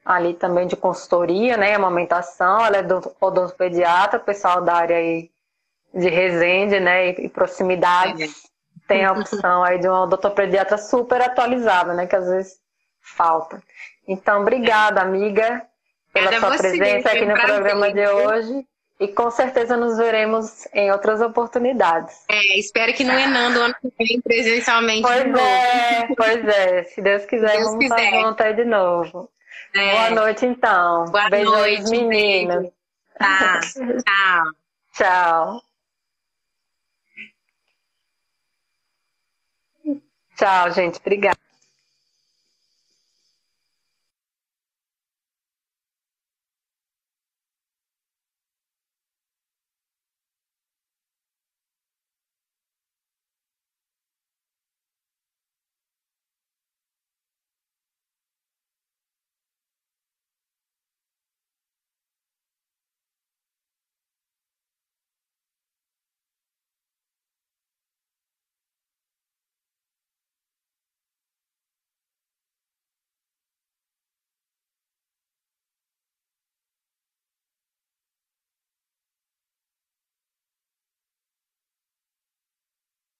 ali 0.05 0.33
também 0.33 0.67
de 0.67 0.75
consultoria, 0.75 1.57
né, 1.57 1.75
amamentação, 1.75 2.65
ela 2.65 2.77
é 2.77 2.83
do 2.83 3.01
odontopediatra, 3.19 4.19
pessoal 4.19 4.61
da 4.61 4.73
área 4.73 4.97
aí 4.97 5.29
de 5.93 6.09
Resende, 6.09 6.79
né, 6.79 7.09
e 7.09 7.29
proximidades, 7.29 8.45
é. 8.45 8.87
tem 8.87 9.05
a 9.05 9.11
opção 9.11 9.63
aí 9.63 9.79
de 9.79 9.87
um 9.87 9.93
odontopediatra 9.93 10.77
super 10.77 11.21
atualizada, 11.21 11.93
né, 11.93 12.07
que 12.07 12.15
às 12.15 12.27
vezes 12.27 12.59
falta. 13.01 13.61
Então, 14.07 14.41
obrigada, 14.41 15.01
amiga, 15.01 15.61
pela 16.13 16.39
sua 16.39 16.57
presença 16.57 17.09
aqui 17.09 17.25
no 17.25 17.33
programa 17.33 17.91
de 17.91 18.07
hoje. 18.07 18.65
E 18.99 19.07
com 19.07 19.31
certeza 19.31 19.75
nos 19.75 19.97
veremos 19.97 20.67
em 20.75 20.91
outras 20.91 21.21
oportunidades. 21.21 22.23
É, 22.29 22.59
espero 22.59 22.93
que 22.93 23.03
no 23.03 23.13
Enando 23.13 23.59
ano 23.59 23.75
que 23.81 23.91
vem 23.97 24.21
presencialmente. 24.21 25.01
Pois 25.01 25.25
é, 25.25 26.07
pois 26.15 26.47
é. 26.47 26.83
Se 26.83 27.01
Deus 27.01 27.25
quiser, 27.25 27.49
Se 27.49 27.57
Deus 27.57 27.69
vamos 27.69 27.83
quiser. 27.83 27.99
estar 27.99 28.21
junto 28.21 28.43
aí 28.43 28.53
de 28.53 28.63
novo. 28.63 29.27
É. 29.73 29.91
Boa 29.91 30.09
noite, 30.11 30.45
então. 30.45 31.05
Boa 31.05 31.29
Beijo 31.29 31.51
noite, 31.51 31.89
meninas. 31.89 32.71
Tá, 33.17 33.59
tchau. 34.05 34.43
tchau. 34.93 35.61
Tchau, 40.35 40.71
gente. 40.71 40.99
Obrigada. 40.99 41.37